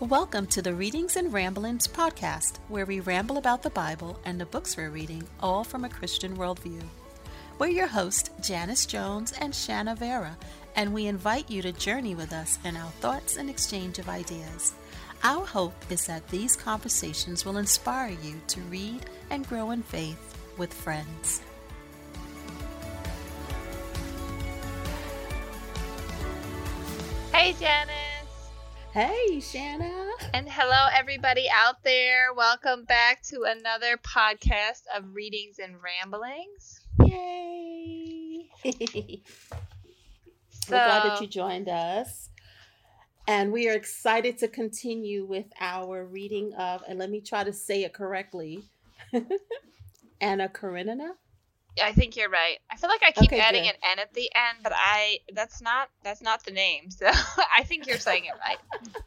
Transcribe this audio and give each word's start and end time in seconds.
Welcome 0.00 0.48
to 0.48 0.60
the 0.60 0.74
Readings 0.74 1.14
and 1.14 1.32
Ramblings 1.32 1.86
podcast, 1.86 2.56
where 2.66 2.84
we 2.84 2.98
ramble 2.98 3.38
about 3.38 3.62
the 3.62 3.70
Bible 3.70 4.18
and 4.24 4.40
the 4.40 4.44
books 4.44 4.76
we're 4.76 4.90
reading, 4.90 5.22
all 5.38 5.62
from 5.62 5.84
a 5.84 5.88
Christian 5.88 6.36
worldview. 6.36 6.82
We're 7.60 7.68
your 7.68 7.86
hosts, 7.86 8.28
Janice 8.42 8.86
Jones 8.86 9.32
and 9.38 9.54
Shanna 9.54 9.94
Vera, 9.94 10.36
and 10.74 10.92
we 10.92 11.06
invite 11.06 11.48
you 11.48 11.62
to 11.62 11.70
journey 11.70 12.16
with 12.16 12.32
us 12.32 12.58
in 12.64 12.76
our 12.76 12.90
thoughts 12.90 13.36
and 13.36 13.48
exchange 13.48 14.00
of 14.00 14.08
ideas. 14.08 14.72
Our 15.22 15.46
hope 15.46 15.76
is 15.88 16.06
that 16.06 16.26
these 16.28 16.56
conversations 16.56 17.44
will 17.44 17.56
inspire 17.56 18.16
you 18.20 18.40
to 18.48 18.60
read 18.62 19.06
and 19.30 19.46
grow 19.46 19.70
in 19.70 19.84
faith 19.84 20.36
with 20.58 20.74
friends. 20.74 21.40
Hey, 27.32 27.54
Janice. 27.60 28.03
Hey, 28.94 29.40
Shanna. 29.40 29.90
And 30.34 30.48
hello, 30.48 30.86
everybody 30.96 31.48
out 31.52 31.82
there. 31.82 32.32
Welcome 32.32 32.84
back 32.84 33.24
to 33.24 33.42
another 33.42 33.96
podcast 33.96 34.82
of 34.96 35.16
Readings 35.16 35.58
and 35.58 35.74
Ramblings. 35.82 36.80
Yay! 37.04 38.48
So, 38.62 38.70
We're 40.70 40.84
glad 40.84 41.10
that 41.10 41.20
you 41.20 41.26
joined 41.26 41.68
us. 41.68 42.28
And 43.26 43.50
we 43.50 43.68
are 43.68 43.74
excited 43.74 44.38
to 44.38 44.46
continue 44.46 45.24
with 45.24 45.46
our 45.58 46.04
reading 46.04 46.54
of, 46.54 46.84
and 46.88 46.96
let 46.96 47.10
me 47.10 47.20
try 47.20 47.42
to 47.42 47.52
say 47.52 47.82
it 47.82 47.94
correctly 47.94 48.62
Anna 50.20 50.48
Karenina. 50.48 51.14
I 51.82 51.92
think 51.92 52.16
you're 52.16 52.30
right. 52.30 52.58
I 52.70 52.76
feel 52.76 52.88
like 52.90 53.02
I 53.06 53.10
keep 53.12 53.32
Okay, 53.32 53.40
adding 53.40 53.64
good. 53.64 53.70
an 53.70 53.76
N 53.92 53.98
at 53.98 54.12
the 54.14 54.30
end, 54.34 54.58
but 54.62 54.72
I 54.74 55.18
that's 55.34 55.60
not 55.60 55.88
that's 56.02 56.22
not 56.22 56.44
the 56.44 56.52
name. 56.52 56.90
So 56.90 57.06
I 57.56 57.62
think 57.64 57.86
you're 57.86 57.98
saying 57.98 58.24
it 58.26 58.32
right. 58.46 58.58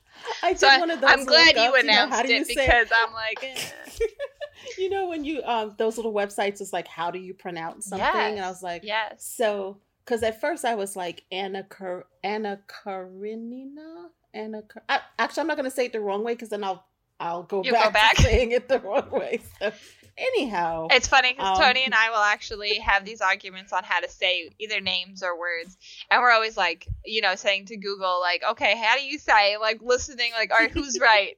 I 0.43 0.49
did 0.49 0.59
So 0.59 0.67
one 0.79 0.91
of 0.91 0.99
those 0.99 1.09
I'm 1.11 1.25
glad 1.25 1.55
you 1.55 1.61
know, 1.61 1.73
announced 1.75 2.15
how 2.15 2.23
do 2.23 2.33
you 2.33 2.41
it 2.41 2.47
because 2.47 2.87
I'm 2.93 3.13
like, 3.13 3.43
eh. 3.43 4.05
you 4.77 4.89
know, 4.89 5.07
when 5.09 5.23
you, 5.23 5.41
um, 5.43 5.75
those 5.77 5.95
little 5.97 6.13
websites 6.13 6.59
is 6.59 6.73
like, 6.73 6.87
how 6.87 7.11
do 7.11 7.19
you 7.19 7.33
pronounce 7.33 7.85
something? 7.87 8.07
And 8.07 8.39
I 8.39 8.49
was 8.49 8.63
like, 8.63 8.83
yes, 8.83 9.23
So, 9.23 9.77
because 10.03 10.23
at 10.23 10.41
first 10.41 10.65
I 10.65 10.75
was 10.75 10.95
like 10.95 11.23
Anna 11.31 11.63
Kar- 11.63 12.07
Anna 12.23 12.59
Karenina, 12.67 14.07
Anna. 14.33 14.61
Kar- 14.63 14.83
I, 14.89 14.99
actually, 15.19 15.41
I'm 15.41 15.47
not 15.47 15.57
going 15.57 15.69
to 15.69 15.75
say 15.75 15.85
it 15.85 15.93
the 15.93 15.99
wrong 16.01 16.23
way 16.23 16.33
because 16.33 16.49
then 16.49 16.63
I'll 16.63 16.83
I'll 17.19 17.43
go 17.43 17.63
You'll 17.63 17.73
back, 17.73 17.85
go 17.85 17.91
back? 17.91 18.15
to 18.17 18.23
saying 18.23 18.51
it 18.51 18.67
the 18.67 18.79
wrong 18.79 19.09
way. 19.11 19.41
So, 19.59 19.71
anyhow, 20.17 20.87
It's 20.91 21.07
funny 21.07 21.33
because 21.33 21.57
Um, 21.57 21.63
Tony 21.63 21.83
and 21.85 21.93
I 21.93 22.09
will 22.09 22.17
actually 22.17 22.75
have 22.75 23.05
these 23.05 23.21
arguments 23.21 23.73
on 23.73 23.83
how 23.83 23.99
to 23.99 24.09
say 24.09 24.49
either 24.59 24.81
names 24.81 25.23
or 25.23 25.37
words, 25.37 25.77
and 26.09 26.21
we're 26.21 26.31
always 26.31 26.57
like, 26.57 26.87
you 27.05 27.21
know, 27.21 27.35
saying 27.35 27.65
to 27.67 27.77
Google, 27.77 28.19
like, 28.21 28.43
okay, 28.51 28.75
how 28.77 28.97
do 28.97 29.03
you 29.03 29.19
say? 29.19 29.57
Like 29.57 29.81
listening, 29.81 30.31
like, 30.33 30.51
all 30.51 30.57
right, 30.57 30.71
who's 30.71 30.99
right? 31.01 31.37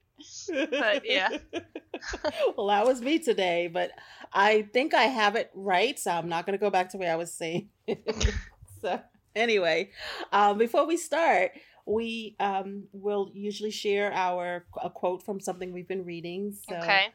but, 0.72 1.06
yeah. 1.06 1.30
well, 2.58 2.68
that 2.68 2.86
was 2.86 3.02
me 3.02 3.20
today, 3.20 3.68
but 3.68 3.92
I 4.34 4.64
think 4.74 4.94
I 4.94 5.04
have 5.04 5.36
it 5.36 5.50
right, 5.54 5.98
so 5.98 6.12
I'm 6.12 6.30
not 6.30 6.46
going 6.46 6.58
to 6.58 6.62
go 6.62 6.70
back 6.70 6.90
to 6.90 6.98
where 6.98 7.12
I 7.12 7.16
was 7.16 7.34
saying. 7.34 7.70
so, 8.82 9.00
anyway, 9.36 9.92
um, 10.32 10.58
before 10.58 10.86
we 10.86 10.98
start, 10.98 11.52
we 11.86 12.36
um, 12.40 12.84
will 12.92 13.32
usually 13.34 13.72
share 13.72 14.14
our 14.14 14.66
a 14.82 14.90
quote 14.90 15.24
from 15.24 15.40
something 15.40 15.74
we've 15.74 15.88
been 15.88 16.06
reading. 16.06 16.56
So, 16.68 16.76
okay, 16.76 17.08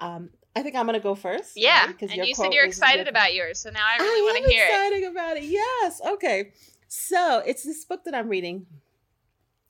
um, 0.00 0.30
I 0.58 0.62
think 0.62 0.74
I'm 0.76 0.86
going 0.86 0.98
to 0.98 1.02
go 1.02 1.14
first. 1.14 1.52
yeah. 1.56 1.86
right? 1.86 1.98
'Cause 1.98 2.10
And 2.12 2.26
you 2.26 2.34
said 2.34 2.52
you're 2.52 2.64
excited 2.64 3.06
your- 3.06 3.10
about 3.10 3.34
yours, 3.34 3.60
so 3.60 3.70
now 3.70 3.84
I 3.86 3.96
really 3.98 4.22
want 4.22 4.44
to 4.44 4.50
hear 4.50 4.64
it. 4.64 4.68
excited 4.68 5.04
about 5.10 5.36
it. 5.36 5.44
Yes. 5.44 6.00
Okay. 6.14 6.52
So 6.88 7.42
it's 7.46 7.62
this 7.64 7.84
book 7.84 8.04
that 8.04 8.14
I'm 8.14 8.28
reading. 8.28 8.66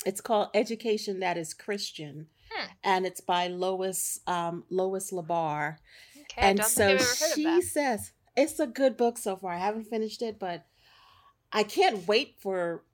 It's 0.06 0.20
called 0.20 0.48
Education 0.55 1.20
That 1.20 1.36
Is 1.36 1.53
Christian, 1.55 2.28
Hmm. 2.50 2.67
and 2.84 3.06
it's 3.06 3.20
by 3.20 3.48
Lois 3.48 4.20
um, 4.27 4.64
Lois 4.70 5.11
Lebar. 5.12 5.78
Okay, 6.17 6.41
I 6.42 6.48
and 6.50 6.58
don't 6.61 6.68
so 6.68 6.86
think 6.86 7.01
I've 7.01 7.07
ever 7.07 7.24
heard 7.24 7.34
she 7.34 7.45
of 7.46 7.55
that. 7.63 7.63
says 7.64 8.13
it's 8.36 8.61
a 8.61 8.67
good 8.67 8.96
book 8.96 9.18
so 9.18 9.36
far. 9.36 9.52
I 9.52 9.58
haven't 9.58 9.84
finished 9.89 10.23
it, 10.23 10.39
but 10.39 10.64
I 11.52 11.64
can't 11.64 12.07
wait 12.07 12.36
for 12.39 12.84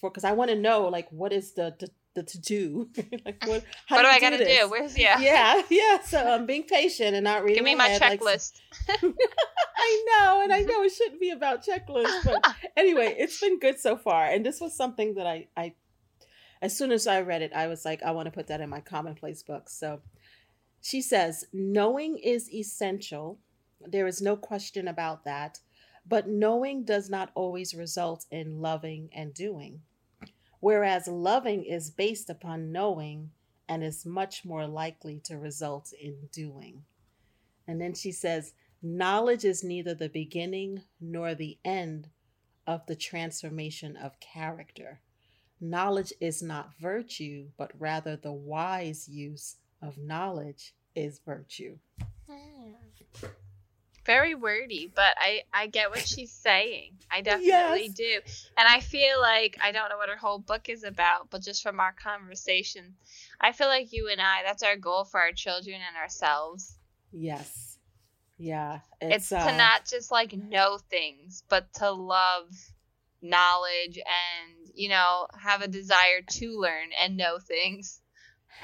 for 0.00 0.10
because 0.10 0.24
I 0.24 0.32
want 0.32 0.50
to 0.50 0.56
know 0.56 0.88
like 0.88 1.08
what 1.10 1.32
is 1.32 1.52
the 1.52 1.76
the, 1.78 1.88
the 2.18 2.24
to 2.24 2.38
do. 2.40 2.88
like 3.24 3.44
what 3.46 3.64
how 3.86 3.96
What 3.96 4.02
do 4.02 4.08
you 4.08 4.14
I 4.14 4.20
gotta 4.20 4.44
do? 4.44 4.70
Where's 4.70 4.98
yeah? 4.98 5.20
yeah, 5.20 5.62
yeah. 5.70 6.00
So 6.00 6.18
I'm 6.18 6.46
being 6.46 6.64
patient 6.64 7.14
and 7.14 7.24
not 7.24 7.42
reading. 7.42 7.56
Give 7.56 7.64
me 7.64 7.74
my 7.74 7.96
like, 7.96 8.20
checklist. 8.20 8.60
I 8.88 10.04
know, 10.08 10.40
and 10.42 10.52
I 10.52 10.60
mm-hmm. 10.60 10.68
know 10.68 10.82
it 10.82 10.92
shouldn't 10.92 11.20
be 11.20 11.30
about 11.30 11.64
checklists, 11.64 12.24
but 12.24 12.44
anyway, 12.76 13.14
it's 13.18 13.40
been 13.40 13.58
good 13.58 13.78
so 13.78 13.96
far. 13.96 14.24
And 14.24 14.44
this 14.44 14.60
was 14.60 14.76
something 14.76 15.14
that 15.14 15.26
I, 15.26 15.46
I, 15.56 15.74
as 16.60 16.76
soon 16.76 16.90
as 16.90 17.06
I 17.06 17.20
read 17.20 17.42
it, 17.42 17.52
I 17.54 17.68
was 17.68 17.84
like, 17.84 18.02
I 18.02 18.10
want 18.10 18.26
to 18.26 18.32
put 18.32 18.48
that 18.48 18.60
in 18.60 18.68
my 18.68 18.80
commonplace 18.80 19.42
book. 19.42 19.70
So 19.70 20.00
she 20.80 21.00
says, 21.00 21.44
knowing 21.52 22.18
is 22.18 22.52
essential. 22.52 23.38
There 23.80 24.06
is 24.06 24.20
no 24.20 24.36
question 24.36 24.88
about 24.88 25.24
that. 25.24 25.60
But 26.06 26.28
knowing 26.28 26.84
does 26.84 27.08
not 27.10 27.30
always 27.34 27.74
result 27.74 28.26
in 28.30 28.60
loving 28.60 29.10
and 29.12 29.34
doing. 29.34 29.82
Whereas 30.60 31.06
loving 31.06 31.64
is 31.64 31.90
based 31.90 32.28
upon 32.30 32.72
knowing 32.72 33.30
and 33.68 33.84
is 33.84 34.06
much 34.06 34.44
more 34.44 34.66
likely 34.66 35.20
to 35.24 35.38
result 35.38 35.92
in 35.92 36.28
doing. 36.32 36.84
And 37.66 37.80
then 37.80 37.94
she 37.94 38.12
says, 38.12 38.54
Knowledge 38.80 39.44
is 39.44 39.64
neither 39.64 39.94
the 39.94 40.08
beginning 40.08 40.82
nor 41.00 41.34
the 41.34 41.58
end 41.64 42.08
of 42.66 42.86
the 42.86 42.96
transformation 42.96 43.96
of 43.96 44.20
character. 44.20 45.00
Knowledge 45.60 46.12
is 46.20 46.42
not 46.42 46.78
virtue, 46.80 47.48
but 47.56 47.72
rather 47.78 48.16
the 48.16 48.32
wise 48.32 49.08
use 49.08 49.56
of 49.82 49.98
knowledge 49.98 50.74
is 50.94 51.20
virtue. 51.24 51.78
Hmm. 52.28 52.72
Very 54.08 54.34
wordy, 54.34 54.90
but 54.94 55.12
I 55.18 55.42
I 55.52 55.66
get 55.66 55.90
what 55.90 56.06
she's 56.06 56.32
saying. 56.32 56.94
I 57.10 57.20
definitely 57.20 57.88
Yes. 57.88 57.94
do. 57.94 58.20
And 58.56 58.66
I 58.66 58.80
feel 58.80 59.20
like 59.20 59.58
I 59.62 59.70
don't 59.70 59.90
know 59.90 59.98
what 59.98 60.08
her 60.08 60.16
whole 60.16 60.38
book 60.38 60.70
is 60.70 60.82
about, 60.82 61.28
but 61.28 61.42
just 61.42 61.62
from 61.62 61.78
our 61.78 61.92
conversation, 61.92 62.94
I 63.38 63.52
feel 63.52 63.68
like 63.68 63.92
you 63.92 64.08
and 64.10 64.18
I 64.20 64.42
that's 64.44 64.62
our 64.62 64.76
goal 64.76 65.04
for 65.04 65.20
our 65.20 65.32
children 65.32 65.76
and 65.86 65.96
ourselves. 65.96 66.78
Yes. 67.12 67.76
Yeah. 68.38 68.80
It's, 69.02 69.30
uh, 69.30 69.44
to 69.50 69.56
not 69.58 69.86
just 69.86 70.10
like 70.10 70.32
know 70.32 70.78
things, 70.78 71.42
but 71.50 71.70
to 71.74 71.90
love 71.90 72.48
knowledge 73.20 73.98
and, 73.98 74.70
you 74.74 74.88
know, 74.88 75.26
have 75.38 75.60
a 75.60 75.68
desire 75.68 76.22
to 76.30 76.58
learn 76.58 76.88
and 76.98 77.18
know 77.18 77.38
things. 77.38 78.00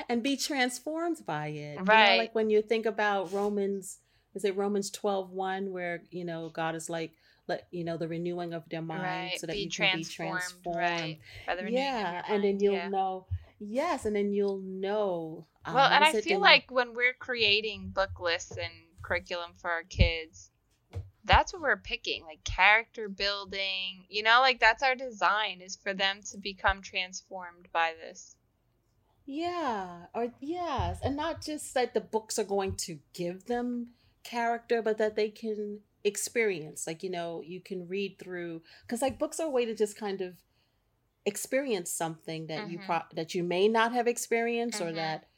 and 0.08 0.22
be 0.22 0.36
transformed 0.38 1.18
by 1.26 1.48
it. 1.48 1.80
You 1.80 1.84
Right. 1.84 2.12
know, 2.12 2.16
like 2.16 2.34
when 2.34 2.48
you 2.50 2.62
think 2.62 2.86
about 2.86 3.30
Romans, 3.32 3.98
is 4.34 4.44
it 4.44 4.56
Romans 4.56 4.90
12 4.90 5.30
1, 5.30 5.72
where, 5.72 6.02
you 6.10 6.24
know, 6.24 6.48
God 6.48 6.74
is 6.74 6.90
like, 6.90 7.12
let 7.46 7.66
you 7.70 7.84
know, 7.84 7.96
the 7.96 8.08
renewing 8.08 8.54
of 8.54 8.68
their 8.68 8.82
mind 8.82 9.02
right. 9.02 9.40
so 9.40 9.46
that 9.46 9.52
be 9.54 9.64
you 9.64 9.70
transformed, 9.70 10.40
can 10.40 10.56
be 10.56 10.72
transformed. 10.72 10.78
right. 10.78 11.18
By 11.46 11.56
the 11.56 11.70
yeah 11.70 12.22
and 12.28 12.42
then 12.42 12.58
you'll 12.58 12.74
yeah. 12.74 12.88
know 12.88 13.26
yes 13.60 14.06
and 14.06 14.16
then 14.16 14.32
you'll 14.32 14.60
know 14.60 15.46
um, 15.64 15.74
Well, 15.74 15.90
and 15.90 16.04
I 16.04 16.20
feel 16.20 16.40
like 16.40 16.70
when 16.70 16.94
we're 16.94 17.12
creating 17.12 17.90
book 17.90 18.20
lists 18.20 18.56
and 18.56 18.72
curriculum 19.02 19.52
for 19.56 19.70
our 19.70 19.82
kids, 19.82 20.50
that's 21.24 21.52
what 21.52 21.62
we're 21.62 21.76
picking, 21.76 22.24
like 22.24 22.44
character 22.44 23.08
building. 23.08 24.06
You 24.08 24.22
know, 24.22 24.40
like 24.40 24.60
that's 24.60 24.82
our 24.82 24.94
design 24.94 25.60
is 25.60 25.76
for 25.76 25.94
them 25.94 26.20
to 26.30 26.38
become 26.38 26.82
transformed 26.82 27.68
by 27.72 27.92
this. 28.00 28.36
yeah 29.26 30.06
or 30.14 30.28
yes 30.40 30.98
and 31.02 31.16
not 31.16 31.42
just 31.42 31.72
that 31.72 31.94
the 31.94 32.00
books 32.00 32.38
are 32.38 32.44
going 32.44 32.74
to 32.76 32.98
give 33.14 33.46
them 33.46 33.88
character 34.24 34.82
but 34.82 34.98
that 34.98 35.14
they 35.16 35.28
can 35.28 35.80
experience 36.02 36.86
like 36.86 37.02
you 37.02 37.10
know 37.10 37.42
you 37.44 37.60
can 37.60 37.86
read 37.88 38.18
through 38.18 38.60
because 38.82 39.00
like 39.02 39.18
books 39.18 39.38
are 39.38 39.46
a 39.46 39.50
way 39.50 39.64
to 39.64 39.74
just 39.74 39.96
kind 39.96 40.20
of 40.20 40.34
experience 41.26 41.90
something 41.90 42.46
that 42.48 42.68
you 42.68 42.78
Mhm. 42.78 42.84
pro- 42.86 43.14
that 43.14 43.34
you 43.34 43.42
may 43.42 43.68
not 43.68 43.92
have 43.92 44.06
experienced 44.06 44.80
or 44.80 44.90
Mhm. 44.92 44.96
that 44.96 45.28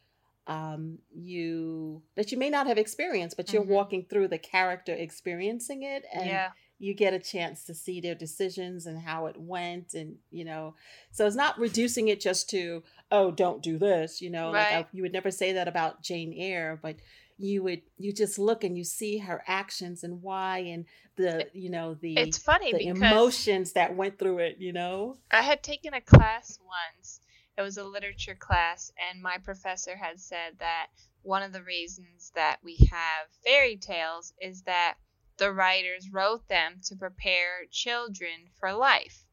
um 0.48 0.98
you 1.12 2.02
that 2.14 2.30
you 2.32 2.38
may 2.38 2.50
not 2.50 2.66
have 2.66 2.78
experienced 2.78 3.36
but 3.36 3.52
you're 3.52 3.62
Mhm. 3.64 3.68
walking 3.68 4.04
through 4.04 4.28
the 4.28 4.38
character 4.38 4.94
experiencing 4.94 5.82
it 5.82 6.04
and 6.12 6.26
yeah. 6.26 6.52
you 6.78 6.92
get 6.94 7.14
a 7.14 7.18
chance 7.18 7.64
to 7.64 7.74
see 7.74 8.00
their 8.00 8.14
decisions 8.14 8.86
and 8.86 9.00
how 9.00 9.26
it 9.26 9.36
went 9.40 9.94
and 9.94 10.18
you 10.30 10.44
know 10.44 10.74
so 11.10 11.26
it's 11.26 11.34
not 11.36 11.58
reducing 11.58 12.06
it 12.08 12.20
just 12.20 12.48
to 12.50 12.82
oh 13.10 13.30
don't 13.30 13.62
do 13.62 13.78
this 13.78 14.20
you 14.20 14.30
know 14.30 14.50
like 14.50 14.70
I, 14.72 14.86
you 14.92 15.02
would 15.02 15.12
never 15.12 15.30
say 15.30 15.52
that 15.52 15.68
about 15.68 16.02
jane 16.02 16.32
eyre 16.32 16.78
but 16.80 16.96
you 17.38 17.62
would 17.62 17.82
you 17.98 18.12
just 18.12 18.38
look 18.38 18.64
and 18.64 18.76
you 18.76 18.84
see 18.84 19.18
her 19.18 19.42
actions 19.46 20.02
and 20.02 20.22
why 20.22 20.58
and 20.58 20.84
eh, 20.84 20.86
the 21.16 21.46
you 21.52 21.70
know 21.70 21.94
the 21.94 22.16
It's 22.16 22.38
funny 22.38 22.72
the 22.72 22.86
emotions 22.86 23.72
that 23.72 23.94
went 23.94 24.18
through 24.18 24.38
it 24.38 24.56
you 24.58 24.72
know 24.72 25.18
I 25.30 25.42
had 25.42 25.62
taken 25.62 25.94
a 25.94 26.00
class 26.00 26.58
once. 26.62 27.20
It 27.58 27.62
was 27.62 27.78
a 27.78 27.84
literature 27.84 28.34
class, 28.34 28.92
and 29.10 29.22
my 29.22 29.38
professor 29.38 29.96
had 29.96 30.20
said 30.20 30.58
that 30.58 30.88
one 31.22 31.42
of 31.42 31.52
the 31.52 31.62
reasons 31.62 32.30
that 32.34 32.58
we 32.62 32.88
have 32.90 33.28
fairy 33.44 33.76
tales 33.76 34.34
is 34.40 34.62
that 34.62 34.96
the 35.38 35.52
writers 35.52 36.10
wrote 36.10 36.48
them 36.48 36.80
to 36.84 36.96
prepare 36.96 37.66
children 37.70 38.50
for 38.58 38.72
life. 38.72 39.25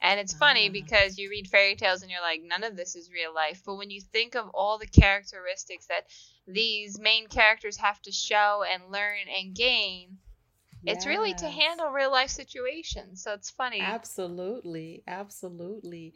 And 0.00 0.20
it's 0.20 0.32
funny 0.34 0.68
Ah. 0.68 0.72
because 0.72 1.18
you 1.18 1.30
read 1.30 1.48
fairy 1.48 1.76
tales 1.76 2.02
and 2.02 2.10
you're 2.10 2.20
like, 2.20 2.42
none 2.42 2.64
of 2.64 2.76
this 2.76 2.94
is 2.96 3.10
real 3.12 3.34
life. 3.34 3.62
But 3.64 3.76
when 3.76 3.90
you 3.90 4.00
think 4.00 4.34
of 4.36 4.48
all 4.54 4.78
the 4.78 4.86
characteristics 4.86 5.86
that 5.88 6.06
these 6.46 6.98
main 6.98 7.28
characters 7.28 7.76
have 7.78 8.00
to 8.02 8.12
show 8.12 8.64
and 8.64 8.90
learn 8.90 9.28
and 9.28 9.54
gain, 9.54 10.18
it's 10.86 11.06
really 11.06 11.34
to 11.34 11.48
handle 11.50 11.90
real 11.90 12.10
life 12.12 12.30
situations. 12.30 13.22
So 13.22 13.32
it's 13.34 13.50
funny. 13.50 13.80
Absolutely, 13.80 15.02
absolutely. 15.06 16.14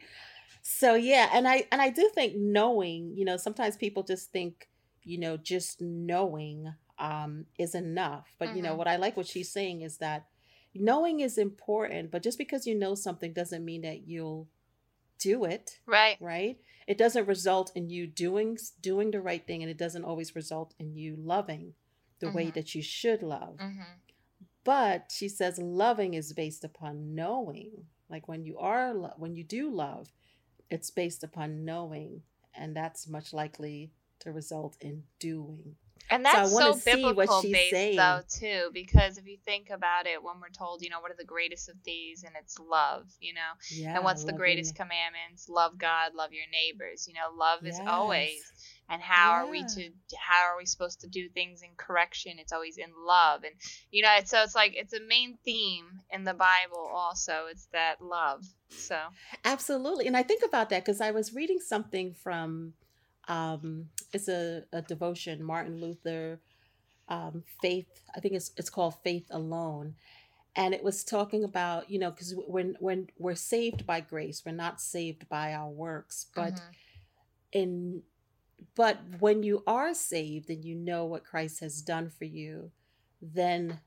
So 0.61 0.95
yeah, 0.95 1.29
and 1.33 1.47
I 1.47 1.65
and 1.71 1.81
I 1.81 1.89
do 1.89 2.09
think 2.13 2.35
knowing, 2.37 3.13
you 3.15 3.25
know, 3.25 3.37
sometimes 3.37 3.77
people 3.77 4.03
just 4.03 4.31
think, 4.31 4.69
you 5.03 5.19
know, 5.19 5.37
just 5.37 5.81
knowing 5.81 6.73
um 6.99 7.45
is 7.59 7.75
enough. 7.75 8.35
But 8.39 8.53
you 8.53 8.61
know, 8.61 8.73
Mhm. 8.73 8.77
what 8.77 8.87
I 8.87 8.97
like 8.97 9.17
what 9.17 9.27
she's 9.27 9.51
saying 9.51 9.81
is 9.81 9.97
that 9.99 10.27
knowing 10.75 11.19
is 11.19 11.37
important, 11.37 12.11
but 12.11 12.23
just 12.23 12.37
because 12.37 12.65
you 12.67 12.75
know 12.75 12.95
something 12.95 13.33
doesn't 13.33 13.63
mean 13.65 13.81
that 13.81 14.07
you'll 14.07 14.47
do 15.19 15.45
it, 15.45 15.79
Right. 15.85 16.17
right? 16.19 16.59
It 16.87 16.97
doesn't 16.97 17.27
result 17.27 17.71
in 17.75 17.89
you 17.89 18.07
doing 18.07 18.57
doing 18.81 19.11
the 19.11 19.21
right 19.21 19.45
thing 19.45 19.61
and 19.63 19.69
it 19.71 19.77
doesn't 19.77 20.03
always 20.03 20.35
result 20.35 20.73
in 20.79 20.95
you 20.95 21.15
loving 21.15 21.75
the 22.19 22.29
way 22.29 22.47
Mhm. 22.47 22.53
that 22.55 22.75
you 22.75 22.81
should 22.81 23.21
love. 23.23 23.57
hmm 23.59 23.81
But 24.63 25.11
she 25.11 25.27
says 25.29 25.57
loving 25.59 26.13
is 26.13 26.33
based 26.33 26.63
upon 26.63 27.13
knowing. 27.15 27.87
Like 28.09 28.27
when 28.27 28.43
you 28.45 28.57
are 28.57 28.93
when 29.17 29.35
you 29.35 29.43
do 29.43 29.69
love, 29.69 30.11
it's 30.69 30.89
based 30.91 31.23
upon 31.23 31.65
knowing, 31.65 32.23
and 32.53 32.75
that's 32.75 33.07
much 33.07 33.33
likely 33.33 33.91
to 34.19 34.31
result 34.31 34.77
in 34.81 35.03
doing. 35.19 35.75
And 36.09 36.23
So 36.25 36.29
I 36.29 36.33
that's 36.41 36.51
so 36.51 36.73
see 36.73 37.03
what 37.03 37.15
biblical 37.15 37.41
she's 37.41 37.51
based 37.53 37.71
saying. 37.71 37.95
though 37.97 38.21
too, 38.29 38.69
because 38.73 39.17
if 39.17 39.25
you 39.25 39.37
think 39.45 39.69
about 39.69 40.05
it, 40.05 40.21
when 40.23 40.35
we're 40.41 40.49
told, 40.49 40.81
you 40.81 40.89
know, 40.89 40.99
what 40.99 41.11
are 41.11 41.15
the 41.17 41.23
greatest 41.25 41.69
of 41.69 41.75
these, 41.83 42.23
and 42.23 42.33
it's 42.39 42.59
love, 42.59 43.09
you 43.19 43.33
know, 43.33 43.41
Yeah. 43.71 43.95
and 43.95 44.03
what's 44.03 44.23
the 44.23 44.33
greatest 44.33 44.75
commandments? 44.75 45.47
Love 45.49 45.77
God, 45.77 46.13
love 46.13 46.33
your 46.33 46.45
neighbors. 46.51 47.07
You 47.07 47.13
know, 47.15 47.35
love 47.35 47.65
is 47.65 47.79
always. 47.87 48.41
And 48.89 49.01
how 49.01 49.31
are 49.31 49.47
we 49.49 49.63
to? 49.63 49.89
How 50.19 50.43
are 50.43 50.57
we 50.57 50.65
supposed 50.65 50.99
to 51.01 51.07
do 51.07 51.29
things 51.29 51.61
in 51.61 51.69
correction? 51.77 52.33
It's 52.37 52.51
always 52.51 52.77
in 52.77 52.91
love, 53.07 53.43
and 53.43 53.55
you 53.91 54.03
know, 54.03 54.09
it's, 54.17 54.29
so 54.29 54.43
it's 54.43 54.53
like 54.55 54.73
it's 54.75 54.93
a 54.93 54.99
main 55.07 55.37
theme 55.45 55.85
in 56.11 56.25
the 56.25 56.33
Bible. 56.33 56.91
Also, 56.93 57.45
it's 57.49 57.65
that 57.71 58.01
love. 58.01 58.43
So 58.69 58.97
Absolutely. 59.45 60.05
And 60.05 60.17
I 60.17 60.23
think 60.23 60.43
about 60.43 60.69
that 60.69 60.83
because 60.83 60.99
I 60.99 61.11
was 61.11 61.33
reading 61.33 61.59
something 61.59 62.13
from 62.13 62.73
um 63.27 63.89
it's 64.13 64.27
a, 64.27 64.63
a 64.73 64.81
devotion, 64.81 65.43
Martin 65.43 65.79
Luther 65.79 66.39
um 67.09 67.43
Faith, 67.61 67.87
I 68.15 68.19
think 68.19 68.33
it's 68.35 68.51
it's 68.57 68.69
called 68.69 68.95
Faith 69.03 69.27
Alone. 69.31 69.95
And 70.55 70.75
it 70.75 70.83
was 70.83 71.03
talking 71.03 71.43
about, 71.43 71.89
you 71.89 71.97
know, 71.97 72.11
because 72.11 72.35
when 72.47 72.75
when 72.79 73.07
we're 73.17 73.35
saved 73.35 73.85
by 73.87 74.01
grace, 74.01 74.43
we're 74.45 74.51
not 74.51 74.79
saved 74.79 75.27
by 75.27 75.53
our 75.53 75.69
works, 75.69 76.27
but 76.35 76.53
mhm. 76.53 76.61
in 77.53 78.03
but 78.75 78.99
when 79.19 79.43
you 79.43 79.63
are 79.67 79.93
saved 79.93 80.49
and 80.49 80.63
you 80.63 80.75
know 80.75 81.05
what 81.05 81.25
Christ 81.25 81.59
has 81.59 81.81
done 81.81 82.09
for 82.09 82.25
you, 82.25 82.71
then 83.21 83.79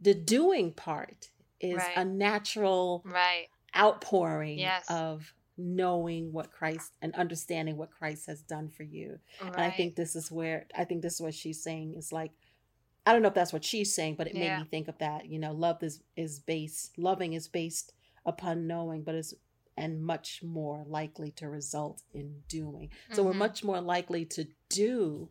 the 0.00 0.14
doing 0.14 0.72
part 0.72 1.30
is 1.60 1.76
Right. 1.78 1.96
a 1.96 2.04
natural 2.04 3.02
right, 3.04 3.48
outpouring 3.76 4.58
Yes. 4.58 4.86
of 4.90 5.32
knowing 5.60 6.32
what 6.32 6.50
Christ 6.50 6.92
and 7.02 7.14
understanding 7.14 7.76
what 7.76 7.90
Christ 7.90 8.26
has 8.26 8.40
done 8.42 8.68
for 8.68 8.82
you. 8.82 9.18
right. 9.42 9.52
And 9.54 9.62
I 9.62 9.70
think 9.70 9.94
this 9.94 10.16
is 10.16 10.30
where 10.30 10.66
I 10.76 10.84
think 10.84 11.02
this 11.02 11.14
is 11.14 11.20
what 11.20 11.34
she's 11.34 11.62
saying 11.62 11.94
is 11.96 12.12
like 12.12 12.32
I 13.06 13.12
don't 13.12 13.22
know 13.22 13.28
if 13.28 13.34
that's 13.34 13.52
what 13.52 13.64
she's 13.64 13.94
saying, 13.94 14.16
but 14.16 14.26
it 14.26 14.34
Yeah. 14.34 14.40
made 14.58 14.64
me 14.64 14.68
think 14.70 14.86
of 14.88 14.98
that. 14.98 15.26
You 15.26 15.38
know, 15.38 15.52
love 15.52 15.82
is 15.82 16.02
is 16.16 16.38
based 16.38 16.98
loving 16.98 17.32
is 17.32 17.48
based 17.48 17.92
upon 18.26 18.66
knowing, 18.66 19.02
but 19.02 19.14
is 19.14 19.34
and 19.76 20.02
much 20.04 20.42
more 20.42 20.84
likely 20.86 21.30
to 21.32 21.48
result 21.48 22.02
in 22.12 22.42
doing. 22.48 22.90
So 23.12 23.22
we're 23.22 23.32
Mhm. 23.32 23.36
much 23.38 23.64
more 23.64 23.80
likely 23.80 24.26
to 24.26 24.46
do, 24.68 25.30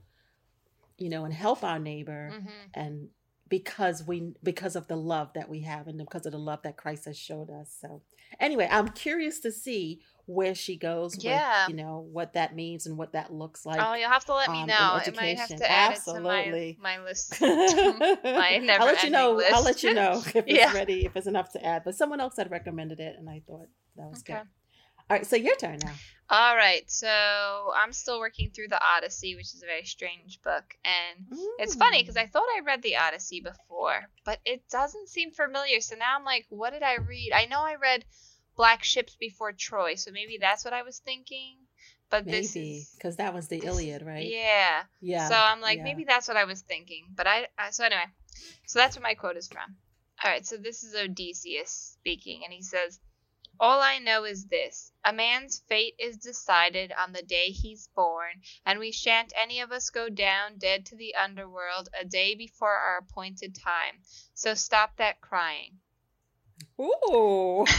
you 0.98 1.10
know, 1.10 1.24
and 1.26 1.34
help 1.34 1.64
our 1.64 1.78
neighbor 1.78 2.32
Mhm. 2.34 2.52
and 2.74 3.10
because 3.50 4.04
we 4.04 4.34
because 4.44 4.76
of 4.76 4.88
the 4.88 4.96
love 4.96 5.34
that 5.34 5.50
we 5.50 5.62
have 5.62 5.88
and 5.88 5.98
because 5.98 6.26
of 6.26 6.32
the 6.32 6.38
love 6.40 6.62
that 6.64 6.78
Christ 6.78 7.06
has 7.06 7.18
showed 7.18 7.50
us. 7.50 7.76
So 7.80 8.02
anyway, 8.40 8.68
I'm 8.72 8.90
curious 8.90 9.40
to 9.42 9.52
see 9.52 10.02
where 10.26 10.54
she 10.54 10.78
goes 10.78 11.18
Yeah. 11.24 11.66
with, 11.66 11.70
you 11.76 11.84
know, 11.84 12.08
what 12.12 12.34
that 12.34 12.56
means 12.56 12.86
and 12.86 12.98
what 12.98 13.14
that 13.14 13.34
looks 13.34 13.66
like. 13.66 13.82
oh, 13.84 13.96
you'll 13.96 14.10
have 14.10 14.26
to 14.26 14.36
let 14.36 14.52
me 14.52 14.58
um, 14.58 14.62
in 14.64 14.68
know. 14.68 14.76
I 14.94 15.12
might 15.16 15.38
have 15.38 15.48
to 15.50 15.72
add 15.72 15.92
Absolutely. 15.94 16.70
it 16.70 16.76
to 16.76 16.82
my, 16.82 16.98
my 16.98 17.04
list. 17.04 17.42
I'll 17.42 18.86
let 18.86 19.04
you 19.04 19.10
know. 19.10 19.40
ending 19.40 19.54
I'll 19.54 19.64
let 19.64 19.84
you 19.84 19.94
know 19.94 20.22
if 20.26 20.36
it's 20.36 20.48
Yeah. 20.48 20.74
ready, 20.74 21.06
if 21.06 21.16
it's 21.16 21.28
enough 21.28 21.52
to 21.54 21.66
add. 21.66 21.84
But 21.84 21.96
someone 21.96 22.22
else 22.22 22.38
had 22.38 22.52
recommended 22.52 23.00
it, 23.00 23.16
and 23.18 23.30
I 23.30 23.42
thought 23.48 23.68
that 23.96 24.10
was 24.10 24.20
Okay. 24.20 24.34
good. 24.40 24.48
All 25.10 25.18
right, 25.18 25.26
so 25.26 25.36
your 25.36 25.56
turn 25.56 25.80
now. 25.84 25.94
All 26.32 26.56
right, 26.56 26.84
so 26.90 27.72
I'm 27.76 27.92
still 27.92 28.20
working 28.20 28.52
through 28.52 28.68
the 28.68 28.80
Odyssey, 28.80 29.36
which 29.36 29.56
is 29.56 29.64
a 29.64 29.66
very 29.66 29.86
strange 29.86 30.40
book, 30.44 30.76
and 30.86 31.26
it's 31.58 31.74
funny 31.74 32.04
because 32.04 32.18
I 32.18 32.28
thought 32.28 32.44
I 32.56 32.62
read 32.64 32.84
the 32.84 32.98
Odyssey 32.98 33.42
before, 33.42 34.08
but 34.26 34.38
it 34.46 34.62
doesn't 34.70 35.10
seem 35.10 35.32
familiar. 35.32 35.82
So 35.82 35.96
now 35.96 36.16
I'm 36.16 36.26
like, 36.26 36.46
what 36.50 36.74
did 36.74 36.84
I 36.84 36.98
read? 36.98 37.32
I 37.34 37.46
know 37.46 37.62
I 37.62 37.78
read 37.82 38.06
Black 38.56 38.84
Ships 38.84 39.16
Before 39.16 39.52
Troy, 39.54 39.96
so 39.96 40.12
maybe 40.12 40.38
that's 40.40 40.64
what 40.64 40.74
I 40.76 40.84
was 40.84 41.00
thinking. 41.00 41.56
But 42.12 42.28
maybe 42.28 42.84
because 42.96 43.16
that 43.16 43.34
was 43.34 43.48
the 43.48 43.62
Iliad, 43.66 44.04
right? 44.04 44.26
yeah. 44.26 44.84
Yeah. 45.02 45.30
So 45.30 45.36
I'm 45.36 45.62
like, 45.62 45.78
yeah. 45.78 45.84
maybe 45.84 46.04
that's 46.04 46.28
what 46.28 46.38
I 46.38 46.44
was 46.44 46.62
thinking. 46.62 47.06
But 47.16 47.26
I, 47.26 47.48
I 47.58 47.72
so 47.72 47.86
anyway, 47.86 48.06
so 48.68 48.78
that's 48.78 48.96
where 48.96 49.04
my 49.04 49.16
quote 49.16 49.38
is 49.38 49.48
from. 49.48 49.78
All 50.24 50.30
right, 50.30 50.46
so 50.46 50.58
this 50.58 50.84
is 50.84 50.94
Odysseus 50.96 51.96
speaking, 51.98 52.42
and 52.44 52.54
he 52.54 52.62
says, 52.62 53.00
All 53.62 53.82
I 53.82 54.00
know 54.00 54.24
is 54.24 54.46
this 54.46 54.94
a 55.04 55.12
man's 55.12 55.62
fate 55.68 55.96
is 56.00 56.16
decided 56.16 56.94
on 56.98 57.12
the 57.12 57.24
day 57.24 57.48
he's 57.48 57.90
born, 57.94 58.42
and 58.66 58.80
we 58.80 58.94
shan't 58.94 59.34
any 59.36 59.60
of 59.60 59.74
us 59.74 59.90
go 59.90 60.08
down 60.08 60.58
dead 60.58 60.86
to 60.86 60.96
the 60.96 61.16
underworld 61.16 61.90
a 62.00 62.06
day 62.06 62.36
before 62.36 62.74
our 62.74 63.00
appointed 63.00 63.56
time. 63.56 64.00
So 64.34 64.54
stop 64.54 64.96
that 64.98 65.20
crying. 65.20 65.80
Ooh. 66.80 67.66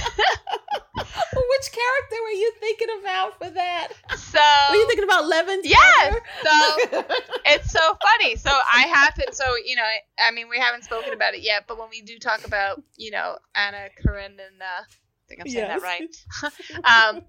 Which 0.97 1.73
character 1.73 2.17
were 2.23 2.31
you 2.31 2.53
thinking 2.61 2.89
about 3.01 3.39
for 3.39 3.49
that? 3.49 3.89
So 4.17 4.39
Were 4.71 4.77
you 4.77 4.87
thinking 4.87 5.05
about 5.05 5.27
Levin? 5.27 5.63
Yes, 5.65 6.15
so 6.43 7.05
it's 7.47 7.73
so 7.73 7.97
funny. 8.03 8.37
So 8.37 8.51
I 8.51 8.87
happen, 8.87 9.33
so 9.33 9.57
you 9.65 9.77
know, 9.77 9.89
I 10.19 10.31
mean, 10.31 10.51
we 10.51 10.59
haven't 10.59 10.85
spoken 10.85 11.15
about 11.15 11.35
it 11.35 11.41
yet, 11.41 11.65
but 11.67 11.79
when 11.79 11.89
we 11.89 12.03
do 12.03 12.19
talk 12.19 12.47
about, 12.47 12.83
you 12.97 13.11
know, 13.11 13.39
Anna 13.55 13.89
Karenina, 14.03 14.87
think 15.31 15.41
I'm 15.41 15.49
saying 15.49 15.69
that 15.69 15.83
right. 15.83 16.17
Um, 16.85 17.23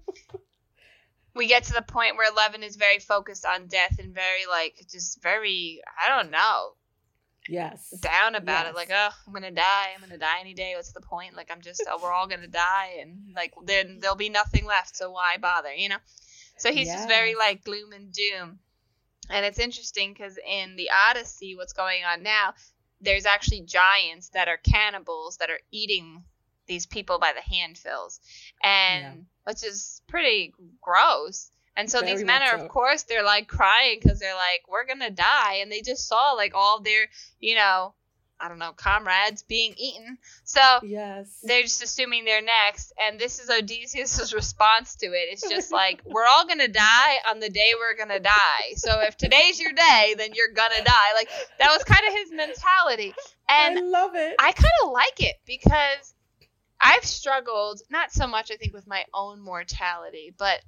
we 1.34 1.46
get 1.46 1.64
to 1.64 1.72
the 1.72 1.82
point 1.82 2.16
where 2.16 2.32
Levin 2.32 2.62
is 2.62 2.76
very 2.76 2.98
focused 2.98 3.46
on 3.46 3.66
death 3.66 3.96
and 3.98 4.14
very 4.14 4.46
like 4.48 4.84
just 4.90 5.22
very, 5.22 5.80
I 6.04 6.08
don't 6.14 6.30
know, 6.30 6.72
yes. 7.48 7.90
down 8.00 8.34
about 8.34 8.66
Yes. 8.66 8.74
it. 8.74 8.76
Like, 8.76 8.90
oh, 8.92 9.10
I'm 9.26 9.32
gonna 9.32 9.50
die. 9.50 9.88
I'm 9.94 10.00
gonna 10.00 10.18
die 10.18 10.40
any 10.40 10.54
day. 10.54 10.74
What's 10.76 10.92
the 10.92 11.00
point? 11.00 11.36
Like, 11.36 11.50
I'm 11.50 11.62
just, 11.62 11.82
oh, 11.88 11.98
we're 12.02 12.12
all 12.12 12.26
gonna 12.26 12.48
die, 12.48 12.98
and 13.00 13.32
like, 13.34 13.54
then 13.64 13.98
there'll 14.00 14.16
be 14.16 14.28
nothing 14.28 14.66
left. 14.66 14.96
So 14.96 15.10
why 15.10 15.36
bother? 15.38 15.72
You 15.72 15.88
know. 15.90 15.98
So 16.58 16.72
he's 16.72 16.92
just 16.92 17.08
very 17.08 17.34
like 17.34 17.64
gloom 17.64 17.92
and 17.92 18.12
doom. 18.12 18.58
And 19.30 19.46
it's 19.46 19.58
interesting 19.58 20.12
because 20.12 20.38
in 20.46 20.76
the 20.76 20.90
Odyssey, 21.08 21.56
what's 21.56 21.72
going 21.72 22.04
on 22.04 22.22
now? 22.22 22.54
There's 23.00 23.26
actually 23.26 23.62
giants 23.62 24.28
that 24.30 24.48
are 24.48 24.58
cannibals 24.58 25.38
that 25.38 25.50
are 25.50 25.58
eating 25.72 26.22
these 26.72 26.86
people 26.86 27.18
by 27.18 27.32
the 27.34 27.54
handfuls, 27.54 28.18
and 28.62 29.02
Yeah. 29.02 29.12
which 29.44 29.62
is 29.62 30.00
pretty 30.08 30.54
gross. 30.80 31.50
And 31.76 31.90
so 31.90 32.00
these 32.00 32.22
men 32.24 32.42
are, 32.42 32.58
so. 32.58 32.64
of 32.64 32.68
course, 32.70 33.02
they're 33.04 33.22
like 33.22 33.46
crying 33.48 33.98
because 34.00 34.18
they're 34.18 34.34
like, 34.34 34.62
we're 34.68 34.86
gonna 34.86 35.10
die, 35.10 35.56
and 35.60 35.70
they 35.70 35.82
just 35.82 36.08
saw 36.08 36.32
like 36.32 36.54
all 36.54 36.80
their, 36.80 37.08
you 37.40 37.54
know, 37.56 37.94
I 38.40 38.48
don't 38.48 38.58
know, 38.58 38.72
comrades 38.72 39.42
being 39.42 39.74
eaten. 39.76 40.18
So 40.44 40.60
Yes. 40.82 41.38
they're 41.44 41.62
just 41.62 41.82
assuming 41.82 42.24
they're 42.24 42.42
next, 42.42 42.92
and 43.02 43.18
this 43.18 43.38
is 43.38 43.48
Odysseus' 43.50 44.32
response 44.42 44.96
to 44.96 45.06
it. 45.06 45.28
It's 45.32 45.48
just 45.48 45.70
like, 45.72 46.02
we're 46.04 46.26
all 46.26 46.46
gonna 46.46 46.68
die 46.68 47.16
on 47.30 47.40
the 47.40 47.48
day 47.50 47.72
we're 47.78 47.96
gonna 47.96 48.20
die. 48.20 48.64
So 48.76 49.00
if 49.00 49.16
today's 49.16 49.60
your 49.60 49.72
day, 49.72 50.14
then 50.18 50.30
you're 50.34 50.52
gonna 50.54 50.82
die. 50.84 51.12
Like 51.14 51.28
that 51.58 51.70
was 51.72 51.84
kind 51.84 52.02
of 52.08 52.12
his 52.14 52.32
mentality, 52.32 53.14
and 53.48 53.78
I 53.78 53.82
love 53.82 54.14
it. 54.14 54.36
I 54.38 54.52
kind 54.52 54.78
of 54.84 54.90
like 54.90 55.20
it 55.20 55.36
because 55.46 56.14
I've 56.82 57.04
struggled 57.04 57.80
not 57.90 58.12
so 58.12 58.26
much 58.26 58.50
I 58.50 58.56
think 58.56 58.74
with 58.74 58.86
my 58.86 59.04
own 59.14 59.40
mortality, 59.40 60.34
but 60.36 60.60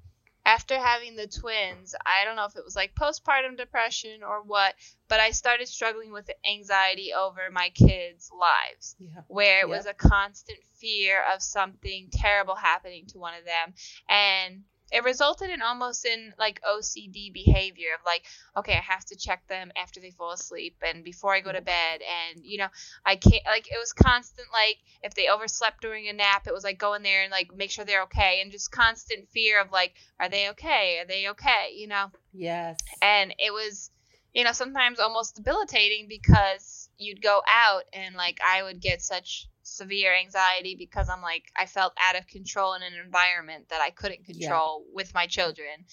after 0.46 0.78
having 0.78 1.16
the 1.16 1.26
twins, 1.26 1.94
I 2.04 2.24
don't 2.24 2.36
know 2.36 2.44
if 2.44 2.54
it 2.54 2.64
was 2.64 2.76
like 2.76 2.94
postpartum 2.94 3.56
depression 3.56 4.22
or 4.22 4.42
what, 4.42 4.74
but 5.08 5.18
I 5.18 5.30
started 5.30 5.68
struggling 5.68 6.12
with 6.12 6.30
anxiety 6.48 7.12
over 7.14 7.40
my 7.50 7.70
kids' 7.70 8.30
lives 8.30 8.94
yeah. 8.98 9.22
where 9.28 9.60
it 9.60 9.68
Yep. 9.68 9.76
was 9.76 9.86
a 9.86 9.94
constant 9.94 10.58
fear 10.78 11.22
of 11.34 11.42
something 11.42 12.10
terrible 12.12 12.54
happening 12.54 13.06
to 13.06 13.18
one 13.18 13.34
of 13.34 13.44
them 13.44 13.74
and 14.08 14.64
it 14.92 15.02
resulted 15.04 15.50
in 15.50 15.62
almost 15.62 16.04
in 16.04 16.32
like 16.38 16.60
OCD 16.62 17.32
behavior 17.32 17.88
of 17.98 18.04
like, 18.04 18.24
okay, 18.56 18.74
I 18.74 18.92
have 18.92 19.04
to 19.06 19.16
check 19.16 19.46
them 19.48 19.72
after 19.76 20.00
they 20.00 20.10
fall 20.10 20.32
asleep 20.32 20.76
and 20.86 21.02
before 21.04 21.34
I 21.34 21.40
go 21.40 21.52
to 21.52 21.58
mm-hmm. 21.58 21.64
bed. 21.64 22.00
And, 22.02 22.44
you 22.44 22.58
know, 22.58 22.68
I 23.04 23.16
can't, 23.16 23.44
like, 23.46 23.66
it 23.66 23.78
was 23.78 23.92
constant, 23.92 24.48
like, 24.52 24.78
if 25.02 25.14
they 25.14 25.28
overslept 25.28 25.80
during 25.80 26.08
a 26.08 26.12
nap, 26.12 26.46
it 26.46 26.54
was 26.54 26.64
like 26.64 26.78
go 26.78 26.94
in 26.94 27.02
there 27.02 27.22
and 27.22 27.30
like 27.30 27.54
make 27.54 27.70
sure 27.70 27.84
they're 27.84 28.02
okay. 28.02 28.40
And 28.42 28.52
just 28.52 28.70
constant 28.70 29.28
fear 29.30 29.60
of 29.60 29.72
like, 29.72 29.94
are 30.20 30.28
they 30.28 30.50
okay? 30.50 30.98
Are 31.00 31.06
they 31.06 31.28
okay? 31.30 31.70
You 31.74 31.88
know? 31.88 32.10
Yes. 32.32 32.78
And 33.02 33.34
it 33.38 33.52
was, 33.52 33.90
you 34.32 34.44
know, 34.44 34.52
sometimes 34.52 35.00
almost 35.00 35.36
debilitating 35.36 36.06
because 36.08 36.88
you'd 36.98 37.22
go 37.22 37.42
out 37.48 37.84
and 37.92 38.14
like 38.14 38.38
I 38.46 38.62
would 38.62 38.80
get 38.80 39.02
such 39.02 39.48
severe 39.64 40.14
anxiety 40.14 40.76
because 40.76 41.08
I'm 41.08 41.22
like 41.22 41.50
I 41.56 41.66
felt 41.66 41.92
out 42.00 42.16
of 42.16 42.26
control 42.26 42.74
in 42.74 42.82
an 42.82 42.92
environment 43.04 43.68
that 43.70 43.80
I 43.80 43.90
couldn't 43.90 44.24
control 44.24 44.84
yeah. 44.86 44.92
with 44.94 45.14
my 45.14 45.26
children. 45.26 45.84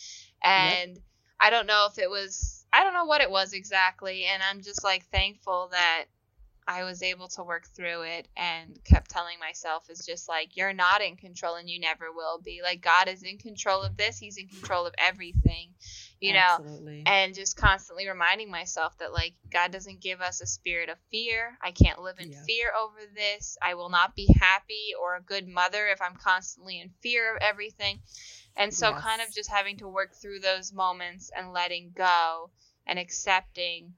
And 0.44 0.96
yep. 0.96 1.04
I 1.40 1.50
don't 1.50 1.68
know 1.68 1.88
if 1.90 1.98
it 1.98 2.10
was 2.10 2.66
I 2.72 2.84
don't 2.84 2.94
know 2.94 3.06
what 3.06 3.22
it 3.22 3.32
was 3.32 3.54
exactly 3.54 4.25
and 4.25 4.44
I'm 4.44 4.62
just 4.62 4.84
like 4.84 5.06
thankful 5.12 5.70
that 5.72 6.06
I 6.68 6.84
was 6.84 7.01
able 7.01 7.28
to 7.30 7.44
work 7.44 7.66
through 7.68 8.04
it 8.04 8.28
and 8.38 8.80
kept 8.84 9.10
telling 9.10 9.40
myself 9.40 9.90
is 9.90 10.06
just 10.06 10.30
like 10.30 10.56
you're 10.56 10.74
not 10.74 11.01
in 11.01 11.16
control 11.16 11.56
and 11.56 11.70
you 11.70 11.80
never 11.80 12.12
will 12.12 12.40
be. 12.40 12.62
Like 12.63 12.82
God 12.82 13.08
is 13.08 13.24
in 13.24 13.38
control 13.38 13.82
of 13.82 13.98
this. 13.98 14.18
He's 14.18 14.38
in 14.38 14.48
control 14.48 14.86
of 14.86 14.94
everything. 14.98 15.72
You 16.22 16.36
Absolutely. 16.36 16.98
know, 16.98 17.12
and 17.12 17.34
just 17.34 17.58
constantly 17.58 18.08
reminding 18.08 18.51
myself 18.51 18.96
that 19.00 19.12
like 19.12 19.34
God 19.50 19.72
doesn't 19.72 20.01
give 20.01 20.22
us 20.22 20.40
a 20.40 20.46
spirit 20.46 20.88
of 20.90 21.00
fear. 21.10 21.58
I 21.63 21.72
can't 21.72 22.00
live 22.00 22.20
in 22.20 22.32
yeah. 22.32 22.44
fear 22.46 22.72
over 22.80 23.00
this. 23.16 23.58
I 23.60 23.74
will 23.74 23.90
not 23.90 24.16
be 24.16 24.32
happy 24.40 24.94
or 25.01 25.16
a 25.16 25.22
good 25.22 25.48
mother 25.48 25.88
if 25.88 26.00
I'm 26.00 26.16
constantly 26.16 26.80
in 26.80 26.92
fear 27.01 27.36
of 27.36 27.42
everything. 27.42 28.01
And 28.56 28.72
so 28.72 28.90
yes. 28.90 29.01
kind 29.01 29.22
of 29.24 29.34
just 29.34 29.50
having 29.50 29.78
to 29.78 29.88
work 29.88 30.13
through 30.13 30.42
those 30.42 30.72
moments 30.72 31.32
and 31.36 31.54
letting 31.54 31.92
go 31.96 32.51
and 32.86 33.00
accepting 33.00 33.94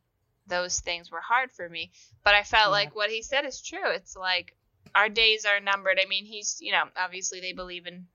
those 0.48 0.80
things 0.80 1.12
were 1.12 1.22
hard 1.22 1.52
for 1.52 1.68
me. 1.68 1.92
But 2.24 2.36
I 2.36 2.44
felt 2.44 2.68
yeah. 2.68 2.70
like 2.70 2.96
what 2.96 3.10
he 3.10 3.22
said 3.22 3.46
is 3.46 3.62
true. 3.62 3.92
It's 3.92 4.16
like 4.16 4.56
our 4.96 5.10
days 5.10 5.46
are 5.46 5.60
numbered. 5.60 6.00
I 6.02 6.08
mean, 6.08 6.26
he's, 6.26 6.58
you 6.62 6.72
know, 6.72 6.84
obviously 6.96 7.42
they 7.42 7.52
believe 7.52 7.86
in 7.86 8.06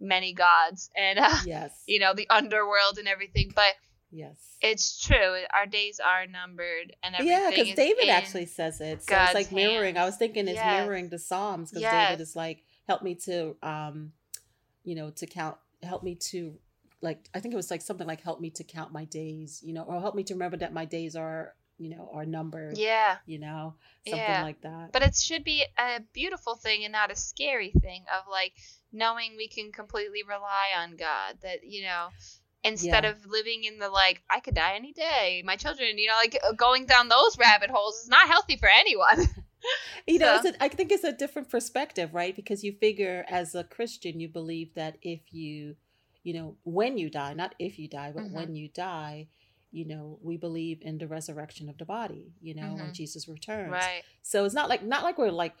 many 0.00 0.32
gods 0.32 0.90
and, 0.96 1.18
uh, 1.18 1.36
yes. 1.46 1.72
you 1.86 1.98
know, 1.98 2.14
the 2.14 2.28
underworld 2.30 2.98
and 2.98 3.08
everything. 3.08 3.52
But 3.54 3.74
yes, 4.10 4.36
it's 4.60 5.00
true. 5.00 5.36
Our 5.54 5.66
days 5.66 6.00
are 6.00 6.26
numbered 6.26 6.94
and 7.02 7.14
everything. 7.14 7.38
Yeah, 7.38 7.50
because 7.50 7.74
David 7.74 8.08
actually 8.08 8.46
says 8.46 8.80
it. 8.80 9.02
So 9.02 9.10
God's 9.10 9.30
it's 9.30 9.34
like 9.34 9.52
mirroring. 9.52 9.94
Hands. 9.96 10.04
I 10.04 10.06
was 10.06 10.16
thinking 10.16 10.48
it's 10.48 10.56
yes. 10.56 10.80
mirroring 10.80 11.08
the 11.08 11.18
Psalms 11.18 11.70
because 11.70 11.82
yes. 11.82 12.10
David 12.10 12.22
is 12.22 12.36
like, 12.36 12.64
help 12.86 13.02
me 13.02 13.14
to, 13.26 13.56
um, 13.62 14.12
you 14.84 14.94
know, 14.94 15.10
to 15.10 15.26
count, 15.26 15.56
help 15.82 16.02
me 16.02 16.14
to 16.14 16.58
like 17.00 17.28
I 17.34 17.40
think 17.40 17.54
it 17.54 17.56
was 17.56 17.70
like 17.70 17.82
something 17.82 18.06
like 18.06 18.22
help 18.22 18.40
me 18.40 18.50
to 18.50 18.64
count 18.64 18.92
my 18.92 19.04
days, 19.04 19.62
you 19.64 19.72
know, 19.72 19.82
or 19.82 20.00
help 20.00 20.14
me 20.14 20.24
to 20.24 20.34
remember 20.34 20.56
that 20.58 20.72
my 20.72 20.84
days 20.84 21.14
are 21.16 21.54
you 21.78 21.90
know, 21.90 22.10
are 22.12 22.26
numbered. 22.26 22.76
Yeah. 22.76 23.18
You 23.24 23.38
know, 23.38 23.74
something 24.06 24.20
yeah. 24.20 24.42
like 24.42 24.60
that. 24.62 24.90
But 24.92 25.02
it 25.02 25.14
should 25.14 25.44
be 25.44 25.64
a 25.78 26.00
beautiful 26.12 26.56
thing 26.56 26.84
and 26.84 26.92
not 26.92 27.12
a 27.12 27.16
scary 27.16 27.72
thing 27.80 28.04
of 28.12 28.24
like 28.30 28.52
knowing 28.92 29.34
we 29.36 29.48
can 29.48 29.72
completely 29.72 30.22
rely 30.26 30.68
on 30.78 30.96
God. 30.96 31.38
That, 31.42 31.64
you 31.64 31.82
know, 31.84 32.08
instead 32.64 33.04
yeah. 33.04 33.10
of 33.10 33.26
living 33.26 33.64
in 33.64 33.78
the 33.78 33.88
like, 33.88 34.22
I 34.30 34.40
could 34.40 34.54
die 34.54 34.74
any 34.74 34.92
day, 34.92 35.42
my 35.44 35.56
children, 35.56 35.98
you 35.98 36.08
know, 36.08 36.14
like 36.14 36.38
uh, 36.46 36.52
going 36.52 36.86
down 36.86 37.08
those 37.08 37.38
rabbit 37.38 37.70
holes 37.70 37.96
is 38.02 38.08
not 38.08 38.28
healthy 38.28 38.56
for 38.56 38.68
anyone. 38.68 39.28
you 40.06 40.18
know, 40.18 40.40
so. 40.42 40.50
a, 40.50 40.62
I 40.62 40.68
think 40.68 40.92
it's 40.92 41.04
a 41.04 41.12
different 41.12 41.50
perspective, 41.50 42.14
right? 42.14 42.34
Because 42.34 42.64
you 42.64 42.72
figure 42.72 43.24
as 43.28 43.54
a 43.54 43.64
Christian, 43.64 44.20
you 44.20 44.28
believe 44.28 44.74
that 44.74 44.98
if 45.02 45.20
you, 45.32 45.76
you 46.22 46.34
know, 46.34 46.56
when 46.64 46.98
you 46.98 47.10
die, 47.10 47.34
not 47.34 47.54
if 47.58 47.78
you 47.78 47.88
die, 47.88 48.12
but 48.14 48.24
mm-hmm. 48.24 48.36
when 48.36 48.56
you 48.56 48.68
die, 48.68 49.28
you 49.70 49.86
know 49.86 50.18
we 50.22 50.36
believe 50.36 50.78
in 50.82 50.98
the 50.98 51.06
resurrection 51.06 51.68
of 51.68 51.76
the 51.78 51.84
body 51.84 52.32
you 52.40 52.54
know 52.54 52.62
mm-hmm. 52.62 52.84
when 52.84 52.94
jesus 52.94 53.28
returns 53.28 53.70
right 53.70 54.02
so 54.22 54.44
it's 54.44 54.54
not 54.54 54.68
like 54.68 54.82
not 54.82 55.02
like 55.02 55.18
we're 55.18 55.30
like 55.30 55.54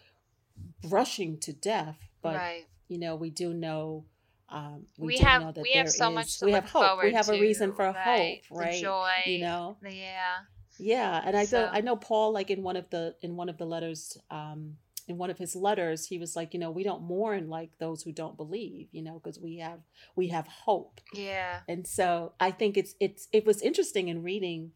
rushing 0.88 1.38
to 1.38 1.52
death 1.52 1.98
but 2.22 2.34
right. 2.34 2.64
You 2.88 2.98
know 2.98 3.14
we 3.16 3.30
do 3.30 3.52
know 3.54 4.04
um, 4.50 4.86
we, 4.96 5.08
we 5.08 5.18
have 5.18 5.56
we 5.56 5.72
have 5.72 5.90
so 5.90 6.08
is, 6.08 6.14
much 6.14 6.42
we 6.42 6.52
have 6.52 6.70
hope. 6.70 7.02
We 7.02 7.12
have 7.12 7.26
to, 7.26 7.34
a 7.34 7.40
reason 7.40 7.74
for 7.74 7.84
right, 7.84 8.42
hope 8.48 8.58
right? 8.58 8.80
Joy 8.80 9.10
you 9.26 9.40
know 9.40 9.76
yeah. 9.82 10.36
Yeah 10.78 11.20
and 11.24 11.36
i 11.36 11.44
so. 11.44 11.62
know 11.62 11.70
i 11.72 11.80
know 11.80 11.96
paul 11.96 12.32
like 12.32 12.50
in 12.50 12.62
one 12.62 12.76
of 12.76 12.88
the 12.90 13.14
in 13.20 13.36
one 13.36 13.48
of 13.48 13.58
the 13.58 13.66
letters 13.66 14.16
um 14.30 14.76
in 15.08 15.16
one 15.16 15.30
of 15.30 15.38
his 15.38 15.56
letters 15.56 16.06
he 16.06 16.18
was 16.18 16.36
like 16.36 16.54
you 16.54 16.60
know 16.60 16.70
we 16.70 16.82
don't 16.82 17.02
mourn 17.02 17.48
like 17.48 17.70
those 17.78 18.02
who 18.02 18.12
don't 18.12 18.36
believe 18.36 18.88
you 18.92 19.02
know 19.02 19.18
because 19.22 19.40
we 19.40 19.58
have 19.58 19.80
we 20.14 20.28
have 20.28 20.46
hope. 20.46 21.00
Yeah. 21.12 21.60
And 21.66 21.86
so 21.86 22.32
i 22.38 22.50
think 22.50 22.76
it's 22.76 22.94
it's 23.00 23.28
it 23.32 23.44
was 23.44 23.60
interesting 23.62 24.08
in 24.08 24.22
reading 24.22 24.72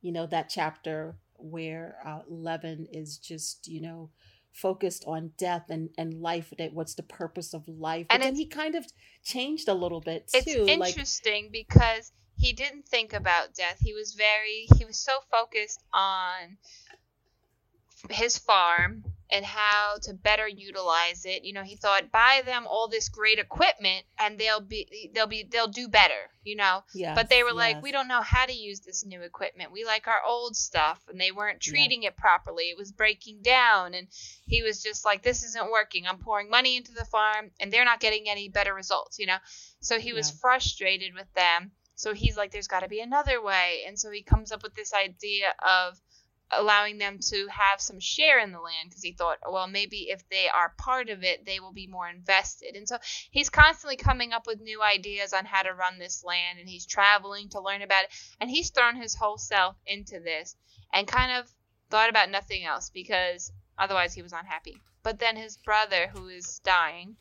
you 0.00 0.12
know 0.12 0.26
that 0.26 0.48
chapter 0.48 1.16
where 1.38 1.96
uh, 2.04 2.20
Levin 2.28 2.86
is 2.92 3.18
just 3.18 3.68
you 3.68 3.80
know 3.80 4.10
focused 4.56 5.04
on 5.06 5.32
death 5.36 5.64
and 5.68 5.90
and 5.98 6.14
life 6.20 6.52
that 6.58 6.72
what's 6.72 6.94
the 6.94 7.02
purpose 7.02 7.54
of 7.54 7.68
life? 7.68 8.06
And 8.10 8.22
then 8.22 8.34
he 8.34 8.46
kind 8.46 8.74
of 8.74 8.86
changed 9.22 9.68
a 9.68 9.74
little 9.74 10.00
bit 10.00 10.28
too 10.28 10.38
it's 10.44 10.70
interesting 10.70 11.44
like, 11.44 11.52
because 11.52 12.12
he 12.36 12.52
didn't 12.52 12.86
think 12.88 13.12
about 13.12 13.54
death. 13.54 13.78
He 13.80 13.92
was 13.92 14.14
very 14.14 14.66
he 14.78 14.84
was 14.84 14.98
so 14.98 15.12
focused 15.30 15.82
on 15.92 16.56
his 18.10 18.38
farm 18.38 19.04
and 19.30 19.44
how 19.44 19.96
to 20.02 20.14
better 20.14 20.46
utilize 20.46 21.24
it. 21.24 21.44
You 21.44 21.52
know, 21.52 21.62
he 21.62 21.76
thought 21.76 22.12
buy 22.12 22.42
them 22.44 22.66
all 22.68 22.88
this 22.88 23.08
great 23.08 23.38
equipment 23.38 24.04
and 24.18 24.38
they'll 24.38 24.60
be 24.60 25.10
they'll 25.14 25.26
be 25.26 25.42
they'll 25.50 25.66
do 25.66 25.88
better, 25.88 26.30
you 26.44 26.56
know. 26.56 26.84
Yes, 26.94 27.14
but 27.14 27.28
they 27.28 27.42
were 27.42 27.50
yes. 27.50 27.56
like, 27.56 27.82
we 27.82 27.92
don't 27.92 28.08
know 28.08 28.22
how 28.22 28.46
to 28.46 28.52
use 28.52 28.80
this 28.80 29.04
new 29.04 29.22
equipment. 29.22 29.72
We 29.72 29.84
like 29.84 30.06
our 30.06 30.20
old 30.26 30.56
stuff 30.56 31.00
and 31.08 31.20
they 31.20 31.32
weren't 31.32 31.60
treating 31.60 32.02
yeah. 32.02 32.10
it 32.10 32.16
properly. 32.16 32.64
It 32.64 32.78
was 32.78 32.92
breaking 32.92 33.42
down 33.42 33.94
and 33.94 34.06
he 34.46 34.62
was 34.62 34.82
just 34.82 35.04
like 35.04 35.22
this 35.22 35.44
isn't 35.44 35.70
working. 35.70 36.06
I'm 36.06 36.18
pouring 36.18 36.48
money 36.48 36.76
into 36.76 36.92
the 36.92 37.04
farm 37.04 37.50
and 37.60 37.72
they're 37.72 37.84
not 37.84 38.00
getting 38.00 38.28
any 38.28 38.48
better 38.48 38.74
results, 38.74 39.18
you 39.18 39.26
know. 39.26 39.38
So 39.80 39.98
he 39.98 40.12
was 40.12 40.30
yeah. 40.30 40.36
frustrated 40.40 41.14
with 41.14 41.32
them. 41.34 41.72
So 41.96 42.12
he's 42.12 42.36
like 42.36 42.52
there's 42.52 42.68
got 42.68 42.80
to 42.80 42.88
be 42.88 43.00
another 43.00 43.42
way. 43.42 43.82
And 43.86 43.98
so 43.98 44.10
he 44.10 44.22
comes 44.22 44.52
up 44.52 44.62
with 44.62 44.74
this 44.74 44.92
idea 44.92 45.54
of 45.66 45.98
allowing 46.50 46.98
them 46.98 47.18
to 47.18 47.46
have 47.50 47.80
some 47.80 47.98
share 48.00 48.38
in 48.38 48.52
the 48.52 48.60
land 48.60 48.88
because 48.88 49.02
he 49.02 49.12
thought, 49.12 49.38
oh, 49.44 49.52
well, 49.52 49.66
maybe 49.66 50.08
if 50.10 50.28
they 50.28 50.48
are 50.48 50.74
part 50.78 51.08
of 51.08 51.24
it, 51.24 51.44
they 51.44 51.60
will 51.60 51.72
be 51.72 51.86
more 51.86 52.08
invested. 52.08 52.76
And 52.76 52.88
so 52.88 52.98
he's 53.30 53.50
constantly 53.50 53.96
coming 53.96 54.32
up 54.32 54.46
with 54.46 54.60
new 54.60 54.82
ideas 54.82 55.32
on 55.32 55.44
how 55.44 55.62
to 55.62 55.72
run 55.72 55.98
this 55.98 56.22
land 56.24 56.58
and 56.58 56.68
he's 56.68 56.86
traveling 56.86 57.48
to 57.50 57.60
learn 57.60 57.82
about 57.82 58.04
it. 58.04 58.10
And 58.40 58.50
he's 58.50 58.70
thrown 58.70 58.96
his 58.96 59.14
whole 59.14 59.38
self 59.38 59.76
into 59.86 60.20
this 60.20 60.56
and 60.92 61.06
kind 61.06 61.32
of 61.32 61.50
thought 61.90 62.10
about 62.10 62.30
nothing 62.30 62.64
else 62.64 62.90
because 62.90 63.52
otherwise 63.78 64.14
he 64.14 64.22
was 64.22 64.32
unhappy. 64.32 64.76
But 65.02 65.18
then 65.18 65.36
his 65.36 65.56
brother, 65.56 66.08
who 66.12 66.28
is 66.28 66.60
dying, 66.64 67.16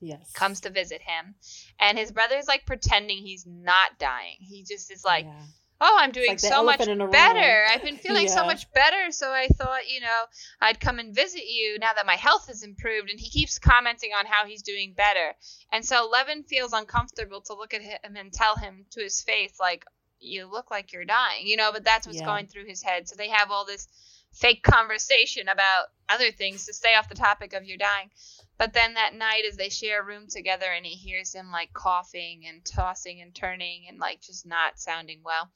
yes 0.00 0.32
comes 0.32 0.60
to 0.60 0.70
visit 0.70 1.02
him 1.02 1.34
and 1.78 1.98
his 1.98 2.10
brother 2.10 2.36
is 2.36 2.48
like 2.48 2.64
pretending 2.64 3.18
he's 3.18 3.44
not 3.46 3.98
dying 3.98 4.36
he 4.38 4.64
just 4.64 4.90
is 4.90 5.04
like 5.04 5.26
yeah 5.26 5.42
oh, 5.80 5.96
I'm 5.98 6.10
doing 6.10 6.28
like 6.28 6.40
so 6.40 6.62
much 6.62 6.78
better. 6.78 7.64
I've 7.70 7.82
been 7.82 7.96
feeling 7.96 8.26
yeah. 8.26 8.34
so 8.34 8.44
much 8.44 8.70
better. 8.72 9.10
So 9.10 9.30
I 9.30 9.48
thought, 9.48 9.88
you 9.88 10.00
know, 10.00 10.22
I'd 10.60 10.80
come 10.80 10.98
and 10.98 11.14
visit 11.14 11.44
you 11.46 11.78
now 11.80 11.92
that 11.94 12.06
my 12.06 12.16
health 12.16 12.48
has 12.48 12.62
improved. 12.62 13.10
And 13.10 13.18
he 13.18 13.30
keeps 13.30 13.58
commenting 13.58 14.10
on 14.18 14.26
how 14.26 14.46
he's 14.46 14.62
doing 14.62 14.94
better. 14.96 15.34
And 15.72 15.84
so 15.84 16.08
Levin 16.10 16.42
feels 16.44 16.72
uncomfortable 16.72 17.40
to 17.42 17.54
look 17.54 17.74
at 17.74 17.82
him 17.82 18.16
and 18.16 18.32
tell 18.32 18.56
him 18.56 18.84
to 18.90 19.02
his 19.02 19.20
face, 19.22 19.54
like, 19.58 19.84
you 20.18 20.50
look 20.50 20.70
like 20.70 20.92
you're 20.92 21.06
dying, 21.06 21.46
you 21.46 21.56
know, 21.56 21.70
but 21.72 21.82
that's 21.82 22.06
what's 22.06 22.18
yeah. 22.18 22.26
going 22.26 22.46
through 22.46 22.66
his 22.66 22.82
head. 22.82 23.08
So 23.08 23.16
they 23.16 23.30
have 23.30 23.50
all 23.50 23.64
this 23.64 23.88
fake 24.32 24.62
conversation 24.62 25.48
about 25.48 25.86
other 26.08 26.30
things 26.30 26.66
to 26.66 26.74
stay 26.74 26.94
off 26.94 27.08
the 27.08 27.14
topic 27.14 27.54
of 27.54 27.64
your 27.64 27.78
dying. 27.78 28.10
But 28.58 28.74
then 28.74 28.94
that 28.94 29.14
night, 29.14 29.44
as 29.48 29.56
they 29.56 29.70
share 29.70 30.02
a 30.02 30.04
room 30.04 30.26
together, 30.28 30.66
and 30.66 30.84
he 30.84 30.94
hears 30.94 31.34
him 31.34 31.50
like 31.50 31.72
coughing 31.72 32.42
and 32.46 32.62
tossing 32.62 33.22
and 33.22 33.34
turning 33.34 33.86
and 33.88 33.98
like 33.98 34.20
just 34.20 34.46
not 34.46 34.78
sounding 34.78 35.20
well, 35.24 35.50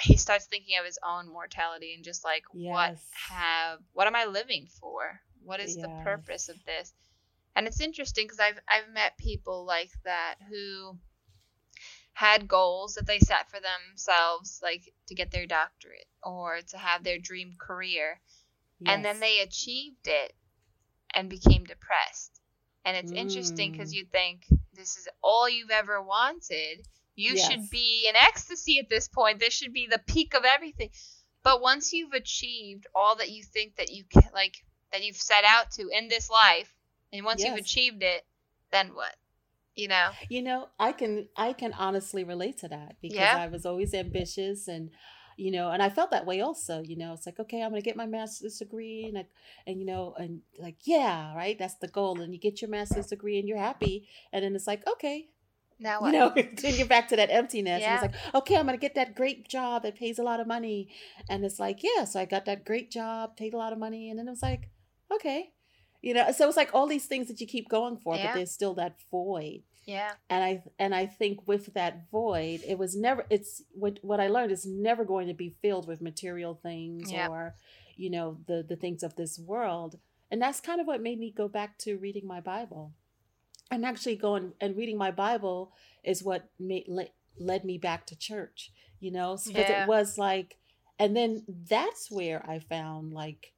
he 0.00 0.16
starts 0.16 0.46
thinking 0.46 0.78
of 0.78 0.86
his 0.86 0.98
own 1.06 1.28
mortality 1.28 1.94
and 1.94 2.04
just 2.04 2.24
like 2.24 2.44
yes. 2.54 2.72
what 2.72 2.98
have 3.28 3.78
what 3.92 4.06
am 4.06 4.16
I 4.16 4.24
living 4.24 4.66
for? 4.80 5.20
What 5.44 5.60
is 5.60 5.76
yes. 5.76 5.86
the 5.86 6.04
purpose 6.04 6.48
of 6.48 6.56
this? 6.64 6.92
And 7.54 7.66
it's 7.66 7.80
interesting 7.80 8.24
because 8.24 8.40
I've 8.40 8.58
I've 8.68 8.92
met 8.92 9.18
people 9.18 9.64
like 9.64 9.90
that 10.04 10.36
who 10.48 10.96
had 12.14 12.48
goals 12.48 12.94
that 12.94 13.06
they 13.06 13.18
set 13.18 13.50
for 13.50 13.58
themselves, 13.60 14.60
like 14.62 14.92
to 15.08 15.14
get 15.14 15.30
their 15.30 15.46
doctorate 15.46 16.06
or 16.22 16.60
to 16.68 16.78
have 16.78 17.04
their 17.04 17.18
dream 17.18 17.54
career, 17.58 18.20
yes. 18.80 18.94
and 18.94 19.04
then 19.04 19.20
they 19.20 19.40
achieved 19.40 20.06
it 20.06 20.32
and 21.14 21.28
became 21.28 21.64
depressed. 21.64 22.40
And 22.84 22.96
it's 22.96 23.12
mm. 23.12 23.16
interesting 23.16 23.72
because 23.72 23.94
you 23.94 24.04
think 24.04 24.44
this 24.74 24.96
is 24.96 25.08
all 25.22 25.48
you've 25.48 25.70
ever 25.70 26.02
wanted, 26.02 26.86
you 27.14 27.34
yes. 27.34 27.50
should 27.50 27.70
be 27.70 28.06
in 28.08 28.16
ecstasy 28.16 28.78
at 28.78 28.88
this 28.88 29.08
point. 29.08 29.40
This 29.40 29.52
should 29.52 29.72
be 29.72 29.86
the 29.86 30.00
peak 30.06 30.34
of 30.34 30.44
everything. 30.44 30.90
But 31.42 31.60
once 31.60 31.92
you've 31.92 32.12
achieved 32.12 32.86
all 32.94 33.16
that 33.16 33.30
you 33.30 33.42
think 33.42 33.76
that 33.76 33.90
you 33.90 34.04
can, 34.04 34.22
like 34.32 34.64
that 34.92 35.04
you've 35.04 35.16
set 35.16 35.44
out 35.44 35.70
to 35.72 35.88
in 35.88 36.08
this 36.08 36.30
life, 36.30 36.74
and 37.12 37.24
once 37.24 37.42
yes. 37.42 37.50
you've 37.50 37.58
achieved 37.58 38.02
it, 38.02 38.24
then 38.70 38.94
what? 38.94 39.16
You 39.74 39.88
know. 39.88 40.10
You 40.28 40.42
know, 40.42 40.68
I 40.78 40.92
can 40.92 41.28
I 41.36 41.52
can 41.52 41.72
honestly 41.72 42.24
relate 42.24 42.58
to 42.58 42.68
that 42.68 42.96
because 43.00 43.16
Yeah. 43.16 43.36
I 43.36 43.48
was 43.48 43.66
always 43.66 43.94
ambitious 43.94 44.68
and 44.68 44.90
you 45.38 45.50
know, 45.50 45.70
and 45.70 45.82
I 45.82 45.88
felt 45.88 46.10
that 46.10 46.26
way 46.26 46.42
also, 46.42 46.82
you 46.82 46.94
know. 46.94 47.14
It's 47.14 47.24
like, 47.24 47.40
okay, 47.40 47.62
I'm 47.62 47.70
going 47.70 47.80
to 47.80 47.84
get 47.84 47.96
my 47.96 48.06
master's 48.06 48.58
degree 48.58 49.06
and 49.06 49.18
I, 49.18 49.26
and 49.66 49.80
you 49.80 49.86
know, 49.86 50.14
and 50.18 50.42
like, 50.58 50.76
yeah, 50.84 51.34
right? 51.34 51.58
That's 51.58 51.76
the 51.76 51.88
goal 51.88 52.20
and 52.20 52.34
you 52.34 52.38
get 52.38 52.60
your 52.60 52.70
master's 52.70 53.06
degree 53.06 53.38
and 53.38 53.48
you're 53.48 53.58
happy 53.58 54.08
and 54.32 54.44
then 54.44 54.54
it's 54.54 54.66
like, 54.66 54.86
okay, 54.86 55.30
Now 55.82 56.04
you 56.06 56.12
know, 56.12 56.32
then 56.34 56.74
you're 56.74 56.86
back 56.86 57.08
to 57.08 57.16
that 57.16 57.30
emptiness. 57.30 57.80
Yeah. 57.82 57.96
And 57.96 58.04
it's 58.06 58.14
like, 58.24 58.34
okay, 58.34 58.56
I'm 58.56 58.66
going 58.66 58.78
to 58.78 58.80
get 58.80 58.94
that 58.94 59.14
great 59.14 59.48
job 59.48 59.82
that 59.82 59.96
pays 59.96 60.18
a 60.18 60.22
lot 60.22 60.40
of 60.40 60.46
money. 60.46 60.88
And 61.28 61.44
it's 61.44 61.58
like, 61.58 61.80
yeah, 61.82 62.04
so 62.04 62.20
I 62.20 62.24
got 62.24 62.44
that 62.46 62.64
great 62.64 62.90
job, 62.90 63.36
paid 63.36 63.54
a 63.54 63.58
lot 63.58 63.72
of 63.72 63.78
money. 63.78 64.08
And 64.10 64.18
then 64.18 64.26
it 64.28 64.30
was 64.30 64.42
like, 64.42 64.70
okay. 65.12 65.50
You 66.00 66.14
know, 66.14 66.32
so 66.32 66.48
it's 66.48 66.56
like 66.56 66.70
all 66.74 66.86
these 66.86 67.06
things 67.06 67.28
that 67.28 67.40
you 67.40 67.46
keep 67.46 67.68
going 67.68 67.96
for, 67.96 68.16
Yeah. 68.16 68.28
but 68.28 68.34
there's 68.36 68.50
still 68.52 68.74
that 68.74 68.96
void. 69.10 69.62
yeah. 69.86 70.12
And 70.30 70.42
I 70.44 70.62
and 70.78 70.94
I 70.94 71.06
think 71.06 71.46
with 71.46 71.74
that 71.74 72.08
void, 72.10 72.60
it 72.66 72.78
was 72.78 72.96
never 72.96 73.24
it's 73.30 73.62
what 73.72 73.98
what 74.02 74.20
I 74.20 74.28
learned 74.28 74.52
is 74.52 74.64
never 74.66 75.04
going 75.04 75.28
to 75.28 75.34
be 75.34 75.56
filled 75.62 75.86
with 75.88 76.00
material 76.00 76.54
things 76.62 77.10
Yeah. 77.12 77.28
or, 77.28 77.54
you 77.96 78.10
know, 78.10 78.38
the 78.48 78.64
the 78.68 78.76
things 78.76 79.02
of 79.02 79.14
this 79.16 79.38
world. 79.38 79.98
And 80.30 80.40
that's 80.42 80.60
kind 80.60 80.80
of 80.80 80.86
what 80.86 81.02
made 81.02 81.18
me 81.18 81.30
go 81.36 81.46
back 81.46 81.78
to 81.84 81.98
reading 81.98 82.26
my 82.26 82.40
Bible 82.40 82.94
and 83.72 83.84
actually 83.84 84.16
going 84.16 84.52
and 84.60 84.76
reading 84.76 84.98
my 84.98 85.10
Bible 85.10 85.72
is 86.04 86.22
what 86.22 86.50
made 86.60 86.86
led, 87.38 87.64
me 87.64 87.78
back 87.78 88.06
to 88.06 88.16
church, 88.16 88.70
you 89.00 89.10
know, 89.10 89.38
because 89.46 89.68
Yeah. 89.68 89.84
it 89.84 89.88
was 89.88 90.18
like, 90.18 90.58
and 90.98 91.16
then 91.16 91.44
that's 91.68 92.10
where 92.10 92.44
I 92.48 92.58
found 92.58 93.12
like 93.12 93.54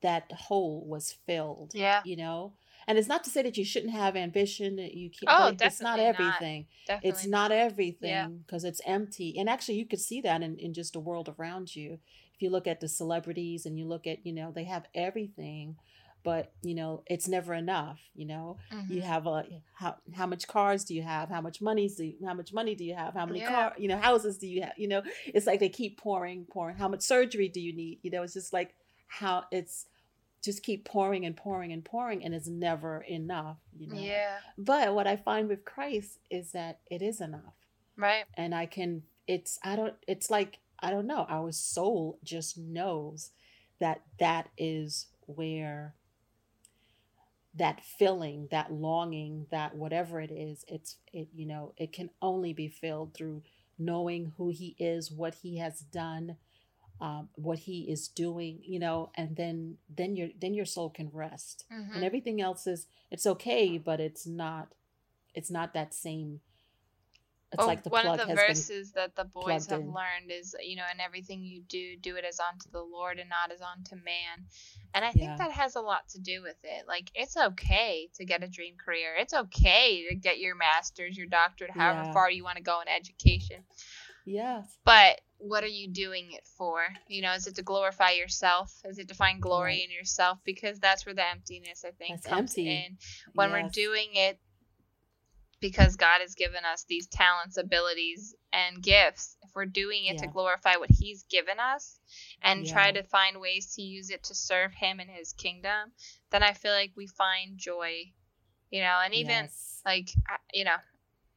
that 0.00 0.32
hole 0.32 0.84
was 0.86 1.12
filled, 1.26 1.72
Yeah. 1.74 2.00
you 2.04 2.16
know, 2.16 2.54
and 2.86 2.96
it's 2.96 3.08
not 3.08 3.22
to 3.24 3.30
say 3.30 3.42
that 3.42 3.58
you 3.58 3.64
shouldn't 3.64 3.92
have 3.92 4.16
ambition 4.16 4.76
that 4.76 4.94
you 4.94 5.10
keep, 5.10 5.28
Oh, 5.28 5.52
but 5.52 5.66
it's 5.66 5.80
not 5.82 5.98
definitely 5.98 6.04
not. 6.04 6.34
everything. 6.38 6.66
Definitely. 6.86 7.10
It's 7.10 7.26
not 7.26 7.50
Yeah. 7.50 7.56
everything 7.58 8.38
because 8.46 8.64
it's 8.64 8.80
empty. 8.86 9.38
And 9.38 9.48
actually, 9.50 9.74
you 9.74 9.86
could 9.86 10.00
see 10.00 10.22
that 10.22 10.42
in, 10.42 10.56
in 10.58 10.72
just 10.72 10.94
the 10.94 11.00
world 11.00 11.32
around 11.38 11.76
you. 11.76 11.98
If 12.34 12.40
you 12.40 12.48
look 12.48 12.66
at 12.66 12.80
the 12.80 12.88
celebrities 12.88 13.66
and 13.66 13.78
you 13.78 13.84
look 13.86 14.06
at, 14.06 14.24
you 14.24 14.32
know, 14.32 14.50
they 14.50 14.64
have 14.64 14.86
everything, 14.94 15.76
but, 16.22 16.52
you 16.62 16.74
know, 16.74 17.02
it's 17.06 17.26
never 17.28 17.54
enough, 17.54 17.98
you 18.14 18.26
know 18.26 18.58
you 18.88 19.00
Mhm. 19.02 19.04
have 19.04 19.26
a 19.26 19.44
how 19.72 19.96
how 20.14 20.26
much 20.26 20.46
cars 20.48 20.84
do 20.84 20.94
you 20.94 21.02
have 21.02 21.28
how 21.28 21.40
much 21.40 21.62
money 21.62 21.88
do 21.88 22.04
you, 22.04 22.16
how 22.26 22.34
much 22.34 22.52
money 22.52 22.74
do 22.74 22.84
you 22.84 22.94
have 22.94 23.14
how 23.14 23.24
many 23.24 23.38
Yeah. 23.40 23.48
car 23.48 23.74
you 23.78 23.88
know 23.88 23.96
houses 23.96 24.36
do 24.38 24.46
you 24.48 24.62
have 24.62 24.72
you 24.76 24.88
know 24.88 25.02
it's 25.26 25.46
like 25.46 25.60
they 25.60 25.68
keep 25.68 25.96
pouring 25.96 26.44
pouring 26.46 26.76
how 26.76 26.88
much 26.88 27.02
surgery 27.02 27.48
do 27.48 27.60
you 27.60 27.72
need 27.72 28.00
you 28.02 28.10
know 28.10 28.22
it's 28.24 28.34
just 28.34 28.52
like 28.52 28.74
how 29.06 29.44
it's 29.52 29.86
just 30.42 30.62
keep 30.62 30.84
pouring 30.84 31.24
and 31.24 31.36
pouring 31.36 31.72
and 31.72 31.84
pouring 31.84 32.24
and 32.24 32.34
it's 32.34 32.48
never 32.48 33.02
enough 33.02 33.58
you 33.78 33.86
know 33.88 34.02
Yeah. 34.02 34.38
but 34.58 34.92
what 34.94 35.06
i 35.06 35.16
find 35.16 35.48
with 35.48 35.64
christ 35.64 36.18
is 36.30 36.52
that 36.52 36.80
it 36.90 37.00
is 37.00 37.20
enough 37.20 37.54
Right. 37.96 38.24
and 38.34 38.54
i 38.54 38.66
can 38.66 39.02
it's 39.26 39.58
i 39.62 39.76
don't 39.76 39.94
it's 40.08 40.30
like 40.30 40.58
i 40.80 40.90
don't 40.90 41.06
know 41.06 41.26
our 41.28 41.52
soul 41.52 42.18
just 42.24 42.58
knows 42.58 43.30
that 43.78 44.02
that 44.18 44.48
is 44.58 45.06
where 45.26 45.94
that 47.54 47.82
feeling 47.84 48.46
that 48.50 48.72
longing 48.72 49.46
that 49.50 49.74
whatever 49.74 50.20
it 50.20 50.30
is 50.30 50.64
it's 50.68 50.96
it 51.12 51.28
you 51.34 51.44
know 51.46 51.72
it 51.76 51.92
can 51.92 52.08
only 52.22 52.52
be 52.52 52.68
filled 52.68 53.12
through 53.12 53.42
knowing 53.78 54.32
who 54.36 54.50
he 54.50 54.76
is 54.78 55.10
what 55.10 55.34
he 55.42 55.58
has 55.58 55.80
done 55.80 56.36
um, 57.00 57.28
what 57.34 57.60
he 57.60 57.90
is 57.90 58.06
doing 58.08 58.60
you 58.62 58.78
know 58.78 59.10
and 59.16 59.34
then 59.36 59.76
then 59.94 60.14
your 60.16 60.28
then 60.40 60.54
your 60.54 60.66
soul 60.66 60.90
can 60.90 61.10
rest 61.12 61.64
Mhm. 61.72 61.94
and 61.96 62.04
everything 62.04 62.40
else 62.40 62.66
is 62.66 62.86
it's 63.10 63.26
okay 63.26 63.78
but 63.78 63.98
it's 64.00 64.26
not 64.26 64.68
it's 65.34 65.50
not 65.50 65.74
that 65.74 65.92
same 65.94 66.40
it's 67.52 67.62
Oh, 67.62 67.66
like 67.66 67.82
the 67.82 67.90
one 67.90 68.02
plug 68.04 68.20
of 68.20 68.28
the 68.28 68.34
verses 68.34 68.92
that 68.92 69.16
the 69.16 69.24
boys 69.24 69.66
have 69.66 69.80
in. 69.80 69.88
learned 69.88 70.30
is, 70.30 70.54
you 70.62 70.76
know, 70.76 70.84
in 70.92 71.00
everything 71.00 71.42
you 71.42 71.62
do, 71.62 71.96
do 71.96 72.14
it 72.16 72.24
as 72.24 72.38
unto 72.38 72.70
the 72.70 72.80
Lord 72.82 73.18
and 73.18 73.28
not 73.28 73.50
as 73.52 73.60
unto 73.60 73.96
man. 73.96 74.46
And 74.94 75.04
I 75.04 75.10
think 75.10 75.24
Yeah. 75.24 75.36
that 75.38 75.50
has 75.52 75.74
a 75.74 75.80
lot 75.80 76.08
to 76.10 76.20
do 76.20 76.42
with 76.42 76.56
it. 76.62 76.86
Like, 76.86 77.10
it's 77.14 77.36
okay 77.36 78.08
to 78.14 78.24
get 78.24 78.44
a 78.44 78.48
dream 78.48 78.76
career. 78.76 79.16
It's 79.18 79.34
okay 79.34 80.06
to 80.08 80.14
get 80.14 80.38
your 80.38 80.54
master's, 80.54 81.16
your 81.16 81.26
doctorate, 81.26 81.72
however 81.72 82.04
Yeah. 82.04 82.12
far 82.12 82.30
you 82.30 82.44
want 82.44 82.56
to 82.58 82.62
go 82.62 82.80
in 82.82 82.88
education. 82.88 83.64
yes 84.24 84.78
But 84.84 85.20
what 85.38 85.64
are 85.64 85.68
you 85.68 85.88
doing 85.88 86.32
it 86.32 86.46
for? 86.46 86.82
You 87.08 87.22
know, 87.22 87.32
is 87.32 87.46
it 87.46 87.56
to 87.56 87.62
glorify 87.62 88.10
yourself? 88.10 88.72
Is 88.84 88.98
it 88.98 89.08
to 89.08 89.14
find 89.14 89.40
glory 89.40 89.76
Right. 89.76 89.84
in 89.84 89.90
yourself? 89.90 90.38
Because 90.44 90.78
that's 90.78 91.04
where 91.06 91.14
the 91.14 91.26
emptiness, 91.28 91.84
I 91.84 91.90
think, 91.92 92.16
That's 92.22 92.26
comes 92.26 92.50
empty. 92.58 92.68
in 92.68 92.98
when 93.32 93.50
we're 93.50 93.68
doing 93.70 94.14
it 94.14 94.38
because 95.60 95.96
God 95.96 96.20
has 96.20 96.34
given 96.34 96.64
us 96.64 96.84
these 96.88 97.06
talents, 97.06 97.56
abilities, 97.56 98.34
and 98.52 98.82
gifts. 98.82 99.36
If 99.42 99.50
we're 99.54 99.66
doing 99.66 100.06
it 100.06 100.18
to 100.18 100.26
glorify 100.26 100.76
what 100.76 100.90
He's 100.90 101.24
given 101.24 101.58
us 101.60 101.98
and 102.42 102.66
try 102.66 102.92
to 102.92 103.02
find 103.02 103.40
ways 103.40 103.74
to 103.74 103.82
use 103.82 104.10
it 104.10 104.24
to 104.24 104.34
serve 104.34 104.72
Him 104.72 105.00
and 105.00 105.10
His 105.10 105.32
kingdom, 105.34 105.92
then 106.30 106.42
I 106.42 106.52
feel 106.52 106.72
like 106.72 106.92
we 106.96 107.06
find 107.06 107.58
joy. 107.58 108.12
You 108.70 108.82
know, 108.82 108.98
and 109.04 109.14
even 109.14 109.44
Yes. 109.44 109.80
like 109.84 110.10
you 110.52 110.64
know 110.64 110.76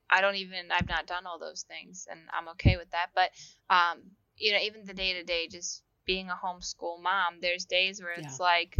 i 0.10 0.22
don't 0.22 0.36
even 0.36 0.72
i've 0.72 0.88
not 0.90 1.08
done 1.08 1.26
all 1.26 1.40
those 1.40 1.64
things 1.64 2.08
and 2.10 2.20
i'm 2.38 2.50
okay 2.50 2.78
with 2.78 2.90
that 2.92 3.08
but 3.16 3.32
um 3.70 4.00
you 4.38 4.52
know 4.52 4.60
even 4.60 4.84
the 4.86 4.94
day 4.94 5.14
to 5.14 5.24
day 5.24 5.48
just 5.48 5.82
being 6.06 6.30
a 6.30 6.36
homeschool 6.36 7.02
mom 7.02 7.36
there's 7.42 7.66
days 7.66 8.02
where 8.02 8.12
it's 8.12 8.40
like 8.40 8.76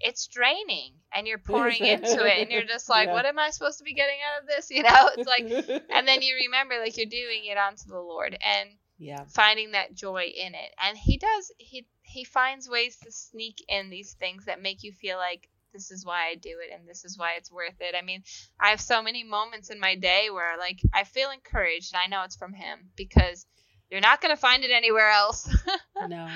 it's 0.00 0.26
draining 0.26 0.94
and 1.14 1.26
you're 1.26 1.38
pouring 1.50 1.84
into 1.84 2.24
it 2.24 2.42
and 2.42 2.50
you're 2.50 2.64
just 2.68 2.88
like 2.88 3.06
Yeah. 3.08 3.14
what 3.14 3.26
am 3.26 3.38
i 3.38 3.50
supposed 3.50 3.78
to 3.78 3.84
be 3.84 3.94
getting 3.94 4.18
out 4.34 4.42
of 4.42 4.48
this 4.48 4.70
you 4.70 4.82
know 4.82 5.10
it's 5.16 5.26
like 5.28 5.84
and 5.90 6.06
then 6.08 6.22
you 6.22 6.34
remember 6.46 6.74
like 6.78 6.96
you're 6.96 7.06
doing 7.06 7.44
it 7.44 7.56
unto 7.58 7.88
the 7.88 8.00
lord 8.00 8.36
and 8.40 8.70
yeah 8.98 9.24
finding 9.28 9.72
that 9.72 9.94
joy 9.94 10.24
in 10.36 10.54
it 10.54 10.70
and 10.82 10.96
he 10.96 11.18
does 11.18 11.52
he 11.58 11.86
he 12.02 12.24
finds 12.24 12.68
ways 12.68 12.96
to 13.02 13.10
sneak 13.12 13.62
in 13.68 13.90
these 13.90 14.14
things 14.14 14.44
that 14.46 14.62
make 14.62 14.82
you 14.82 14.92
feel 14.92 15.18
like 15.18 15.48
this 15.72 15.90
is 15.90 16.06
why 16.06 16.28
I 16.30 16.36
do 16.36 16.56
it 16.66 16.72
and 16.74 16.88
this 16.88 17.04
is 17.04 17.18
why 17.18 17.32
it's 17.36 17.52
worth 17.52 17.74
it. 17.80 17.94
I 17.94 18.00
mean, 18.02 18.22
I 18.58 18.70
have 18.70 18.80
so 18.80 19.02
many 19.02 19.24
moments 19.24 19.68
in 19.68 19.78
my 19.78 19.94
day 19.94 20.28
where 20.32 20.56
like 20.56 20.80
I 20.94 21.04
feel 21.04 21.30
encouraged 21.30 21.92
and 21.92 22.00
I 22.02 22.06
know 22.06 22.24
it's 22.24 22.36
from 22.36 22.54
him 22.54 22.88
because 22.96 23.44
you're 23.90 24.00
not 24.00 24.22
going 24.22 24.34
to 24.34 24.40
find 24.40 24.64
it 24.64 24.70
anywhere 24.70 25.10
else. 25.10 25.46
no 26.08 26.28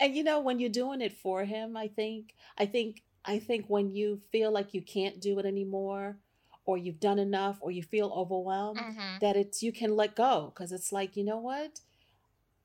and 0.00 0.16
you 0.16 0.24
know 0.24 0.40
when 0.40 0.58
you're 0.58 0.70
doing 0.70 1.00
it 1.00 1.12
for 1.12 1.44
him 1.44 1.76
i 1.76 1.86
think 1.88 2.34
i 2.58 2.66
think 2.66 3.02
i 3.24 3.38
think 3.38 3.66
when 3.68 3.90
you 3.90 4.20
feel 4.32 4.50
like 4.50 4.74
you 4.74 4.82
can't 4.82 5.20
do 5.20 5.38
it 5.38 5.46
anymore 5.46 6.18
or 6.64 6.76
you've 6.78 7.00
done 7.00 7.18
enough 7.18 7.58
or 7.60 7.70
you 7.70 7.82
feel 7.82 8.12
overwhelmed 8.16 8.80
hmm 8.80 9.18
that 9.20 9.36
it's 9.36 9.62
you 9.62 9.70
can 9.72 9.94
let 9.94 10.16
go 10.16 10.50
because 10.54 10.72
it's 10.72 10.92
like 10.92 11.16
you 11.16 11.24
know 11.24 11.36
what 11.38 11.80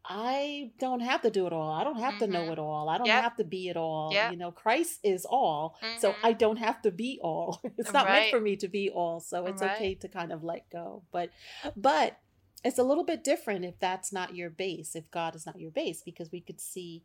i 0.08 0.72
don't 0.80 1.00
have 1.02 1.22
to 1.22 1.30
do 1.32 1.48
it 1.48 1.54
all 1.54 1.72
i 1.72 1.84
don't 1.84 2.00
have 2.00 2.18
to 2.20 2.28
know 2.28 2.46
Mhm. 2.46 2.54
it 2.54 2.60
all 2.60 2.88
i 2.90 2.98
don't 2.98 3.08
Yep. 3.08 3.24
have 3.24 3.36
to 3.36 3.44
be 3.44 3.70
it 3.70 3.76
all 3.76 4.14
Yep. 4.14 4.32
you 4.32 4.38
know 4.38 4.52
christ 4.52 5.00
is 5.04 5.26
all 5.26 5.78
so 6.00 6.12
Mhm. 6.12 6.20
i 6.24 6.32
don't 6.34 6.58
have 6.58 6.82
to 6.84 6.92
be 6.92 7.20
all 7.24 7.60
it's 7.78 7.92
not 7.94 8.06
meant 8.06 8.30
for 8.30 8.40
me 8.40 8.56
to 8.58 8.68
be 8.68 8.90
all 8.90 9.20
so 9.20 9.46
it's 9.48 9.62
Right. 9.62 9.72
okay 9.72 9.96
to 9.96 10.08
kind 10.08 10.32
of 10.32 10.44
let 10.44 10.70
go 10.70 11.04
but 11.12 11.30
but 11.76 12.18
it's 12.64 12.78
a 12.80 12.84
little 12.84 13.04
bit 13.04 13.24
different 13.24 13.66
if 13.66 13.78
that's 13.80 14.14
not 14.14 14.36
your 14.36 14.50
base 14.52 14.96
if 14.96 15.10
god 15.12 15.36
is 15.36 15.46
not 15.46 15.60
your 15.60 15.72
base 15.72 16.04
because 16.04 16.32
we 16.32 16.40
could 16.40 16.62
see 16.62 17.04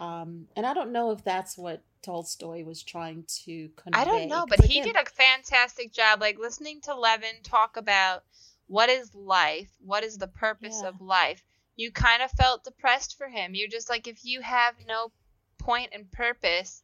um 0.00 0.46
and 0.56 0.66
i 0.66 0.74
don't 0.74 0.92
know 0.92 1.10
if 1.10 1.22
that's 1.24 1.56
what 1.56 1.82
tolstoy 2.02 2.62
was 2.64 2.82
trying 2.82 3.24
to 3.44 3.70
convey 3.76 4.00
I 4.00 4.04
don't 4.04 4.28
know, 4.28 4.44
but 4.46 4.60
he 4.60 4.82
did 4.82 4.94
a 4.94 5.04
fantastic 5.06 5.90
job 5.92 6.20
like 6.20 6.38
listening 6.38 6.82
to 6.82 6.94
Levin 6.94 7.36
talk 7.42 7.78
about 7.78 8.24
what 8.66 8.90
is 8.90 9.14
life, 9.14 9.70
what 9.80 10.04
is 10.04 10.18
the 10.18 10.28
purpose 10.28 10.80
Yeah. 10.82 10.88
of 10.88 11.00
life. 11.00 11.42
You 11.76 11.90
kind 11.90 12.22
of 12.22 12.30
felt 12.30 12.64
depressed 12.64 13.16
for 13.16 13.28
him. 13.28 13.54
You're 13.54 13.68
just 13.68 13.88
like 13.88 14.06
if 14.06 14.24
you 14.24 14.42
have 14.42 14.74
no 14.86 15.12
point 15.58 15.90
and 15.92 16.10
purpose, 16.12 16.82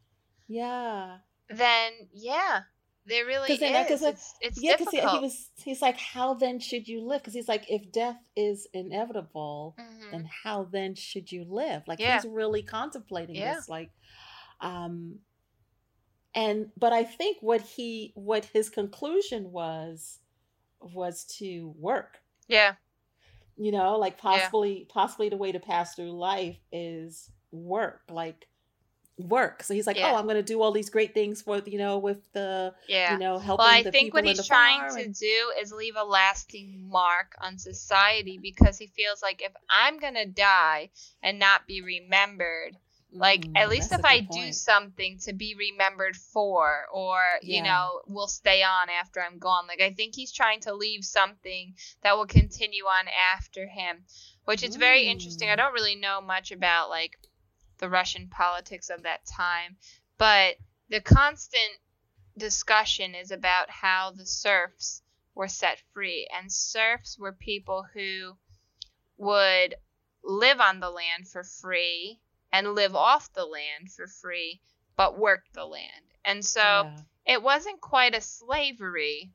yeah 0.48 1.18
then 1.50 1.92
yeah, 2.12 2.62
there 3.10 3.26
really 3.26 3.48
'Cause 3.48 3.58
then, 3.60 3.72
like, 3.74 3.90
is. 3.90 4.02
it's 4.02 4.16
It's, 4.16 4.34
it's 4.40 4.58
yeah, 4.62 4.72
because 4.72 4.88
difficult. 4.92 5.12
he 5.12 5.18
was 5.20 5.50
he's 5.56 5.82
like, 5.82 5.98
how 5.98 6.34
then 6.34 6.60
should 6.60 6.88
you 6.88 7.02
live? 7.02 7.20
Because 7.22 7.34
he's 7.34 7.48
like, 7.48 7.70
if 7.70 7.92
death 7.92 8.18
is 8.36 8.66
inevitable, 8.72 9.76
Mhm. 9.78 10.10
then 10.12 10.24
how 10.44 10.64
then 10.64 10.94
should 10.94 11.30
you 11.32 11.44
live? 11.44 11.82
Like 11.88 12.00
Yeah. 12.00 12.16
he's 12.16 12.24
really 12.24 12.62
contemplating 12.62 13.36
Yeah. 13.36 13.56
this, 13.56 13.68
like, 13.68 13.90
um, 14.60 15.20
and 16.34 16.70
but 16.76 16.92
I 16.92 17.04
think 17.04 17.38
what 17.40 17.60
he 17.60 18.12
what 18.14 18.44
his 18.46 18.70
conclusion 18.70 19.50
was 19.52 20.20
was 20.80 21.24
to 21.38 21.74
work. 21.76 22.22
yeah, 22.48 22.74
You 23.56 23.72
know, 23.72 23.98
like 23.98 24.16
Yeah. 24.24 24.50
possibly 24.50 24.86
possibly 24.88 25.28
the 25.28 25.36
way 25.36 25.52
to 25.52 25.60
pass 25.60 25.94
through 25.94 26.12
life 26.12 26.58
is 26.72 27.30
work, 27.52 28.02
like 28.10 28.48
work. 29.28 29.62
So 29.62 29.74
he's 29.74 29.86
like, 29.86 29.96
Yeah. 29.96 30.12
oh, 30.12 30.16
I'm 30.16 30.24
going 30.24 30.36
to 30.36 30.42
do 30.42 30.62
all 30.62 30.72
these 30.72 30.90
great 30.90 31.12
things 31.14 31.42
for 31.42 31.58
you 31.66 31.78
know 31.78 31.98
with 31.98 32.20
the 32.32 32.74
yeah. 32.88 33.12
you 33.12 33.18
know 33.18 33.38
helping 33.38 33.64
Well, 33.64 33.74
I 33.74 33.82
the 33.82 33.92
think 33.92 34.14
what 34.14 34.24
he's 34.24 34.46
trying 34.46 34.80
to 34.96 35.02
and- 35.02 35.14
do 35.14 35.52
is 35.60 35.72
leave 35.72 35.96
a 35.96 36.04
lasting 36.04 36.88
mark 36.88 37.34
on 37.40 37.58
society 37.58 38.38
because 38.38 38.78
he 38.78 38.86
feels 38.88 39.22
like 39.22 39.42
if 39.42 39.52
I'm 39.68 39.98
going 39.98 40.14
to 40.14 40.26
die 40.26 40.90
and 41.22 41.38
not 41.38 41.66
be 41.66 41.82
remembered, 41.82 42.76
Like 43.12 43.46
Mm, 43.46 43.56
at 43.56 43.68
least 43.68 43.90
if 43.92 44.04
I 44.04 44.20
good 44.20 44.30
do 44.30 44.52
something 44.52 45.18
to 45.26 45.32
be 45.32 45.56
remembered 45.58 46.16
for, 46.16 46.86
or 46.92 47.18
you 47.42 47.60
know, 47.62 48.02
will 48.06 48.28
stay 48.28 48.62
on 48.62 48.88
after 48.88 49.20
I'm 49.20 49.38
gone. 49.38 49.66
Like 49.66 49.80
I 49.80 49.90
think 49.92 50.14
he's 50.14 50.30
trying 50.32 50.60
to 50.60 50.74
leave 50.74 51.04
something 51.04 51.74
that 52.02 52.16
will 52.16 52.26
continue 52.26 52.84
on 52.84 53.06
after 53.34 53.66
him, 53.66 54.04
which 54.44 54.62
is 54.62 54.76
very 54.76 55.08
interesting. 55.08 55.48
I 55.50 55.54
Mm. 55.54 55.56
don't 55.56 55.72
really 55.74 55.96
know 55.96 56.20
much 56.20 56.52
about 56.52 56.88
like 56.88 57.18
the 57.80 57.88
Russian 57.90 58.28
politics 58.28 58.90
of 58.90 59.02
that 59.02 59.26
time, 59.26 59.76
but 60.18 60.56
the 60.88 61.00
constant 61.00 61.72
discussion 62.38 63.14
is 63.14 63.30
about 63.30 63.68
how 63.70 64.12
the 64.12 64.26
serfs 64.26 65.02
were 65.34 65.48
set 65.48 65.80
free, 65.92 66.28
and 66.36 66.50
serfs 66.52 67.18
were 67.18 67.32
people 67.32 67.86
who 67.94 68.36
would 69.16 69.74
live 70.22 70.60
on 70.60 70.80
the 70.80 70.90
land 70.90 71.28
for 71.28 71.42
free 71.44 72.20
and 72.52 72.74
live 72.74 72.94
off 72.94 73.32
the 73.32 73.44
land 73.44 73.90
for 73.94 74.06
free, 74.06 74.60
but 74.96 75.18
work 75.18 75.44
the 75.52 75.64
land. 75.64 76.04
And 76.24 76.44
so 76.44 76.60
Yeah. 76.60 76.98
it 77.26 77.42
wasn't 77.42 77.80
quite 77.80 78.14
a 78.14 78.20
slavery, 78.20 79.30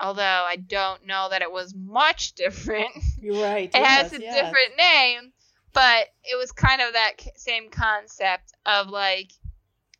although 0.00 0.22
I 0.48 0.56
don't 0.56 1.04
know 1.06 1.28
that 1.30 1.42
it 1.42 1.50
was 1.52 1.74
much 1.74 2.32
different. 2.44 2.90
You're 3.20 3.42
right. 3.42 3.70
it 3.74 3.84
has 3.84 4.12
a 4.12 4.20
yes. 4.20 4.34
different 4.34 4.76
name, 4.76 5.32
but 5.72 6.06
it 6.24 6.36
was 6.36 6.52
kind 6.52 6.80
of 6.80 6.92
that 6.92 7.12
same 7.36 7.70
concept 7.70 8.52
of 8.66 8.88
like 8.88 9.30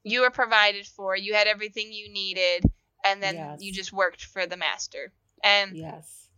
you 0.03 0.23
were 0.23 0.31
provided 0.31 0.87
for, 0.87 1.17
you 1.17 1.35
had 1.35 1.47
everything 1.47 1.93
you 1.93 2.13
needed, 2.13 2.65
and 3.05 3.23
then 3.23 3.35
Yes. 3.37 3.59
you 3.63 3.73
just 3.73 3.93
worked 3.93 4.25
for 4.25 4.47
the 4.47 4.57
master. 4.57 5.13
And 5.43 5.77
Yes. 5.77 6.29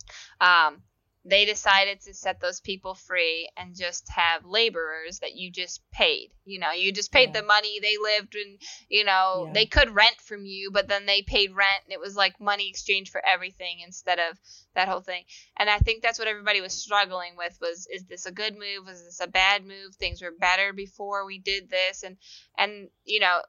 um, 0.41 0.83
they 1.25 1.45
decided 1.45 2.01
to 2.01 2.15
set 2.15 2.41
those 2.41 2.61
people 2.61 2.95
free 2.95 3.49
and 3.57 3.77
just 3.77 4.09
have 4.09 4.45
laborers 4.45 5.21
that 5.21 5.37
you 5.37 5.53
just 5.53 5.81
paid. 5.93 6.31
You 6.45 6.59
know, 6.59 6.73
you 6.73 6.91
just 6.93 7.13
paid 7.13 7.29
Yeah. 7.33 7.41
the 7.41 7.47
money. 7.47 7.79
They 7.81 7.97
lived 7.97 8.35
and, 8.35 8.61
you 8.89 9.05
know, 9.05 9.45
Yeah. 9.47 9.53
they 9.53 9.67
could 9.67 9.91
rent 9.95 10.21
from 10.21 10.45
you, 10.45 10.73
but 10.73 10.89
then 10.89 11.07
they 11.07 11.23
paid 11.23 11.55
rent 11.55 11.85
and 11.85 11.93
it 11.93 12.01
was 12.01 12.17
like 12.17 12.41
money 12.41 12.69
exchange 12.69 13.11
for 13.11 13.25
everything 13.25 13.81
instead 13.81 14.19
of 14.19 14.41
that 14.75 14.89
whole 14.89 15.01
thing. 15.01 15.25
And 15.57 15.71
I 15.71 15.79
think 15.79 16.03
that's 16.03 16.19
what 16.19 16.29
everybody 16.29 16.61
was 16.61 16.73
struggling 16.73 17.37
with 17.37 17.57
was 17.61 17.87
is 17.87 18.05
this 18.07 18.27
a 18.27 18.33
good 18.33 18.55
move? 18.55 18.87
Was 18.87 19.05
this 19.05 19.21
a 19.21 19.29
bad 19.29 19.65
move? 19.65 19.95
Things 19.95 20.23
were 20.23 20.33
better 20.33 20.73
before 20.73 21.25
we 21.25 21.39
did 21.39 21.71
this 21.71 22.03
and 22.03 22.17
and 22.59 22.91
you 23.05 23.21
know, 23.21 23.43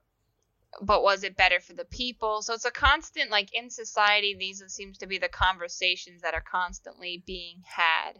but 0.81 1.03
was 1.03 1.23
it 1.23 1.37
better 1.37 1.59
for 1.59 1.73
the 1.73 1.85
people? 1.85 2.41
So 2.41 2.53
it's 2.53 2.65
a 2.65 2.71
constant 2.71 3.29
like 3.31 3.53
in 3.53 3.69
society 3.69 4.35
these 4.37 4.63
seems 4.67 4.97
to 4.99 5.07
be 5.07 5.17
the 5.17 5.29
conversations 5.29 6.21
that 6.21 6.33
are 6.33 6.41
constantly 6.41 7.23
being 7.25 7.61
had. 7.65 8.13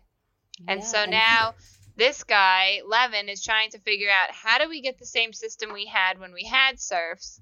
And 0.67 0.81
Yeah, 0.81 0.87
so 0.87 1.05
now 1.05 1.53
this 1.95 2.23
guy, 2.23 2.81
Levin, 2.85 3.29
is 3.29 3.43
trying 3.43 3.71
to 3.71 3.79
figure 3.79 4.09
out 4.09 4.31
how 4.31 4.57
do 4.57 4.69
we 4.69 4.81
get 4.81 4.97
the 4.99 5.05
same 5.05 5.33
system 5.33 5.73
we 5.73 5.85
had 5.85 6.19
when 6.19 6.33
we 6.33 6.45
had 6.45 6.79
serfs, 6.79 7.41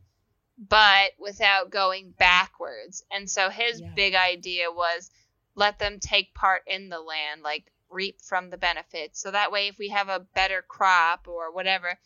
but 0.58 1.12
without 1.20 1.70
going 1.70 2.12
backwards. 2.12 3.04
And 3.12 3.30
so 3.30 3.50
his 3.50 3.82
Yeah. 3.82 3.94
big 3.96 4.16
idea 4.16 4.72
was 4.72 5.10
let 5.56 5.80
them 5.80 6.00
take 6.00 6.34
part 6.34 6.64
in 6.68 6.90
the 6.90 7.00
land, 7.00 7.42
like 7.44 7.72
reap 7.90 8.22
from 8.22 8.50
the 8.50 8.58
benefits. 8.58 9.22
So 9.22 9.32
that 9.32 9.52
way, 9.52 9.68
if 9.68 9.78
we 9.78 9.90
have 9.90 10.10
a 10.10 10.26
better 10.34 10.62
crop 10.62 11.28
or 11.28 11.52
whatever, 11.54 11.98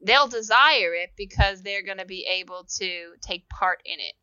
they'll 0.00 0.28
desire 0.28 0.94
it 0.94 1.10
because 1.16 1.62
they're 1.62 1.82
going 1.84 1.98
to 1.98 2.06
be 2.06 2.26
able 2.26 2.64
to 2.78 3.14
take 3.20 3.48
part 3.48 3.80
in 3.84 4.00
it. 4.00 4.14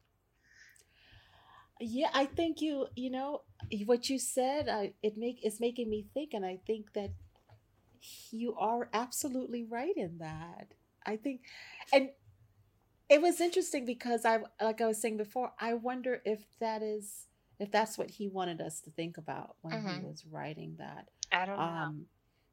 Yeah, 1.80 2.10
I 2.14 2.26
think 2.26 2.62
you, 2.62 2.88
you 2.96 3.12
know, 3.12 3.42
what 3.86 4.10
you 4.10 4.18
said, 4.18 4.68
I 4.68 4.94
it 5.04 5.18
make 5.18 5.40
it's 5.44 5.60
making 5.60 5.90
me 5.90 6.08
think, 6.14 6.34
and 6.34 6.46
I 6.46 6.60
think 6.66 6.94
that 6.94 7.12
you 8.32 8.56
are 8.56 8.90
absolutely 8.94 9.64
right 9.64 9.96
in 9.96 10.20
that. 10.20 10.74
I 11.06 11.18
think, 11.18 11.42
and 11.94 12.10
it 13.10 13.22
was 13.22 13.40
interesting 13.40 13.86
because 13.86 14.26
I, 14.26 14.40
like 14.62 14.82
I 14.82 14.88
was 14.88 15.02
saying 15.02 15.18
before, 15.18 15.54
I 15.60 15.76
wonder 15.76 16.22
if 16.26 16.46
that 16.60 16.82
is 16.84 17.28
if 17.60 17.72
that's 17.72 17.98
what 17.98 18.12
he 18.12 18.28
wanted 18.28 18.62
us 18.62 18.82
to 18.82 18.92
think 18.92 19.18
about 19.18 19.56
when 19.62 19.74
he 19.74 19.78
Mhm. 19.78 20.04
was 20.04 20.26
writing 20.30 20.76
that. 20.80 21.10
I 21.32 21.46
don't 21.46 21.64
know. 21.64 21.74
Um, 21.74 22.06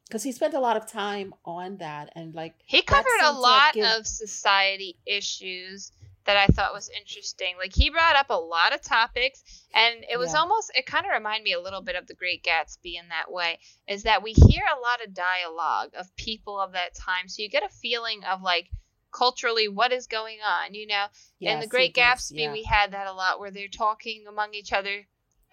because 0.07 0.23
he 0.23 0.31
spent 0.31 0.53
a 0.53 0.59
lot 0.59 0.77
of 0.77 0.85
time 0.89 1.33
on 1.45 1.77
that, 1.77 2.11
and 2.15 2.33
like 2.35 2.53
He 2.65 2.81
covered 2.81 3.21
a 3.23 3.31
lot 3.31 3.73
give- 3.73 3.85
of 3.85 4.07
society 4.07 4.95
issues 5.05 5.91
that 6.25 6.37
I 6.37 6.47
thought 6.47 6.73
was 6.73 6.89
interesting. 6.89 7.55
Like 7.59 7.73
he 7.75 7.91
brought 7.91 8.15
up 8.15 8.31
a 8.31 8.33
lot 8.33 8.73
of 8.73 8.81
topics 8.81 9.43
and 9.75 10.03
it 10.11 10.17
was 10.17 10.33
Yeah. 10.33 10.39
almost 10.39 10.71
it 10.73 10.87
kind 10.87 11.05
of 11.05 11.11
reminded 11.11 11.43
me 11.43 11.53
a 11.53 11.59
little 11.61 11.81
bit 11.81 11.95
of 11.95 12.07
the 12.07 12.15
Great 12.15 12.43
Gatsby 12.43 12.95
in 12.99 13.09
that 13.09 13.31
way 13.31 13.59
is 13.87 14.01
that 14.03 14.23
we 14.23 14.33
hear 14.33 14.63
a 14.75 14.79
lot 14.79 15.05
of 15.05 15.13
dialogue 15.13 15.91
of 15.95 16.15
people 16.15 16.59
of 16.59 16.71
that 16.71 16.95
time. 16.95 17.27
So 17.29 17.43
you 17.43 17.47
get 17.49 17.61
a 17.63 17.69
feeling 17.69 18.23
of 18.23 18.41
like 18.41 18.71
culturally 19.11 19.67
what 19.67 19.91
is 19.93 20.07
going 20.07 20.39
on, 20.43 20.73
you 20.73 20.87
know? 20.87 21.05
in 21.39 21.59
the 21.59 21.67
Great 21.67 21.93
Gatsby, 21.93 22.39
yeah. 22.39 22.51
we 22.51 22.63
had 22.63 22.91
that 22.93 23.05
a 23.05 23.13
lot 23.13 23.39
where 23.39 23.51
they're 23.51 23.67
talking 23.67 24.25
among 24.27 24.55
each 24.55 24.73
other. 24.73 25.05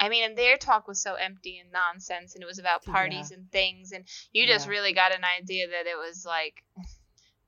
I 0.03 0.09
mean, 0.09 0.25
and 0.25 0.37
their 0.37 0.57
talk 0.59 0.88
was 0.88 1.01
so 1.01 1.15
empty 1.15 1.59
and 1.59 1.71
nonsense, 1.71 2.35
and 2.35 2.43
it 2.43 2.47
was 2.47 2.59
about 2.59 2.83
Yeah. 2.87 2.93
parties 2.93 3.31
and 3.31 3.51
things, 3.53 3.93
and 3.93 4.05
you 4.33 4.47
just 4.49 4.67
Yeah. 4.67 4.73
really 4.73 4.93
got 4.93 5.15
an 5.15 5.25
idea 5.25 5.69
that 5.69 5.87
it 5.87 5.97
was 5.97 6.25
like 6.27 6.65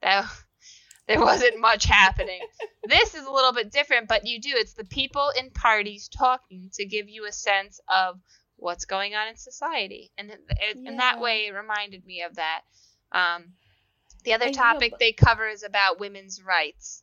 that 0.02 0.24
there 1.08 1.20
wasn't 1.20 1.58
much 1.60 1.84
happening. 1.84 2.40
this 2.84 3.14
is 3.14 3.24
a 3.26 3.30
little 3.30 3.52
bit 3.52 3.72
different, 3.72 4.08
but 4.08 4.26
you 4.26 4.40
do. 4.40 4.52
It's 4.54 4.74
the 4.74 4.84
people 4.84 5.30
in 5.36 5.50
parties 5.50 6.08
talking 6.08 6.70
to 6.74 6.84
give 6.86 7.08
you 7.08 7.26
a 7.26 7.32
sense 7.32 7.80
of 7.88 8.20
what's 8.56 8.84
going 8.84 9.14
on 9.14 9.28
in 9.28 9.36
society, 9.36 10.12
and 10.16 10.30
it, 10.30 10.40
it, 10.60 10.76
in 10.76 10.96
that 10.98 11.20
way, 11.20 11.46
it 11.46 11.52
reminded 11.54 12.06
me 12.06 12.22
of 12.22 12.36
that. 12.36 12.62
Um, 13.12 13.54
the 14.22 14.32
other 14.32 14.46
And, 14.46 14.54
you 14.54 14.60
know, 14.60 14.72
topic 14.72 14.90
but- 14.92 15.00
they 15.00 15.12
cover 15.12 15.46
is 15.48 15.62
about 15.64 15.98
women's 16.00 16.40
rights. 16.42 17.02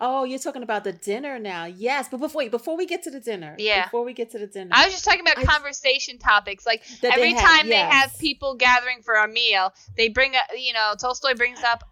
Oh, 0.00 0.24
you're 0.24 0.38
talking 0.38 0.62
about 0.62 0.84
the 0.84 0.92
dinner 0.92 1.38
now. 1.38 1.64
Yes, 1.64 2.08
but 2.10 2.18
before 2.18 2.48
before 2.50 2.76
we 2.76 2.86
get 2.86 3.02
to 3.04 3.10
the 3.10 3.20
dinner, 3.20 3.54
Yeah. 3.58 3.84
before 3.84 4.04
we 4.04 4.12
get 4.14 4.30
to 4.32 4.38
the 4.38 4.46
dinner, 4.46 4.70
I 4.72 4.84
was 4.84 4.94
just 4.94 5.04
talking 5.04 5.20
about 5.20 5.38
I- 5.38 5.44
conversation 5.44 6.18
topics. 6.18 6.66
Like 6.66 6.84
that 6.86 7.00
they 7.02 7.08
every 7.10 7.32
had- 7.34 7.44
time 7.46 7.68
they 7.68 7.76
have 7.76 8.16
people 8.18 8.54
gathering 8.54 9.02
for 9.02 9.14
a 9.14 9.28
meal, 9.28 9.72
they 9.96 10.08
bring 10.08 10.34
up, 10.34 10.44
you 10.56 10.72
know, 10.72 10.94
Tolstoy 11.00 11.34
brings 11.34 11.62
up 11.62 11.84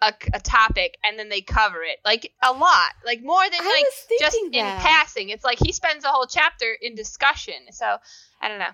a, 0.00 0.12
a 0.34 0.40
topic 0.40 0.98
and 1.04 1.18
then 1.18 1.28
they 1.28 1.40
cover 1.40 1.82
it 1.82 1.98
like 2.04 2.32
a 2.42 2.52
lot, 2.52 2.90
like 3.04 3.22
more 3.22 3.42
than 3.44 3.60
I 3.60 3.64
like 3.64 4.18
just 4.20 4.34
thinking 4.34 4.60
in 4.60 4.64
passing. 4.80 5.28
It's 5.30 5.44
like 5.44 5.58
he 5.58 5.72
spends 5.72 6.04
a 6.04 6.08
whole 6.08 6.26
chapter 6.26 6.76
in 6.80 6.94
discussion. 6.94 7.54
So 7.70 7.96
I 8.40 8.48
don't 8.48 8.58
know. 8.58 8.70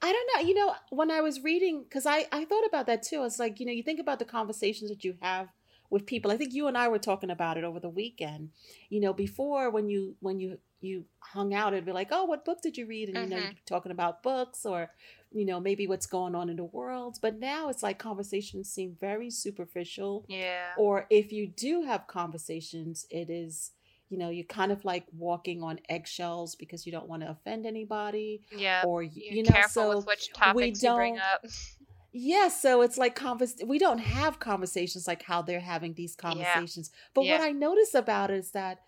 I 0.00 0.12
don't 0.12 0.28
know. 0.34 0.48
You 0.48 0.54
know, 0.54 0.74
when 0.90 1.10
I 1.10 1.20
was 1.22 1.42
reading, 1.42 1.82
because 1.82 2.06
I 2.06 2.26
I 2.32 2.44
thought 2.44 2.64
about 2.66 2.86
that 2.86 3.02
too. 3.02 3.24
It's 3.24 3.38
like 3.38 3.60
you 3.60 3.66
know, 3.66 3.72
you 3.72 3.82
think 3.82 3.98
about 4.00 4.18
the 4.18 4.24
conversations 4.24 4.90
that 4.90 5.04
you 5.04 5.16
have 5.20 5.48
with 5.90 6.06
people. 6.06 6.30
I 6.30 6.36
think 6.36 6.52
you 6.54 6.66
and 6.66 6.76
I 6.76 6.88
were 6.88 6.98
talking 6.98 7.30
about 7.30 7.56
it 7.58 7.64
over 7.64 7.80
the 7.80 7.88
weekend. 7.88 8.50
You 8.90 9.00
know, 9.00 9.12
before 9.12 9.70
when 9.70 9.88
you 9.88 10.16
when 10.20 10.38
you 10.40 10.58
you 10.80 11.04
hung 11.18 11.52
out, 11.54 11.72
it'd 11.72 11.84
be 11.84 11.90
like, 11.92 12.08
oh, 12.12 12.24
what 12.24 12.44
book 12.44 12.60
did 12.62 12.76
you 12.76 12.86
read? 12.86 13.08
And 13.08 13.18
you 13.30 13.36
know, 13.36 13.42
Mhm. 13.42 13.52
you're 13.52 13.62
talking 13.66 13.90
about 13.90 14.22
books 14.22 14.64
or 14.64 14.90
you 15.32 15.44
know 15.44 15.58
maybe 15.60 15.86
what's 15.86 16.06
going 16.06 16.34
on 16.34 16.48
in 16.48 16.56
the 16.56 16.64
world. 16.64 17.18
But 17.20 17.38
now 17.38 17.68
it's 17.68 17.82
like 17.82 17.98
conversations 17.98 18.70
seem 18.70 18.96
very 19.00 19.30
superficial. 19.30 20.24
Yeah. 20.28 20.72
or 20.78 21.06
if 21.10 21.32
you 21.32 21.46
do 21.48 21.82
have 21.82 22.06
conversations 22.06 23.06
it 23.10 23.28
is 23.30 23.72
you 24.08 24.16
know 24.16 24.30
you're 24.30 24.44
kind 24.46 24.72
of 24.72 24.84
like 24.86 25.04
walking 25.12 25.62
on 25.62 25.78
eggshells 25.90 26.54
because 26.54 26.86
you 26.86 26.92
don't 26.92 27.08
want 27.08 27.22
to 27.22 27.28
offend 27.30 27.66
anybody 27.66 28.40
Yeah. 28.56 28.84
or 28.86 29.02
You're 29.02 29.34
you 29.34 29.42
know 29.42 29.50
careful 29.50 29.90
so 29.92 29.96
with 29.98 30.06
which 30.06 30.32
topics 30.32 30.82
you 30.82 30.94
bring 30.94 31.16
don't- 31.16 31.52
up. 32.08 32.14
yeah 32.14 32.48
so 32.48 32.82
it's 32.82 32.98
like 32.98 33.14
convers 33.14 33.54
we 33.66 33.78
don't 33.78 33.98
have 33.98 34.38
conversations 34.38 35.06
like 35.06 35.22
how 35.22 35.42
they're 35.42 35.60
having 35.60 35.94
these 35.94 36.14
conversations 36.16 36.90
but 37.14 37.24
what 37.24 37.40
i 37.40 37.52
notice 37.52 37.94
about 37.94 38.30
it 38.30 38.38
is 38.38 38.50
that 38.52 38.80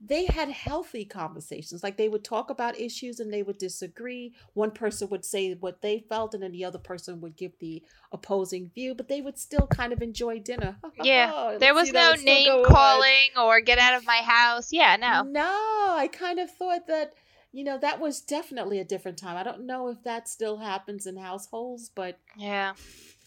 they 0.00 0.26
had 0.26 0.48
healthy 0.48 1.04
conversations 1.04 1.82
like 1.82 1.96
they 1.96 2.08
would 2.08 2.22
talk 2.22 2.50
about 2.50 2.78
issues 2.78 3.18
and 3.18 3.32
they 3.32 3.42
would 3.42 3.58
disagree 3.58 4.32
one 4.54 4.70
person 4.70 5.08
would 5.08 5.24
say 5.24 5.54
what 5.54 5.82
they 5.82 5.98
felt 6.08 6.34
and 6.34 6.42
then 6.42 6.52
the 6.52 6.64
other 6.64 6.78
person 6.78 7.20
would 7.20 7.36
give 7.36 7.50
the 7.58 7.82
opposing 8.12 8.70
view 8.72 8.94
but 8.94 9.08
they 9.08 9.20
would 9.20 9.36
still 9.36 9.66
kind 9.66 9.92
of 9.92 10.00
enjoy 10.00 10.38
dinner 10.38 10.76
Yeah, 11.02 11.32
oh, 11.34 11.58
There 11.58 11.74
was 11.74 11.92
no 11.92 12.12
name 12.14 12.46
going 12.46 12.64
on. 12.66 12.70
calling 12.70 13.30
or 13.36 13.60
get 13.60 13.78
out 13.78 13.94
of 13.94 14.06
my 14.06 14.18
house. 14.24 14.72
Yeah, 14.72 14.94
no. 14.96 15.22
No, 15.22 15.42
I 15.96 16.08
kind 16.12 16.38
of 16.38 16.48
thought 16.50 16.86
that, 16.86 17.14
you 17.52 17.64
know, 17.64 17.78
that 17.78 18.00
was 18.00 18.20
definitely 18.20 18.78
a 18.78 18.84
different 18.84 19.18
time. 19.18 19.36
I 19.36 19.42
don't 19.42 19.66
know 19.66 19.88
if 19.88 20.02
that 20.04 20.28
still 20.28 20.58
happens 20.58 21.06
in 21.06 21.16
households, 21.16 21.88
but 21.88 22.18
Yeah. 22.36 22.74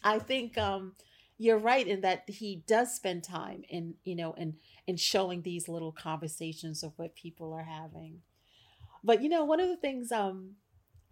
I 0.03 0.19
think 0.19 0.57
um 0.57 0.93
you're 1.37 1.57
right 1.57 1.87
in 1.87 2.01
that 2.01 2.29
he 2.29 2.63
does 2.67 2.93
spend 2.95 3.23
time 3.23 3.63
in, 3.69 3.95
you 4.03 4.15
know, 4.15 4.33
in 4.33 4.55
in 4.87 4.97
showing 4.97 5.41
these 5.41 5.67
little 5.67 5.91
conversations 5.91 6.83
of 6.83 6.93
what 6.97 7.15
people 7.15 7.53
are 7.53 7.63
having. 7.63 8.21
But 9.03 9.21
you 9.23 9.29
know, 9.29 9.45
one 9.45 9.59
of 9.59 9.69
the 9.69 9.77
things 9.77 10.11
um 10.11 10.55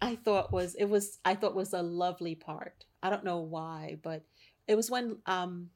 I 0.00 0.16
thought 0.16 0.52
was 0.52 0.74
it 0.76 0.86
was 0.86 1.18
I 1.24 1.34
thought 1.34 1.54
was 1.54 1.72
a 1.72 1.82
lovely 1.82 2.34
part. 2.34 2.84
I 3.02 3.10
don't 3.10 3.24
know 3.24 3.38
why, 3.40 3.98
but 4.02 4.24
it 4.68 4.76
was 4.76 4.90
when 4.90 5.18
um 5.26 5.70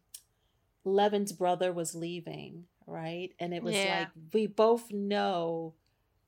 Levin's 0.85 1.33
brother 1.33 1.73
was 1.73 1.95
leaving, 1.95 2.65
right? 2.87 3.31
And 3.41 3.55
it 3.55 3.63
was 3.63 3.75
Yeah. 3.75 3.89
like 3.91 4.09
we 4.33 4.47
both 4.47 4.91
know 4.93 5.75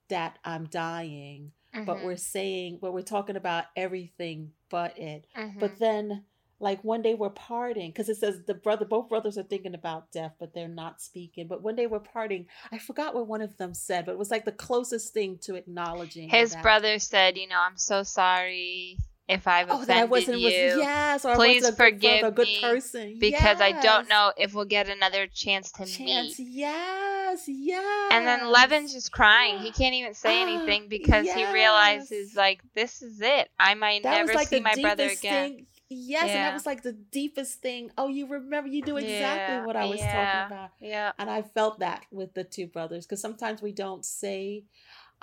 that 0.08 0.38
I'm 0.44 0.64
dying, 0.66 1.52
but 1.72 1.98
Mhm, 1.98 2.04
we're 2.04 2.16
saying 2.16 2.78
but 2.80 2.92
we're 2.92 3.02
talking 3.02 3.36
about 3.36 3.64
everything 3.76 4.52
but 4.70 4.98
it. 4.98 5.26
mhm. 5.36 5.58
But 5.60 5.78
then 5.78 6.24
like 6.58 6.82
one 6.82 7.02
day 7.02 7.14
we're 7.14 7.28
parting, 7.28 7.90
because 7.90 8.08
it 8.08 8.16
says 8.16 8.42
the 8.46 8.54
brother, 8.54 8.86
both 8.86 9.10
brothers 9.10 9.36
are 9.36 9.42
thinking 9.42 9.74
about 9.74 10.10
death, 10.10 10.32
but 10.40 10.54
they're 10.54 10.68
not 10.68 11.02
speaking. 11.02 11.46
But 11.48 11.60
when 11.62 11.76
they 11.76 11.86
were 11.86 12.00
parting, 12.00 12.46
I 12.72 12.78
forgot 12.78 13.14
what 13.14 13.26
one 13.26 13.42
of 13.42 13.58
them 13.58 13.74
said, 13.74 14.06
but 14.06 14.12
it 14.12 14.18
was 14.18 14.30
like 14.30 14.46
the 14.46 14.52
closest 14.52 15.12
thing 15.12 15.36
to 15.42 15.54
acknowledging 15.56 16.30
His 16.30 16.52
that- 16.52 16.62
brother 16.62 16.98
said, 16.98 17.36
"You 17.36 17.46
know, 17.48 17.60
I'm 17.60 17.76
so 17.76 18.02
sorry 18.02 18.96
if 19.28 19.46
I've 19.48 19.68
Oh, 19.70 19.82
offended 19.82 19.88
that 19.88 19.96
I 20.02 20.04
wasn't 20.04 20.38
you." 20.38 20.44
was 20.46 20.54
yes, 20.54 21.24
or 21.24 21.30
I 21.32 21.34
Please 21.34 21.62
wasn't 21.62 21.74
a 21.74 21.76
forgive 21.76 22.20
brother, 22.20 22.32
a 22.32 22.36
good 22.36 22.46
me, 22.46 22.60
person 22.60 23.18
because 23.18 23.60
I 23.60 23.72
don't 23.80 24.08
know 24.08 24.32
if 24.36 24.54
we'll 24.54 24.64
get 24.66 24.88
another 24.88 25.26
chance 25.26 25.72
to 25.72 25.84
chance. 25.84 26.38
meet. 26.38 26.48
Yes, 26.48 27.44
yes. 27.48 28.12
And 28.12 28.26
then 28.26 28.50
Levin's 28.50 28.92
just 28.92 29.12
crying. 29.12 29.58
He 29.58 29.72
can't 29.72 29.94
even 29.94 30.14
say 30.14 30.40
anything 30.46 30.88
because 30.88 31.26
he 31.30 31.44
realizes 31.52 32.34
like 32.36 32.60
this 32.74 33.02
is 33.02 33.20
it. 33.20 33.50
I 33.58 33.74
might 33.74 34.02
that 34.04 34.16
never 34.16 34.34
like 34.34 34.48
see 34.48 34.60
my 34.60 34.74
brother 34.80 35.04
again. 35.08 35.18
thing. 35.56 35.66
Yes, 35.88 36.22
and 36.24 36.30
that 36.42 36.52
was 36.52 36.66
like 36.66 36.82
the 36.82 36.92
deepest 36.92 37.60
thing. 37.62 37.92
Oh, 37.96 38.08
you 38.08 38.26
remember? 38.26 38.68
You 38.68 38.82
knew 38.82 38.96
exactly 38.96 39.54
Yeah, 39.54 39.64
what 39.64 39.76
I 39.76 39.84
was 39.84 40.00
yeah. 40.00 40.12
talking 40.42 40.56
about. 40.56 40.70
Yeah. 40.80 41.12
and 41.16 41.30
I 41.30 41.42
felt 41.42 41.78
that 41.78 42.04
with 42.10 42.34
the 42.34 42.42
two 42.42 42.66
brothers 42.66 43.06
because 43.06 43.20
sometimes 43.20 43.62
we 43.62 43.70
don't 43.70 44.04
say 44.04 44.64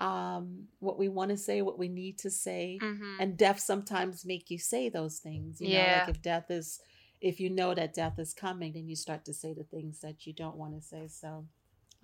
um, 0.03 0.65
what 0.79 0.99
we 0.99 1.07
want 1.07 1.31
to 1.31 1.37
say, 1.37 1.61
what 1.61 1.79
we 1.79 1.87
need 1.87 2.19
to 2.19 2.29
say, 2.29 2.79
hmm 2.81 2.99
and 3.19 3.37
death 3.37 3.59
sometimes 3.59 4.25
make 4.25 4.49
you 4.49 4.57
say 4.57 4.89
those 4.89 5.19
things. 5.19 5.61
You 5.61 5.69
know, 5.69 5.85
like 5.85 6.09
if 6.09 6.21
death 6.21 6.49
is, 6.49 6.79
if 7.21 7.39
you 7.39 7.49
know 7.49 7.73
that 7.75 7.93
death 7.93 8.17
is 8.17 8.33
coming, 8.33 8.73
then 8.73 8.87
you 8.87 8.95
start 8.95 9.23
to 9.25 9.33
say 9.33 9.53
the 9.53 9.63
things 9.63 10.01
that 10.01 10.25
you 10.25 10.33
don't 10.33 10.57
want 10.57 10.75
to 10.75 10.81
say. 10.81 11.07
So. 11.07 11.45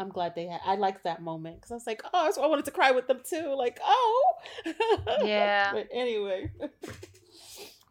I'm 0.01 0.07
glad 0.07 0.33
they 0.33 0.45
had. 0.45 0.61
I 0.65 0.75
liked 0.75 1.03
that 1.03 1.21
moment 1.21 1.57
because 1.57 1.71
I 1.71 1.73
was 1.73 1.85
like, 1.85 2.01
"Oh, 2.13 2.31
so 2.31 2.41
I 2.41 2.47
wanted 2.47 2.63
to 2.63 2.71
cry 2.71 2.91
with 2.91 3.07
them 3.07 3.19
too." 3.29 3.53
Like, 3.57 3.81
"Oh, 3.83 4.33
Yeah. 5.25 5.71
but 5.73 5.89
anyway, 5.91 6.49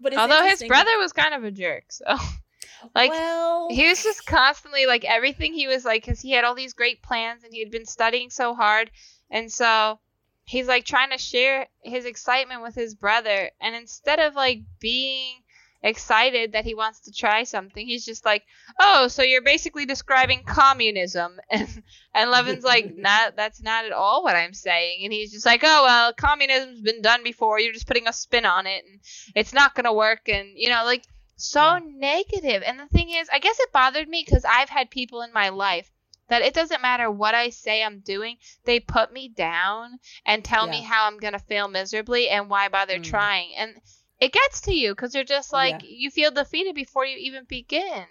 but 0.00 0.14
it's 0.14 0.16
Although 0.16 0.42
his 0.44 0.62
brother 0.62 0.96
was 0.96 1.12
kind 1.12 1.34
of 1.34 1.44
a 1.44 1.50
jerk, 1.50 1.84
so 1.90 2.04
like 2.94 3.10
well, 3.10 3.66
he 3.68 3.86
was 3.86 4.02
just 4.02 4.24
constantly 4.24 4.86
like 4.86 5.04
everything 5.04 5.52
he 5.52 5.66
was 5.66 5.84
like 5.84 6.02
because 6.02 6.18
he 6.18 6.30
had 6.30 6.44
all 6.44 6.54
these 6.54 6.72
great 6.72 7.02
plans 7.02 7.44
and 7.44 7.52
he 7.52 7.60
had 7.60 7.70
been 7.70 7.84
studying 7.84 8.30
so 8.30 8.54
hard 8.54 8.90
and 9.30 9.50
so 9.52 10.00
he's 10.44 10.66
like 10.68 10.84
trying 10.84 11.10
to 11.10 11.18
share 11.18 11.68
his 11.82 12.04
excitement 12.04 12.62
with 12.62 12.74
his 12.74 12.94
brother. 12.94 13.50
And 13.60 13.74
instead 13.76 14.18
of 14.18 14.34
like 14.34 14.60
being 14.80 15.42
excited 15.82 16.52
that 16.52 16.64
he 16.64 16.74
wants 16.74 17.00
to 17.00 17.12
try 17.12 17.44
something 17.44 17.86
he's 17.86 18.04
just 18.04 18.24
like 18.24 18.42
oh 18.80 19.06
so 19.06 19.22
you're 19.22 19.42
basically 19.42 19.86
describing 19.86 20.42
communism. 20.44 21.38
And 21.50 21.68
and 22.14 22.30
levin's 22.30 22.64
like 22.64 22.90
not 22.96 23.36
that's 23.36 23.62
not 23.62 23.84
at 23.84 23.92
all 23.92 24.24
what 24.24 24.34
i'm 24.36 24.54
saying. 24.54 25.00
And 25.04 25.12
he's 25.12 25.30
just 25.32 25.46
like 25.46 25.60
oh 25.64 25.84
well 25.84 26.12
communism's 26.14 26.80
been 26.80 27.00
done 27.02 27.22
before. 27.22 27.60
You're 27.60 27.72
just 27.72 27.86
putting 27.86 28.08
a 28.08 28.12
spin 28.12 28.44
on 28.44 28.66
it 28.66 28.84
and 28.90 29.00
it's 29.36 29.52
not 29.52 29.74
gonna 29.74 29.92
work. 29.92 30.28
And 30.28 30.48
you 30.56 30.68
know 30.68 30.84
like 30.84 31.04
so 31.36 31.60
Yeah. 31.60 31.80
negative. 31.84 32.62
And 32.66 32.80
the 32.80 32.86
thing 32.88 33.10
is, 33.10 33.28
I 33.32 33.38
guess 33.38 33.58
it 33.60 33.72
bothered 33.72 34.08
me 34.08 34.24
because 34.26 34.44
I've 34.44 34.68
had 34.68 34.90
people 34.90 35.22
in 35.22 35.32
my 35.32 35.50
life 35.50 35.88
that 36.28 36.42
it 36.42 36.54
doesn't 36.54 36.82
matter 36.82 37.10
what 37.10 37.34
I 37.34 37.50
say 37.50 37.82
I'm 37.82 38.00
doing, 38.00 38.36
they 38.64 38.80
put 38.80 39.12
me 39.12 39.28
down 39.28 39.98
and 40.26 40.44
tell 40.44 40.66
me 40.66 40.82
how 40.82 41.06
I'm 41.06 41.18
going 41.18 41.32
to 41.32 41.38
fail 41.38 41.68
miserably 41.68 42.28
and 42.28 42.48
why 42.50 42.68
bother 42.68 42.98
Mm. 42.98 43.04
trying. 43.04 43.54
And 43.56 43.80
it 44.20 44.32
gets 44.32 44.60
to 44.62 44.74
you 44.74 44.92
because 44.92 45.14
you're 45.14 45.24
just 45.24 45.52
like, 45.52 45.82
Yeah. 45.82 45.88
you 45.90 46.10
feel 46.10 46.30
defeated 46.30 46.74
before 46.74 47.04
you 47.06 47.16
even 47.18 47.44
begin. 47.44 48.04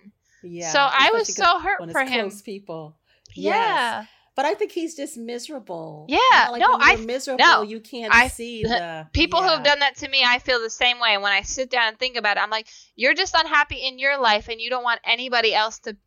yeah. 0.44 0.72
so 0.72 0.80
I 0.80 1.12
was 1.14 1.34
so 1.36 1.60
hurt 1.60 1.92
for 1.92 2.04
him. 2.06 2.32
people. 2.46 2.96
Yeah. 3.36 4.00
Yes. 4.02 4.08
But 4.36 4.46
I 4.46 4.54
think 4.54 4.72
he's 4.72 4.96
just 4.96 5.18
miserable. 5.18 6.06
Yeah, 6.08 6.18
You 6.20 6.46
know, 6.46 6.52
like 6.52 6.62
no, 6.62 6.78
I- 6.80 6.96
miserable. 6.98 7.44
no, 7.44 7.62
you 7.64 7.80
can't 7.80 8.14
I- 8.14 8.28
see 8.28 8.62
the 8.64 9.08
People 9.12 9.42
who 9.42 9.50
have 9.50 9.64
done 9.64 9.80
that 9.80 9.98
to 9.98 10.08
me, 10.08 10.24
I 10.24 10.38
feel 10.38 10.62
the 10.62 10.70
same 10.70 11.00
way. 11.00 11.16
And 11.16 11.24
when 11.24 11.34
I 11.34 11.42
sit 11.42 11.72
down 11.72 11.88
and 11.88 11.98
think 12.00 12.18
about 12.18 12.38
it, 12.38 12.42
I'm 12.44 12.52
like, 12.52 12.68
you're 12.96 13.16
just 13.16 13.34
unhappy 13.36 13.78
in 13.78 13.98
your 13.98 14.18
life 14.20 14.48
and 14.48 14.62
you 14.62 14.70
don't 14.70 14.84
want 14.84 15.02
anybody 15.04 15.56
else 15.56 15.80
to 15.80 15.98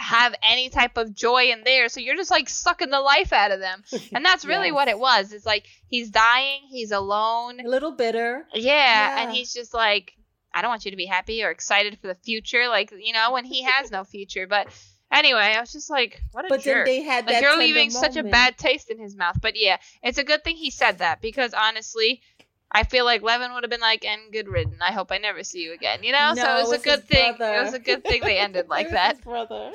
have 0.00 0.34
any 0.42 0.70
type 0.70 0.96
of 0.96 1.14
joy 1.14 1.50
in 1.50 1.62
there. 1.62 1.88
So 1.88 2.00
you're 2.00 2.16
just 2.16 2.30
like 2.30 2.48
sucking 2.48 2.90
the 2.90 3.00
life 3.00 3.32
out 3.32 3.50
of 3.50 3.60
them. 3.60 3.84
And 4.12 4.24
that's 4.24 4.44
really 4.44 4.72
what 4.72 4.88
it 4.88 4.98
was. 4.98 5.32
It's 5.32 5.46
like 5.46 5.66
he's 5.88 6.10
dying, 6.10 6.62
he's 6.68 6.90
alone. 6.90 7.60
A 7.60 7.68
little 7.68 7.92
bitter. 7.92 8.46
Yeah, 8.54 9.22
and 9.22 9.30
he's 9.32 9.52
just 9.52 9.72
like, 9.74 10.12
I 10.52 10.62
don't 10.62 10.70
want 10.70 10.84
you 10.84 10.90
to 10.90 10.96
be 10.96 11.06
happy 11.06 11.42
or 11.44 11.50
excited 11.50 11.98
for 12.00 12.06
the 12.08 12.14
future. 12.14 12.66
Like, 12.68 12.92
you 12.98 13.12
know, 13.12 13.32
when 13.32 13.44
he 13.44 13.62
has 13.62 13.90
no 13.90 14.02
future. 14.04 14.46
But 14.46 14.68
anyway, 15.12 15.54
I 15.56 15.60
was 15.60 15.72
just 15.72 15.90
like, 15.90 16.20
what 16.32 16.44
a 16.44 16.48
But 16.48 16.62
jerk. 16.62 16.86
then 16.86 16.96
they 16.96 17.02
had 17.02 17.26
Like 17.26 17.34
that 17.36 17.42
you're 17.42 17.58
leaving 17.58 17.90
such 17.90 18.16
a 18.16 18.22
bad 18.24 18.56
taste 18.58 18.90
in 18.90 18.98
his 18.98 19.14
mouth. 19.14 19.38
But 19.40 19.56
yeah, 19.56 19.76
it's 20.02 20.18
a 20.18 20.24
good 20.24 20.42
thing 20.42 20.56
he 20.56 20.70
said 20.70 20.98
that 20.98 21.20
because 21.20 21.52
honestly, 21.54 22.22
I 22.72 22.84
feel 22.84 23.04
like 23.04 23.22
Levin 23.22 23.52
would 23.52 23.64
have 23.64 23.70
been 23.70 23.80
like, 23.80 24.04
"And 24.04 24.32
good 24.32 24.48
riddance. 24.48 24.76
I 24.80 24.92
hope 24.92 25.10
I 25.10 25.18
never 25.18 25.42
see 25.42 25.60
you 25.62 25.72
again." 25.72 26.02
You 26.02 26.12
know, 26.12 26.34
so 26.34 26.42
No, 26.42 26.58
it 26.58 26.68
was 26.68 26.80
a 26.80 26.84
good 26.84 27.04
thing. 27.04 27.34
It 27.34 27.62
was 27.62 27.74
a 27.74 27.78
good 27.78 28.04
thing 28.04 28.22
they 28.22 28.38
ended 28.38 28.68
like 28.68 28.90
that. 28.90 29.22
brother. 29.22 29.72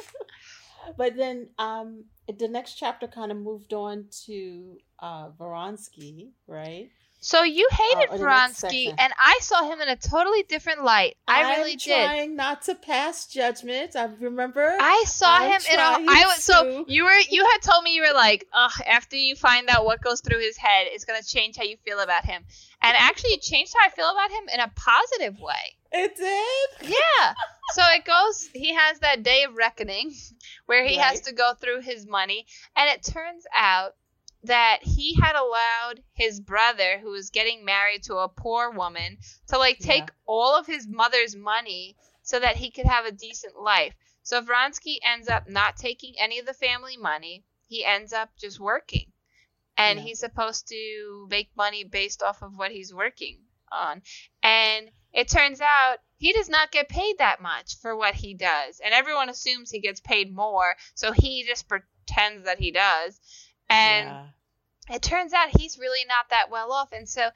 But 0.97 1.15
then 1.17 1.49
um 1.57 2.05
the 2.27 2.47
next 2.47 2.75
chapter 2.75 3.07
kind 3.07 3.31
of 3.31 3.37
moved 3.37 3.73
on 3.73 4.05
to 4.25 4.77
uh 4.99 5.29
Voronsky, 5.31 6.31
right? 6.47 6.89
So 7.25 7.41
you 7.41 7.67
oh, 7.71 7.75
hated 7.75 8.09
Oh, 8.11 8.23
Vronsky, 8.23 8.93
and 8.95 9.11
I 9.17 9.39
saw 9.41 9.67
him 9.67 9.81
in 9.81 9.89
a 9.89 9.95
totally 9.95 10.43
different 10.43 10.83
light. 10.83 11.17
I 11.27 11.55
really 11.55 11.71
I'm 11.71 11.77
did. 11.79 12.05
trying 12.05 12.35
not 12.35 12.61
to 12.65 12.75
pass 12.75 13.25
judgment. 13.25 13.95
I 13.95 14.05
remember 14.19 14.77
I 14.79 15.05
saw 15.07 15.37
I'm 15.37 15.53
him 15.53 15.61
in 15.73 15.79
a. 15.79 16.11
I 16.11 16.25
was 16.27 16.43
so 16.43 16.85
you 16.87 17.03
were 17.03 17.17
you 17.31 17.43
had 17.43 17.63
told 17.63 17.83
me 17.83 17.95
you 17.95 18.03
were 18.03 18.13
like, 18.13 18.45
ugh. 18.53 18.79
After 18.85 19.15
you 19.15 19.35
find 19.35 19.67
out 19.69 19.85
what 19.85 20.03
goes 20.03 20.21
through 20.21 20.37
his 20.39 20.55
head, 20.55 20.85
it's 20.91 21.03
gonna 21.03 21.23
change 21.23 21.57
how 21.57 21.63
you 21.63 21.77
feel 21.83 21.99
about 21.99 22.25
him. 22.25 22.43
And 22.83 22.95
actually, 22.95 23.31
it 23.31 23.41
changed 23.41 23.73
how 23.75 23.87
I 23.87 23.89
feel 23.89 24.11
about 24.11 24.29
him 24.29 24.43
in 24.53 24.59
a 24.59 24.71
positive 24.75 25.39
way. 25.39 25.77
it 25.93 26.15
did. 26.15 26.91
Yeah. 26.91 27.33
so 27.73 27.81
it 27.95 28.05
goes. 28.05 28.49
He 28.53 28.75
has 28.75 28.99
that 28.99 29.23
day 29.23 29.45
of 29.45 29.55
reckoning, 29.55 30.13
where 30.67 30.85
he 30.85 30.97
has 30.97 31.21
to 31.21 31.33
go 31.33 31.53
through 31.59 31.81
his 31.81 32.05
money, 32.05 32.45
and 32.75 32.87
it 32.87 33.01
turns 33.01 33.45
out 33.51 33.93
that 34.45 34.79
he 34.83 35.15
had 35.21 35.35
allowed 35.35 36.03
his 36.13 36.39
brother, 36.39 36.99
who 36.99 37.11
was 37.11 37.29
getting 37.29 37.65
married 37.65 38.03
to 38.03 38.17
a 38.17 38.29
poor 38.29 38.71
woman, 38.71 39.17
to 39.47 39.57
like 39.57 39.79
take 39.79 40.07
Yeah. 40.07 40.13
all 40.25 40.55
of 40.55 40.65
his 40.67 40.87
mother's 40.87 41.35
money 41.35 41.95
so 42.23 42.39
that 42.39 42.55
he 42.57 42.71
could 42.71 42.85
have 42.85 43.05
a 43.05 43.11
decent 43.11 43.55
life. 43.59 43.93
So 44.23 44.41
Vronsky 44.41 44.97
ends 45.03 45.27
up 45.29 45.47
not 45.47 45.77
taking 45.77 46.15
any 46.17 46.39
of 46.39 46.45
the 46.45 46.53
family 46.53 46.97
money. 46.97 47.43
He 47.67 47.85
ends 47.85 48.13
up 48.13 48.29
just 48.37 48.59
working. 48.59 49.11
And 49.77 49.99
Yeah. 49.99 50.05
he's 50.05 50.19
supposed 50.19 50.67
to 50.69 51.27
make 51.29 51.55
money 51.55 51.83
based 51.83 52.23
off 52.23 52.41
of 52.41 52.57
what 52.57 52.71
he's 52.71 52.93
working 52.93 53.45
on. 53.71 54.01
And 54.41 54.91
it 55.13 55.27
turns 55.29 55.61
out 55.61 55.97
he 56.17 56.33
does 56.33 56.49
not 56.49 56.71
get 56.71 56.89
paid 56.89 57.17
that 57.17 57.41
much 57.41 57.75
for 57.81 57.95
what 57.95 58.15
he 58.15 58.33
does. 58.33 58.79
And 58.79 58.93
everyone 58.93 59.29
assumes 59.29 59.69
he 59.69 59.79
gets 59.79 59.99
paid 59.99 60.33
more, 60.33 60.75
so 60.93 61.11
he 61.11 61.43
just 61.43 61.67
pretends 61.67 62.45
that 62.45 62.59
he 62.59 62.71
does. 62.71 63.19
And 63.69 64.07
yeah. 64.07 64.95
it 64.95 65.01
turns 65.01 65.33
out 65.33 65.57
he's 65.57 65.77
really 65.77 66.05
not 66.07 66.29
that 66.29 66.49
well 66.49 66.71
off. 66.71 66.91
And 66.91 67.07
so 67.07 67.29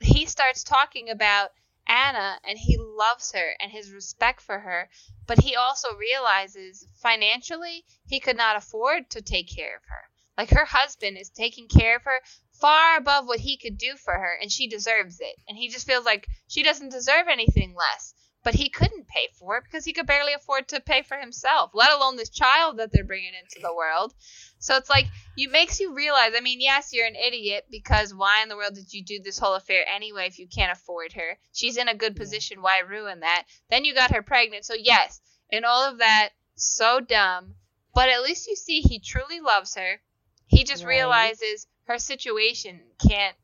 he 0.00 0.26
starts 0.26 0.64
talking 0.64 1.10
about 1.10 1.50
Anna 1.88 2.40
and 2.48 2.58
he 2.58 2.78
loves 2.78 3.32
her 3.32 3.52
and 3.60 3.70
his 3.70 3.92
respect 3.92 4.40
for 4.40 4.58
her 4.58 4.88
but 5.26 5.40
he 5.40 5.56
also 5.56 5.94
realizes 5.96 6.86
financially 7.02 7.84
he 8.06 8.20
could 8.20 8.36
not 8.36 8.56
afford 8.56 9.10
to 9.10 9.20
take 9.20 9.48
care 9.48 9.76
of 9.76 9.82
her. 9.88 10.08
Like 10.38 10.50
her 10.50 10.64
husband 10.64 11.18
is 11.18 11.30
taking 11.30 11.68
care 11.68 11.96
of 11.96 12.02
her 12.02 12.20
far 12.52 12.96
above 12.96 13.26
what 13.26 13.40
he 13.40 13.56
could 13.56 13.76
do 13.78 13.96
for 13.96 14.14
her 14.14 14.38
and 14.40 14.50
she 14.52 14.68
deserves 14.68 15.20
it. 15.20 15.36
And 15.48 15.58
he 15.58 15.68
just 15.68 15.86
feels 15.86 16.04
like 16.04 16.28
she 16.46 16.62
doesn't 16.62 16.90
deserve 16.90 17.26
anything 17.28 17.74
less 17.74 18.14
but 18.46 18.54
he 18.54 18.68
couldn't 18.68 19.08
pay 19.08 19.26
for 19.40 19.56
it 19.56 19.64
because 19.64 19.84
he 19.84 19.92
could 19.92 20.06
barely 20.06 20.32
afford 20.32 20.68
to 20.68 20.78
pay 20.78 21.02
for 21.02 21.16
himself 21.16 21.72
let 21.74 21.90
alone 21.92 22.14
this 22.14 22.30
child 22.30 22.76
that 22.78 22.92
they're 22.92 23.02
bringing 23.02 23.32
into 23.34 23.60
the 23.60 23.74
world. 23.74 24.14
So 24.60 24.76
it's 24.76 24.88
like 24.88 25.06
it 25.36 25.50
makes 25.50 25.80
you 25.80 25.94
realize 25.94 26.30
i 26.36 26.40
mean 26.40 26.60
yes 26.60 26.92
you're 26.92 27.08
an 27.08 27.16
idiot 27.16 27.64
because 27.72 28.14
why 28.14 28.44
in 28.44 28.48
the 28.48 28.56
world 28.56 28.74
did 28.76 28.92
you 28.92 29.04
do 29.04 29.20
this 29.20 29.36
whole 29.40 29.54
affair 29.56 29.84
anyway 29.92 30.28
if 30.28 30.38
you 30.38 30.46
can't 30.46 30.70
afford 30.70 31.12
her? 31.14 31.38
She's 31.52 31.76
in 31.76 31.88
a 31.88 31.94
good 31.96 32.14
position. 32.14 32.62
Why 32.62 32.78
ruin 32.78 33.20
that? 33.20 33.46
Then 33.68 33.84
you 33.84 33.94
got 33.94 34.14
her 34.14 34.22
pregnant. 34.22 34.64
So 34.64 34.74
yes 34.74 35.20
in 35.50 35.64
all 35.64 35.82
of 35.90 35.98
that 35.98 36.28
so 36.54 37.00
dumb 37.00 37.56
but 37.96 38.10
at 38.10 38.22
least 38.22 38.46
you 38.46 38.54
see 38.54 38.80
he 38.80 39.00
truly 39.00 39.40
loves 39.40 39.74
her. 39.74 40.00
He 40.46 40.62
just 40.62 40.84
Right. 40.84 40.98
realizes 40.98 41.66
her 41.88 41.98
situation 41.98 42.80
can't 43.08 43.36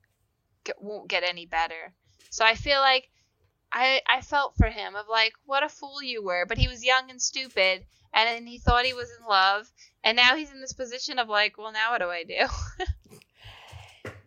won't 0.79 1.09
get 1.09 1.25
any 1.25 1.47
better. 1.47 1.93
So 2.31 2.45
i 2.45 2.55
feel 2.55 2.79
like 2.79 3.11
I, 3.73 4.03
I 4.07 4.21
felt 4.21 4.57
for 4.57 4.69
him 4.69 4.95
of 4.97 5.07
like 5.09 5.33
what 5.47 5.63
a 5.63 5.69
fool 5.69 6.03
you 6.03 6.23
were 6.23 6.47
but 6.47 6.59
he 6.59 6.69
was 6.69 6.85
young 6.85 7.11
and 7.11 7.21
stupid 7.21 7.85
and 8.13 8.29
then 8.29 8.47
he 8.47 8.59
thought 8.59 8.85
he 8.85 8.93
was 8.93 9.11
in 9.19 9.27
love 9.27 9.71
and 10.05 10.17
now 10.17 10.37
he's 10.37 10.53
in 10.53 10.61
this 10.61 10.75
position 10.75 11.19
of 11.19 11.29
like 11.29 11.57
well 11.59 11.73
now 11.73 11.93
what 11.93 11.99
do 12.01 12.09
i 12.09 12.25
do 12.25 12.47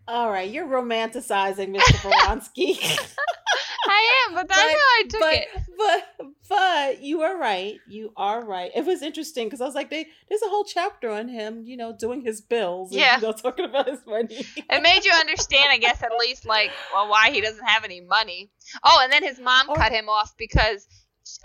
All 0.07 0.29
right, 0.29 0.49
you're 0.49 0.67
romanticizing 0.67 1.75
Mr. 1.75 2.09
Voronsky. 2.11 2.77
i 3.87 4.25
am 4.27 4.33
but 4.33 4.47
that's 4.47 4.61
But- 4.61 4.71
how 4.71 4.75
i 4.77 5.03
took 5.07 5.19
but 5.21 5.33
it 5.35 5.47
but 5.77 6.27
but 6.47 7.01
you 7.01 7.21
are 7.23 7.37
right. 7.37 7.79
You 7.87 8.13
are 8.15 8.43
right. 8.43 8.71
It 8.75 8.85
was 8.85 9.01
interesting 9.01 9.47
because 9.47 9.61
I 9.61 9.65
was 9.65 9.73
like, 9.73 9.89
they, 9.89 10.05
there's 10.29 10.41
a 10.43 10.47
whole 10.47 10.63
chapter 10.63 11.09
on 11.09 11.27
him, 11.27 11.63
you 11.65 11.75
know, 11.75 11.91
doing 11.97 12.21
his 12.21 12.39
bills. 12.39 12.91
And, 12.91 12.99
Yeah. 12.99 13.15
you 13.15 13.23
know, 13.23 13.31
talking 13.45 13.65
about 13.65 13.87
his 13.87 14.05
money. 14.05 14.45
it 14.55 14.83
made 14.83 15.03
you 15.05 15.11
understand 15.11 15.65
i 15.69 15.77
guess 15.77 16.01
at 16.03 16.11
least 16.19 16.45
like 16.45 16.71
well 16.93 17.09
why 17.09 17.31
he 17.31 17.41
doesn't 17.41 17.65
have 17.65 17.83
any 17.83 17.99
money 18.01 18.51
oh 18.83 18.99
and 19.03 19.11
then 19.11 19.23
his 19.23 19.39
mom 19.39 19.67
cut 19.75 19.91
him 19.91 20.07
off 20.07 20.33
because 20.37 20.87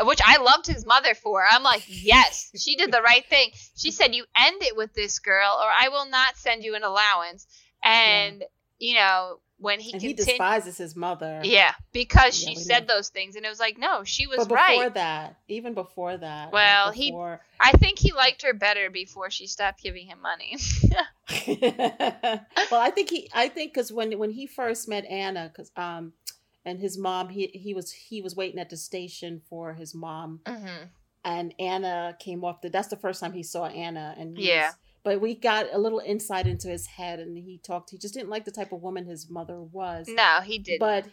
which 0.05 0.21
I 0.25 0.37
loved 0.43 0.67
his 0.67 0.85
mother 0.85 1.15
for. 1.15 1.43
I'm 1.51 1.63
like, 1.63 1.83
yes, 1.89 2.51
she 2.59 2.77
did 2.77 2.93
the 2.93 3.01
right 3.01 3.25
thing. 3.27 3.51
She 3.79 3.91
said, 3.91 4.15
you 4.15 4.25
end 4.37 4.63
it 4.63 4.77
with 4.77 4.93
this 4.93 5.19
girl, 5.21 5.59
or 5.59 5.69
I 5.71 5.89
will 5.89 6.05
not 6.07 6.37
send 6.37 6.63
you 6.65 6.75
an 6.75 6.85
allowance. 6.85 7.47
And, 7.85 8.41
yeah. 8.41 8.47
you 8.79 8.95
know, 8.95 9.39
when 9.61 9.79
he 9.79 9.93
and 9.93 10.03
he 10.03 10.15
despises 10.15 10.79
his 10.79 10.97
mother. 10.97 11.41
Yeah, 11.45 11.73
because 11.93 12.35
she 12.35 12.55
yeah, 12.55 12.61
said 12.61 12.89
know. 12.89 12.97
those 12.97 13.11
things, 13.11 13.37
and 13.37 13.45
it 13.45 13.49
was 13.49 13.61
like, 13.61 13.79
no, 13.79 14.05
she 14.05 14.27
was 14.27 14.39
but 14.39 14.45
before 14.45 14.57
right. 14.57 14.79
Before 14.79 14.91
that, 14.91 15.37
even 15.49 15.75
before 15.75 16.17
that. 16.17 16.51
Well, 16.51 16.93
before... 16.93 17.41
he, 17.61 17.61
I 17.61 17.73
think 17.73 17.99
he 17.99 18.13
liked 18.13 18.43
her 18.43 18.55
better 18.55 18.91
before 18.91 19.31
she 19.31 19.47
stopped 19.47 19.83
giving 19.83 20.07
him 20.07 20.21
money. 20.23 20.57
well, 22.71 22.81
I 22.81 22.91
think 22.91 23.11
he, 23.11 23.29
I 23.35 23.49
think 23.49 23.75
because 23.75 23.93
when 23.93 24.19
when 24.19 24.31
he 24.31 24.47
first 24.47 24.89
met 24.89 25.05
Anna, 25.05 25.51
because 25.53 25.71
um, 25.77 26.15
and 26.65 26.81
his 26.81 26.97
mom, 26.97 27.29
he 27.29 27.49
he 27.49 27.75
was 27.75 27.93
he 27.93 28.23
was 28.23 28.35
waiting 28.35 28.59
at 28.59 28.71
the 28.71 28.77
station 28.77 29.43
for 29.49 29.75
his 29.75 29.95
mom, 29.95 30.41
mm-hmm. 30.45 30.85
and 31.25 31.55
Anna 31.59 32.17
came 32.19 32.45
off 32.45 32.63
the. 32.63 32.71
That's 32.71 32.89
the 32.89 32.97
first 32.97 33.21
time 33.21 33.33
he 33.33 33.43
saw 33.43 33.67
Anna, 33.67 34.15
and 34.19 34.39
yeah. 34.39 34.69
Was, 34.69 34.75
but 35.03 35.21
we 35.21 35.35
got 35.35 35.67
a 35.73 35.79
little 35.79 36.01
insight 36.05 36.47
into 36.47 36.69
his 36.69 36.87
head 36.87 37.19
and 37.19 37.37
he 37.37 37.59
talked 37.63 37.91
he 37.91 37.99
just 37.99 38.15
didn't 38.15 38.29
like 38.29 38.45
the 38.45 38.51
type 38.51 38.73
of 38.73 38.81
woman 38.81 39.05
his 39.05 39.29
mother 39.31 39.61
was 39.61 40.09
no 40.09 40.41
he 40.45 40.59
didn't 40.59 40.81
but 40.81 41.07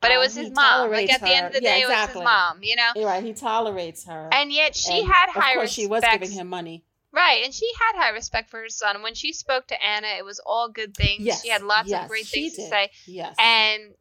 but 0.00 0.10
um, 0.10 0.16
it 0.16 0.20
was 0.20 0.34
his 0.34 0.50
mom 0.50 0.90
like 0.90 1.10
at 1.12 1.20
the 1.20 1.28
end 1.28 1.46
of 1.46 1.52
the 1.52 1.62
yeah, 1.62 1.74
day 1.74 1.80
exactly. 1.82 2.20
it 2.20 2.24
was 2.24 2.24
his 2.24 2.24
mom 2.24 2.58
you 2.62 2.76
know 2.76 3.06
right 3.06 3.24
he 3.24 3.32
tolerates 3.32 4.06
her 4.06 4.28
and 4.32 4.52
yet 4.52 4.74
she 4.74 5.00
and 5.00 5.08
had 5.08 5.30
high 5.30 5.52
of 5.52 5.56
course 5.56 5.62
respect. 5.62 5.74
she 5.74 5.86
was 5.86 6.02
giving 6.12 6.30
him 6.30 6.48
money 6.48 6.84
Right, 7.10 7.42
and 7.42 7.54
she 7.54 7.66
had 7.80 7.98
high 7.98 8.10
respect 8.10 8.50
for 8.50 8.60
her 8.60 8.68
son. 8.68 9.02
When 9.02 9.14
she 9.14 9.32
spoke 9.32 9.66
to 9.68 9.82
Anna, 9.82 10.08
it 10.18 10.24
was 10.24 10.40
all 10.44 10.68
good 10.68 10.94
things. 10.94 11.24
Yes, 11.24 11.42
she 11.42 11.48
had 11.48 11.62
lots 11.62 11.88
yes, 11.88 12.04
of 12.04 12.10
great 12.10 12.26
things 12.26 12.54
did. 12.54 12.64
to 12.64 12.68
say. 12.68 12.90
Yes. 13.06 13.34
And 13.38 13.94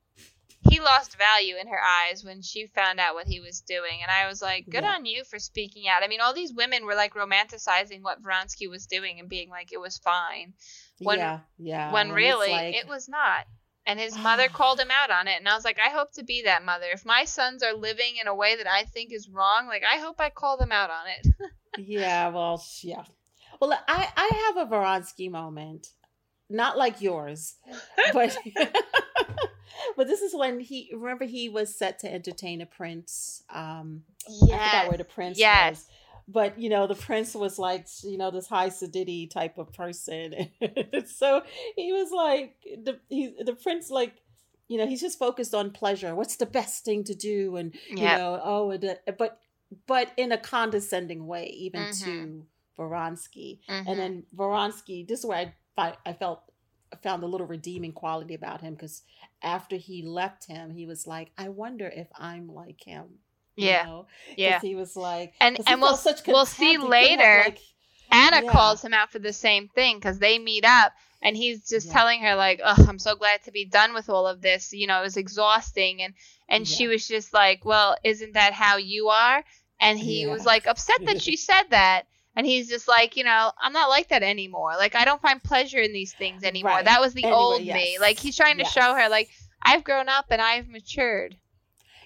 he 0.69 0.80
lost 0.80 1.17
value 1.17 1.56
in 1.60 1.67
her 1.67 1.80
eyes 1.80 2.23
when 2.23 2.41
she 2.41 2.67
found 2.67 2.99
out 2.99 3.15
what 3.15 3.27
he 3.27 3.39
was 3.39 3.62
doing. 3.62 3.99
And 4.01 4.12
I 4.12 4.27
was 4.27 4.41
like, 4.41 4.65
good 4.69 4.84
yeah. 4.84 4.93
on 4.93 5.06
you 5.06 5.23
for 5.23 5.39
speaking 5.39 5.88
out. 5.88 6.03
I 6.03 6.08
mean, 6.08 6.21
all 6.21 6.34
these 6.34 6.53
women 6.53 6.86
were 6.86 6.95
like 6.95 7.13
romanticizing 7.13 8.01
what 8.01 8.21
Vronsky 8.21 8.69
was 8.69 8.86
doing 8.86 9.19
and 9.19 9.30
being 9.30 9.49
like, 9.49 9.71
it 9.71 9.80
was 9.80 9.97
fine. 9.97 10.53
When, 10.99 11.19
yeah, 11.19 11.39
yeah. 11.58 11.91
When, 11.91 12.10
when 12.10 12.15
really, 12.15 12.51
like... 12.51 12.75
it 12.75 12.88
was 12.88 13.08
not. 13.08 13.45
And 13.86 13.99
his 13.99 14.17
mother 14.17 14.47
called 14.53 14.80
him 14.80 14.91
out 14.91 15.12
on 15.12 15.27
it. 15.27 15.39
And 15.39 15.47
I 15.47 15.56
was 15.56 15.65
like, 15.65 15.80
I 15.80 15.89
hope 15.89 16.12
to 16.13 16.23
be 16.23 16.43
that 16.43 16.65
mother. 16.65 16.88
If 16.91 17.06
my 17.06 17.25
sons 17.25 17.63
are 17.63 17.73
living 17.73 18.15
in 18.21 18.27
a 18.27 18.36
way 18.36 18.56
that 18.56 18.67
I 18.67 18.84
think 18.84 19.13
is 19.13 19.30
wrong, 19.30 19.67
like, 19.67 19.84
I 19.84 19.97
hope 19.99 20.19
I 20.19 20.30
call 20.30 20.58
them 20.58 20.71
out 20.71 20.89
on 20.89 21.08
it. 21.08 21.34
yeah, 21.77 22.30
well, 22.30 22.63
yeah. 22.82 23.03
Well, 23.60 23.73
I, 23.88 24.08
I 24.15 24.53
have 24.56 24.67
a 24.67 24.69
Vronsky 24.69 25.32
moment. 25.32 25.88
Not 26.49 26.77
like 26.77 27.01
yours, 27.01 27.56
but 28.13 28.38
but 29.98 30.08
this 30.08 30.22
is 30.22 30.36
when 30.36 30.60
he 30.60 30.92
remember 30.94 31.26
he 31.26 31.50
was 31.50 31.74
set 31.74 32.00
to 32.00 32.13
entertain 32.13 32.62
a 32.62 32.66
prince. 32.66 33.44
Um, 33.50 34.04
yes. 34.28 34.60
I 34.60 34.66
forgot 34.66 34.88
where 34.90 34.98
the 34.98 35.04
prince 35.04 35.40
yes. 35.40 35.72
was. 35.72 35.86
But 36.28 36.60
you 36.60 36.70
know, 36.70 36.88
the 36.88 36.96
prince 36.96 37.34
was 37.34 37.58
like, 37.58 37.88
you 38.04 38.18
know, 38.18 38.32
this 38.32 38.48
high 38.48 38.70
sedity 38.70 39.30
type 39.30 39.58
of 39.58 39.72
person. 39.74 40.50
so 41.06 41.42
he 41.76 41.94
was 41.94 42.12
like, 42.12 42.56
the 42.84 43.00
he, 43.10 43.34
the 43.40 43.54
prince 43.54 43.90
like, 43.90 44.13
you 44.68 44.78
know, 44.78 44.86
he's 44.86 45.02
just 45.02 45.18
focused 45.18 45.54
on 45.54 45.72
pleasure. 45.72 46.13
What's 46.16 46.36
the 46.36 46.46
best 46.46 46.84
thing 46.84 47.06
to 47.06 47.16
do? 47.16 47.56
And 47.56 47.74
yep. 47.90 47.98
you 47.98 48.04
know, 48.04 48.42
oh, 48.44 48.72
and, 48.72 48.84
uh, 48.86 49.12
but 49.18 49.40
but 49.86 50.12
in 50.18 50.32
a 50.32 50.38
condescending 50.38 51.28
way, 51.28 51.48
even 51.48 51.82
mm-hmm. 51.82 52.06
to 52.06 52.46
Vronsky. 52.78 53.60
Mm-hmm. 53.70 53.88
And 53.88 54.00
then 54.00 54.24
Vronsky, 54.36 55.08
this 55.08 55.20
is 55.20 55.26
where 55.26 55.54
I 55.78 55.94
I 56.06 56.13
felt 56.13 56.42
found 57.04 57.24
a 57.24 57.28
little 57.28 57.48
redeeming 57.48 57.92
quality 57.92 58.34
about 58.34 58.62
him 58.62 58.74
because 58.74 59.04
after 59.41 59.76
he 59.76 60.04
left 60.04 60.45
him, 60.45 60.71
he 60.71 60.86
was 60.86 61.08
like, 61.08 61.32
I 61.38 61.50
wonder 61.50 61.88
if 61.88 62.08
I'm 62.15 62.47
like 62.47 62.84
him. 62.84 63.06
Yeah. 63.56 63.84
Know? 63.84 64.08
Yeah. 64.36 64.60
He 64.60 64.76
was 64.76 64.95
like, 64.95 65.34
and 65.41 65.58
and 65.67 65.82
we'll 65.82 66.00
we'll 66.28 66.45
see 66.45 66.78
later. 66.78 67.43
Like, 67.45 67.60
Anna 68.12 68.43
yeah. 68.43 68.52
calls 68.52 68.84
him 68.84 68.93
out 68.93 69.12
for 69.12 69.19
the 69.19 69.34
same 69.34 69.67
thing 69.67 69.97
because 69.97 70.19
they 70.19 70.39
meet 70.39 70.63
up 70.63 70.93
and 71.21 71.36
he's 71.36 71.67
just 71.67 71.88
yeah. 71.88 71.93
telling 71.93 72.21
her 72.21 72.36
like, 72.36 72.62
"Oh, 72.63 72.86
I'm 72.88 73.00
so 73.00 73.15
glad 73.15 73.43
to 73.43 73.52
be 73.52 73.65
done 73.65 73.93
with 73.93 74.10
all 74.10 74.28
of 74.28 74.41
this. 74.41 74.73
You 74.73 74.88
know, 74.88 75.00
it 75.00 75.04
was 75.04 75.17
exhausting." 75.17 76.02
And 76.02 76.13
and 76.47 76.69
yeah. 76.69 76.76
she 76.76 76.88
was 76.88 77.08
just 77.08 77.34
like, 77.34 77.65
"Well, 77.65 77.97
isn't 78.04 78.34
that 78.34 78.54
how 78.54 78.78
you 78.78 79.10
are?" 79.10 79.43
And 79.80 80.00
he 80.00 80.26
was 80.28 80.45
like 80.45 80.67
upset 80.67 81.06
that 81.06 81.21
she 81.21 81.36
said 81.38 81.63
that. 81.69 82.08
And 82.38 82.45
he's 82.45 82.69
just 82.69 82.88
like, 82.88 83.17
you 83.17 83.23
know, 83.23 83.52
I'm 83.60 83.73
not 83.73 83.89
like 83.89 84.10
that 84.10 84.21
anymore. 84.21 84.73
Like 84.78 84.95
I 84.95 85.06
don't 85.06 85.19
find 85.19 85.41
pleasure 85.41 85.80
in 85.80 85.91
these 85.91 86.13
things 86.13 86.43
anymore. 86.43 86.73
Right. 86.73 86.86
That 86.86 87.02
was 87.02 87.15
the 87.15 87.23
anyway, 87.23 87.36
old 87.36 87.62
yes. 87.63 87.76
me. 87.76 87.97
Like 88.00 88.19
he's 88.19 88.38
trying 88.38 88.58
to 88.58 88.63
yes. 88.63 88.71
show 88.71 88.93
her 88.93 89.10
like 89.10 89.32
I've 89.63 89.84
grown 89.84 90.08
up 90.08 90.28
and 90.30 90.39
I've 90.39 90.69
matured. 90.69 91.36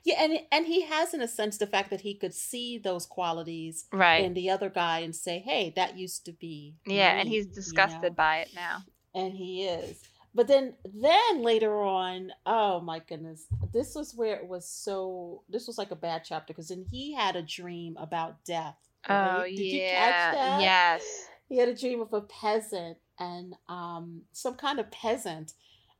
Yeah, 0.06 0.24
and 0.24 0.40
and 0.50 0.66
he 0.66 0.84
has 0.84 1.14
in 1.14 1.22
a 1.22 1.28
sense 1.28 1.58
the 1.58 1.68
fact 1.68 1.90
that 1.90 2.00
he 2.00 2.16
could 2.16 2.34
see 2.34 2.78
those 2.78 3.06
qualities 3.06 3.88
right. 3.92 4.24
in 4.24 4.34
the 4.34 4.50
other 4.50 4.70
guy 4.70 5.00
and 5.00 5.14
say, 5.14 5.40
"Hey, 5.40 5.74
that 5.76 5.98
used 5.98 6.24
to 6.26 6.32
be." 6.32 6.76
Yeah, 6.88 7.14
me, 7.14 7.20
and 7.20 7.30
he's 7.30 7.48
disgusted 7.48 8.02
you 8.02 8.10
know? 8.10 8.16
by 8.16 8.38
it 8.38 8.50
now. 8.56 8.84
And 9.14 9.34
he 9.34 9.66
is. 9.66 10.02
But 10.34 10.48
then 10.48 10.76
then 10.86 11.44
later 11.44 11.82
on, 11.82 12.32
oh 12.46 12.80
my 12.80 13.00
goodness. 13.00 13.48
This 13.74 13.96
was 13.96 14.16
where 14.16 14.38
it 14.38 14.48
was 14.48 14.68
so 14.68 15.44
this 15.50 15.68
was 15.68 15.78
like 15.78 15.92
a 15.92 15.96
bad 15.96 16.24
chapter 16.26 16.54
because 16.54 16.70
then 16.70 16.86
he 16.90 17.14
had 17.14 17.36
a 17.36 17.42
dream 17.42 17.98
about 18.00 18.46
death 18.46 18.78
Oh 19.10 19.44
Did 19.44 19.58
yeah. 19.58 20.60
Yes. 20.60 21.28
He 21.50 21.58
had 21.58 21.70
a 21.70 21.76
dream 21.76 22.02
of 22.02 22.14
a 22.14 22.22
peasant 22.22 22.98
and 23.20 23.56
um 23.68 24.22
some 24.32 24.56
kind 24.56 24.80
of 24.80 24.90
peasant 24.92 25.54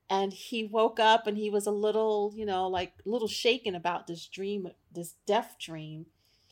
and 0.10 0.34
he 0.34 0.66
woke 0.66 1.00
up 1.00 1.26
and 1.26 1.38
he 1.38 1.50
was 1.50 1.66
a 1.66 1.72
little, 1.72 2.34
you 2.36 2.46
know, 2.46 2.68
like 2.68 2.92
a 3.06 3.10
little 3.10 3.30
shaken 3.30 3.76
about 3.76 4.08
this 4.08 4.28
dream, 4.28 4.68
this 4.92 5.16
death 5.26 5.56
dream. 5.58 6.06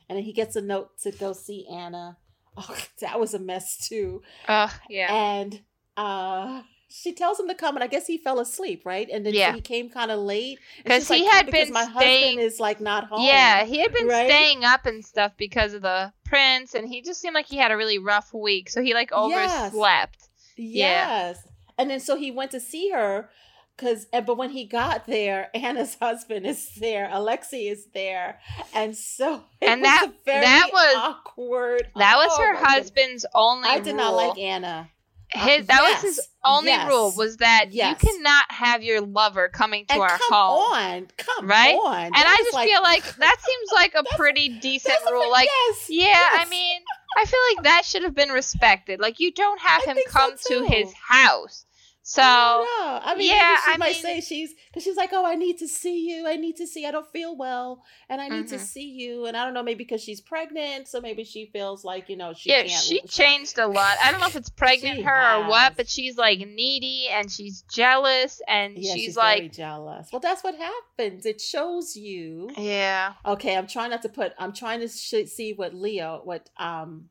And 0.07 0.17
then 0.17 0.23
he 0.23 0.31
gets 0.31 0.55
a 0.55 0.61
note 0.61 0.97
to 1.03 1.11
go 1.11 1.33
see 1.33 1.67
Anna. 1.67 2.17
Oh, 2.57 2.77
that 2.99 3.17
was 3.17 3.33
a 3.33 3.39
mess 3.39 3.87
too. 3.87 4.21
Oh, 4.49 4.75
yeah. 4.89 5.13
And 5.13 5.61
uh 5.95 6.63
she 6.89 7.13
tells 7.13 7.39
him 7.39 7.47
to 7.47 7.53
come, 7.53 7.75
and 7.75 7.83
I 7.83 7.87
guess 7.87 8.07
he 8.07 8.17
fell 8.17 8.39
asleep, 8.39 8.81
right? 8.83 9.07
And 9.11 9.23
then 9.25 9.33
yeah. 9.33 9.53
he 9.53 9.61
came 9.61 9.89
kind 9.89 10.09
of 10.09 10.19
late 10.19 10.59
because 10.83 11.07
he 11.07 11.23
like, 11.23 11.31
had 11.31 11.51
been 11.51 11.71
my 11.71 11.83
staying. 11.83 12.37
husband 12.37 12.39
is 12.39 12.59
like 12.59 12.81
not 12.81 13.05
home. 13.05 13.21
Yeah, 13.21 13.63
he 13.63 13.79
had 13.79 13.93
been 13.93 14.07
right? 14.07 14.27
staying 14.27 14.65
up 14.65 14.85
and 14.87 15.05
stuff 15.05 15.33
because 15.37 15.73
of 15.73 15.83
the 15.83 16.11
prince, 16.25 16.73
and 16.73 16.89
he 16.89 17.01
just 17.01 17.21
seemed 17.21 17.35
like 17.35 17.45
he 17.45 17.57
had 17.57 17.71
a 17.71 17.77
really 17.77 17.99
rough 17.99 18.33
week. 18.33 18.69
So 18.69 18.81
he 18.81 18.93
like 18.95 19.11
overslept. 19.11 20.17
Yes, 20.57 20.57
yes. 20.57 21.37
Yeah. 21.45 21.51
and 21.77 21.91
then 21.91 21.99
so 21.99 22.15
he 22.15 22.31
went 22.31 22.51
to 22.51 22.59
see 22.59 22.89
her 22.89 23.29
because 23.77 24.07
but 24.11 24.35
when 24.35 24.49
he 24.49 24.65
got 24.65 25.07
there 25.07 25.49
anna's 25.55 25.95
husband 25.95 26.45
is 26.45 26.71
there 26.75 27.09
alexei 27.13 27.67
is 27.67 27.85
there 27.93 28.39
and 28.73 28.95
so 28.95 29.43
and 29.61 29.85
that 29.85 30.11
that 30.25 30.69
was 30.73 30.95
awkward 30.97 31.87
that 31.95 32.17
was 32.17 32.29
oh, 32.33 32.43
her 32.43 32.55
husband's 32.55 33.23
goodness. 33.23 33.25
only 33.33 33.69
i 33.69 33.79
did 33.79 33.91
rule. 33.91 33.97
not 33.97 34.15
like 34.15 34.37
anna 34.37 34.89
his 35.31 35.67
that 35.67 35.79
yes, 35.81 36.03
was 36.03 36.17
his 36.17 36.27
only 36.43 36.71
yes, 36.71 36.87
rule 36.87 37.13
was 37.15 37.37
that 37.37 37.67
yes. 37.71 38.01
you 38.01 38.09
cannot 38.09 38.51
have 38.51 38.83
your 38.83 39.01
lover 39.01 39.47
coming 39.47 39.85
to 39.85 39.93
and 39.93 40.01
our 40.01 40.09
come 40.09 40.31
home. 40.31 40.73
On, 40.73 41.07
come 41.17 41.47
right? 41.47 41.75
on. 41.75 42.05
And 42.05 42.15
I 42.15 42.37
just 42.37 42.53
like, 42.53 42.69
feel 42.69 42.81
like 42.81 43.15
that 43.17 43.35
seems 43.45 43.69
like 43.73 43.93
a 43.95 44.03
pretty 44.15 44.59
decent 44.59 44.97
rule. 45.11 45.29
Like, 45.29 45.49
yeah, 45.87 46.29
I 46.31 46.45
mean, 46.49 46.81
I 47.17 47.25
feel 47.25 47.39
like 47.55 47.63
that 47.65 47.85
should 47.85 48.03
have 48.03 48.15
been 48.15 48.29
respected. 48.29 48.99
Like, 48.99 49.19
you 49.19 49.31
don't 49.31 49.59
have 49.61 49.83
I 49.87 49.91
him 49.91 49.97
come 50.07 50.31
so 50.37 50.61
to 50.61 50.67
his 50.67 50.91
house. 50.93 51.65
So 52.09 52.23
I, 52.23 53.01
I 53.03 53.15
mean, 53.15 53.29
yeah, 53.29 53.55
she 53.63 53.71
I 53.71 53.77
might 53.77 53.93
mean, 53.93 54.01
say 54.01 54.19
she's 54.19 54.55
because 54.67 54.81
she's 54.81 54.97
like, 54.97 55.11
oh, 55.13 55.23
I 55.27 55.35
need 55.35 55.59
to 55.59 55.67
see 55.67 56.09
you. 56.09 56.27
I 56.27 56.37
need 56.37 56.55
to 56.55 56.65
see. 56.65 56.87
I 56.87 56.89
don't 56.89 57.07
feel 57.11 57.37
well, 57.37 57.83
and 58.09 58.19
I 58.19 58.29
need 58.29 58.45
mm-hmm. 58.45 58.55
to 58.55 58.59
see 58.59 58.89
you. 58.89 59.27
And 59.27 59.37
I 59.37 59.45
don't 59.45 59.53
know, 59.53 59.61
maybe 59.61 59.83
because 59.83 60.01
she's 60.01 60.19
pregnant, 60.19 60.87
so 60.87 60.99
maybe 61.01 61.23
she 61.23 61.51
feels 61.53 61.85
like 61.85 62.09
you 62.09 62.17
know 62.17 62.33
she. 62.33 62.49
Yeah, 62.49 62.63
she 62.63 63.01
changed 63.01 63.59
a 63.59 63.67
lot. 63.67 63.95
I 64.03 64.09
don't 64.09 64.19
know 64.19 64.25
if 64.25 64.35
it's 64.35 64.49
pregnant 64.49 65.03
her 65.03 65.11
has. 65.11 65.45
or 65.45 65.49
what, 65.49 65.77
but 65.77 65.87
she's 65.87 66.17
like 66.17 66.39
needy 66.39 67.09
and 67.11 67.31
she's 67.31 67.61
jealous 67.71 68.41
and 68.47 68.75
yeah, 68.75 68.95
she's, 68.95 69.03
she's 69.03 69.15
like 69.15 69.51
jealous. 69.51 70.09
Well, 70.11 70.19
that's 70.19 70.43
what 70.43 70.55
happens. 70.55 71.27
It 71.27 71.39
shows 71.39 71.95
you. 71.95 72.49
Yeah. 72.57 73.13
Okay, 73.23 73.55
I'm 73.55 73.67
trying 73.67 73.91
not 73.91 74.01
to 74.01 74.09
put. 74.09 74.33
I'm 74.39 74.53
trying 74.53 74.79
to 74.79 74.87
sh- 74.87 75.29
see 75.29 75.53
what 75.53 75.75
Leo, 75.75 76.21
what 76.23 76.49
um, 76.57 77.09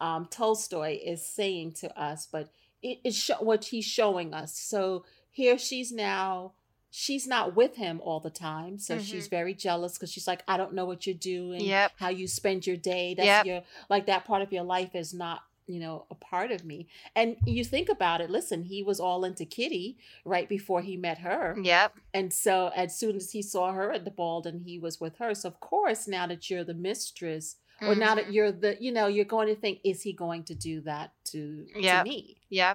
um 0.00 0.26
Tolstoy 0.28 0.98
is 1.04 1.24
saying 1.24 1.74
to 1.74 1.96
us, 1.96 2.26
but 2.26 2.50
it 2.82 2.98
is 3.04 3.30
what 3.40 3.66
he's 3.66 3.84
showing 3.84 4.34
us. 4.34 4.56
So 4.56 5.04
here 5.30 5.58
she's 5.58 5.92
now 5.92 6.52
she's 6.90 7.26
not 7.26 7.54
with 7.54 7.76
him 7.76 8.00
all 8.02 8.18
the 8.18 8.30
time 8.30 8.78
so 8.78 8.94
mm-hmm. 8.94 9.04
she's 9.04 9.28
very 9.28 9.52
jealous 9.54 9.92
because 9.92 10.10
she's 10.10 10.26
like 10.26 10.42
i 10.48 10.56
don't 10.56 10.72
know 10.72 10.86
what 10.86 11.06
you're 11.06 11.14
doing 11.14 11.60
yep. 11.60 11.92
how 11.96 12.08
you 12.08 12.26
spend 12.26 12.66
your 12.66 12.76
day 12.76 13.14
that's 13.14 13.26
yep. 13.26 13.46
your 13.46 13.62
like 13.90 14.06
that 14.06 14.24
part 14.24 14.40
of 14.40 14.52
your 14.52 14.62
life 14.62 14.94
is 14.94 15.12
not 15.12 15.42
you 15.66 15.78
know 15.78 16.06
a 16.10 16.14
part 16.14 16.50
of 16.50 16.64
me 16.64 16.88
and 17.14 17.36
you 17.44 17.62
think 17.62 17.90
about 17.90 18.20
it 18.22 18.30
listen 18.30 18.64
he 18.64 18.82
was 18.82 18.98
all 18.98 19.24
into 19.24 19.44
kitty 19.44 19.98
right 20.24 20.48
before 20.48 20.80
he 20.80 20.96
met 20.96 21.18
her 21.18 21.56
yep 21.62 21.94
and 22.14 22.32
so 22.32 22.70
as 22.74 22.98
soon 22.98 23.14
as 23.16 23.32
he 23.32 23.42
saw 23.42 23.72
her 23.72 23.92
at 23.92 24.04
the 24.06 24.10
ball 24.10 24.42
and 24.46 24.62
he 24.62 24.78
was 24.78 24.98
with 24.98 25.18
her 25.18 25.34
so 25.34 25.46
of 25.46 25.60
course 25.60 26.08
now 26.08 26.26
that 26.26 26.48
you're 26.48 26.64
the 26.64 26.72
mistress 26.72 27.56
or 27.82 27.94
now 27.94 28.14
that 28.14 28.24
mm-hmm. 28.24 28.32
you're 28.32 28.52
the 28.52 28.76
you 28.80 28.92
know 28.92 29.06
you're 29.06 29.24
going 29.24 29.48
to 29.48 29.54
think 29.54 29.78
is 29.84 30.02
he 30.02 30.12
going 30.12 30.42
to 30.44 30.54
do 30.54 30.80
that 30.80 31.12
to 31.24 31.66
yep. 31.76 32.04
to 32.04 32.10
me 32.10 32.36
yeah 32.48 32.74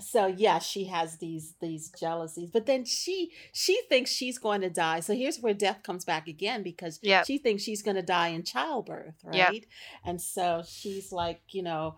so 0.00 0.26
yeah 0.26 0.58
she 0.58 0.84
has 0.84 1.16
these 1.16 1.54
these 1.60 1.90
jealousies 1.90 2.50
but 2.50 2.66
then 2.66 2.84
she 2.84 3.32
she 3.52 3.80
thinks 3.88 4.10
she's 4.10 4.38
going 4.38 4.60
to 4.60 4.70
die 4.70 5.00
so 5.00 5.14
here's 5.14 5.38
where 5.40 5.54
death 5.54 5.82
comes 5.82 6.04
back 6.04 6.28
again 6.28 6.62
because 6.62 6.98
Yep. 7.02 7.26
she 7.26 7.38
thinks 7.38 7.62
she's 7.62 7.82
going 7.82 7.96
to 7.96 8.02
die 8.02 8.28
in 8.28 8.44
childbirth 8.44 9.14
Yep. 9.32 9.48
right 9.48 9.66
and 10.04 10.20
so 10.20 10.62
she's 10.66 11.12
like 11.12 11.40
you 11.50 11.62
know 11.62 11.96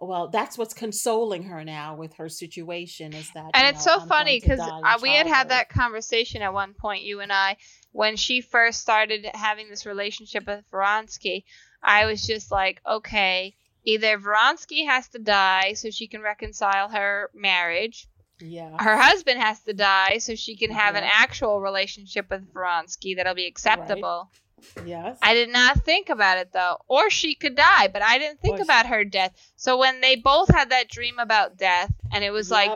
well 0.00 0.28
that's 0.28 0.58
what's 0.58 0.74
consoling 0.74 1.44
her 1.44 1.64
now 1.64 1.94
with 1.94 2.14
her 2.14 2.28
situation 2.28 3.12
is 3.12 3.30
that 3.32 3.50
and 3.54 3.74
it's 3.74 3.86
know, 3.86 3.96
so 3.96 4.02
I'm 4.02 4.08
funny 4.08 4.40
because 4.40 4.60
we 5.02 5.14
had 5.14 5.26
had 5.26 5.48
that 5.50 5.68
conversation 5.68 6.42
at 6.42 6.52
one 6.52 6.74
point 6.74 7.02
you 7.02 7.20
and 7.20 7.32
i 7.32 7.56
when 7.92 8.16
she 8.16 8.40
first 8.40 8.80
started 8.80 9.26
having 9.34 9.68
this 9.68 9.86
relationship 9.86 10.46
with 10.46 10.64
Vronsky, 10.72 11.44
i 11.82 12.06
was 12.06 12.26
just 12.26 12.50
like 12.50 12.80
okay 12.86 13.54
either 13.84 14.18
Vronsky 14.18 14.86
has 14.86 15.08
to 15.08 15.18
die 15.18 15.72
so 15.74 15.90
she 15.90 16.06
can 16.06 16.22
reconcile 16.22 16.88
her 16.88 17.30
marriage 17.34 18.08
yeah. 18.42 18.76
her 18.78 18.96
husband 18.96 19.40
has 19.40 19.60
to 19.60 19.72
die 19.72 20.18
so 20.18 20.34
she 20.34 20.56
can 20.56 20.70
have 20.70 20.94
an 20.94 21.04
actual 21.04 21.60
relationship 21.60 22.30
with 22.30 22.52
Vronsky 22.52 23.16
that'll 23.16 23.34
be 23.34 23.46
acceptable. 23.46 24.30
Yes. 24.84 25.18
I 25.20 25.34
did 25.34 25.48
not 25.48 25.84
think 25.84 26.08
about 26.08 26.38
it 26.38 26.52
though. 26.52 26.78
Or 26.88 27.10
she 27.10 27.34
could 27.34 27.56
die, 27.56 27.88
but 27.88 28.02
I 28.02 28.18
didn't 28.18 28.40
think 28.40 28.54
Or 28.54 28.58
she- 28.58 28.62
about 28.64 28.86
her 28.86 29.04
death. 29.04 29.32
So 29.56 29.78
when 29.78 30.00
they 30.00 30.16
both 30.16 30.52
had 30.52 30.70
that 30.70 30.88
dream 30.88 31.18
about 31.18 31.56
death, 31.56 31.92
and 32.12 32.22
it 32.22 32.30
was 32.30 32.50
like 32.50 32.70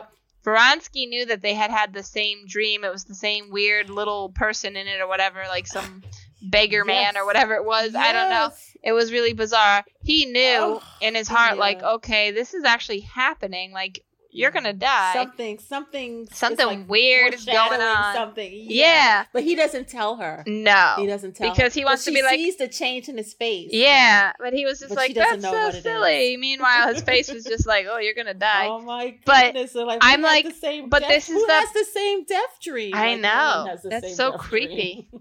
Vronsky 0.47 1.09
knew 1.09 1.25
that 1.25 1.41
they 1.41 1.53
had 1.53 1.71
had 1.71 1.93
the 1.93 2.03
same 2.03 2.45
dream. 2.47 2.85
It 2.85 2.91
was 2.91 3.03
the 3.03 3.13
same 3.13 3.49
weird 3.51 3.89
little 3.89 4.29
person 4.29 4.77
in 4.77 4.87
it 4.87 5.01
or 5.01 5.07
whatever, 5.07 5.43
like 5.49 5.67
some 5.67 6.03
beggar 6.41 6.85
man 6.85 7.17
or 7.17 7.25
whatever 7.25 7.55
it 7.55 7.65
was. 7.65 7.95
I 7.95 8.13
don't 8.13 8.29
know. 8.29 8.51
It 8.81 8.93
was 8.93 9.11
really 9.11 9.33
bizarre. 9.33 9.83
He 10.03 10.25
knew 10.25 10.57
Oh, 10.59 10.83
in 11.01 11.15
his 11.15 11.27
heart, 11.27 11.55
yeah. 11.55 11.59
like, 11.59 11.83
okay, 11.83 12.31
this 12.31 12.53
is 12.53 12.63
actually 12.63 13.01
happening. 13.01 13.73
Like, 13.73 14.05
you're 14.37 14.51
gonna 14.51 14.73
die. 14.73 15.13
something 15.13 15.59
something 15.59 16.27
Something 16.31 16.65
like 16.67 16.89
weird 16.89 17.33
is 17.33 17.45
going 17.45 17.81
on. 17.81 18.13
something 18.15 18.51
Yeah. 18.53 19.25
but 19.33 19.43
he 19.43 19.55
doesn't 19.55 19.87
tell 19.87 20.15
her 20.17 20.43
no. 20.47 20.93
he 20.97 21.07
doesn't 21.07 21.35
tell 21.35 21.47
her. 21.49 21.53
Because 21.55 21.73
her. 21.73 21.79
he 21.79 21.85
wants 21.85 22.05
But 22.05 22.11
to 22.11 22.15
she 22.15 22.21
be 22.21 22.25
like- 22.25 22.35
sees 22.35 22.57
the 22.57 22.67
change 22.67 23.09
in 23.09 23.17
his 23.17 23.33
face 23.33 23.69
Yeah, 23.71 24.31
but 24.39 24.53
he 24.53 24.65
was 24.65 24.79
just 24.79 24.89
But 24.89 24.97
like, 24.97 25.13
that's 25.15 25.41
so 25.43 25.71
silly. 25.71 26.37
Meanwhile, 26.37 26.93
his 26.93 27.03
face 27.03 27.31
was 27.31 27.43
just 27.43 27.65
like, 27.67 27.85
oh, 27.89 27.97
you're 27.97 28.13
gonna 28.13 28.33
die. 28.51 28.67
Oh 28.67 28.79
my 28.81 29.17
But 29.25 29.53
goodness! 29.53 29.73
They're 29.73 29.85
like, 29.85 29.99
I'm 30.01 30.21
like, 30.21 30.45
the 30.45 30.51
same 30.51 30.89
but 30.89 30.99
death- 30.99 31.09
this 31.09 31.29
is 31.29 31.35
who 31.35 31.45
the- 31.47 31.53
has 31.53 31.71
the 31.73 31.85
same 31.85 32.23
death 32.25 32.57
dream. 32.61 32.93
I 32.95 33.13
Like, 33.13 33.21
know. 33.21 33.77
That's 33.83 34.15
so 34.15 34.33
creepy. 34.33 35.09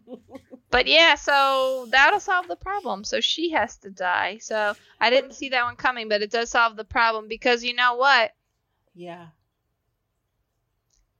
But 0.68 0.88
yeah, 0.88 1.14
so 1.14 1.86
that'll 1.90 2.20
solve 2.20 2.48
the 2.48 2.56
problem. 2.56 3.04
So 3.04 3.20
she 3.20 3.50
has 3.52 3.76
to 3.78 3.88
die. 3.90 4.38
So 4.40 4.74
I 5.00 5.10
didn't 5.10 5.32
see 5.32 5.48
that 5.50 5.64
one 5.64 5.76
coming, 5.76 6.08
but 6.08 6.22
it 6.22 6.30
does 6.30 6.50
solve 6.50 6.76
the 6.76 6.84
problem 6.84 7.28
because 7.28 7.62
you 7.62 7.72
know 7.72 7.94
what? 7.94 8.32
Yeah, 8.96 9.28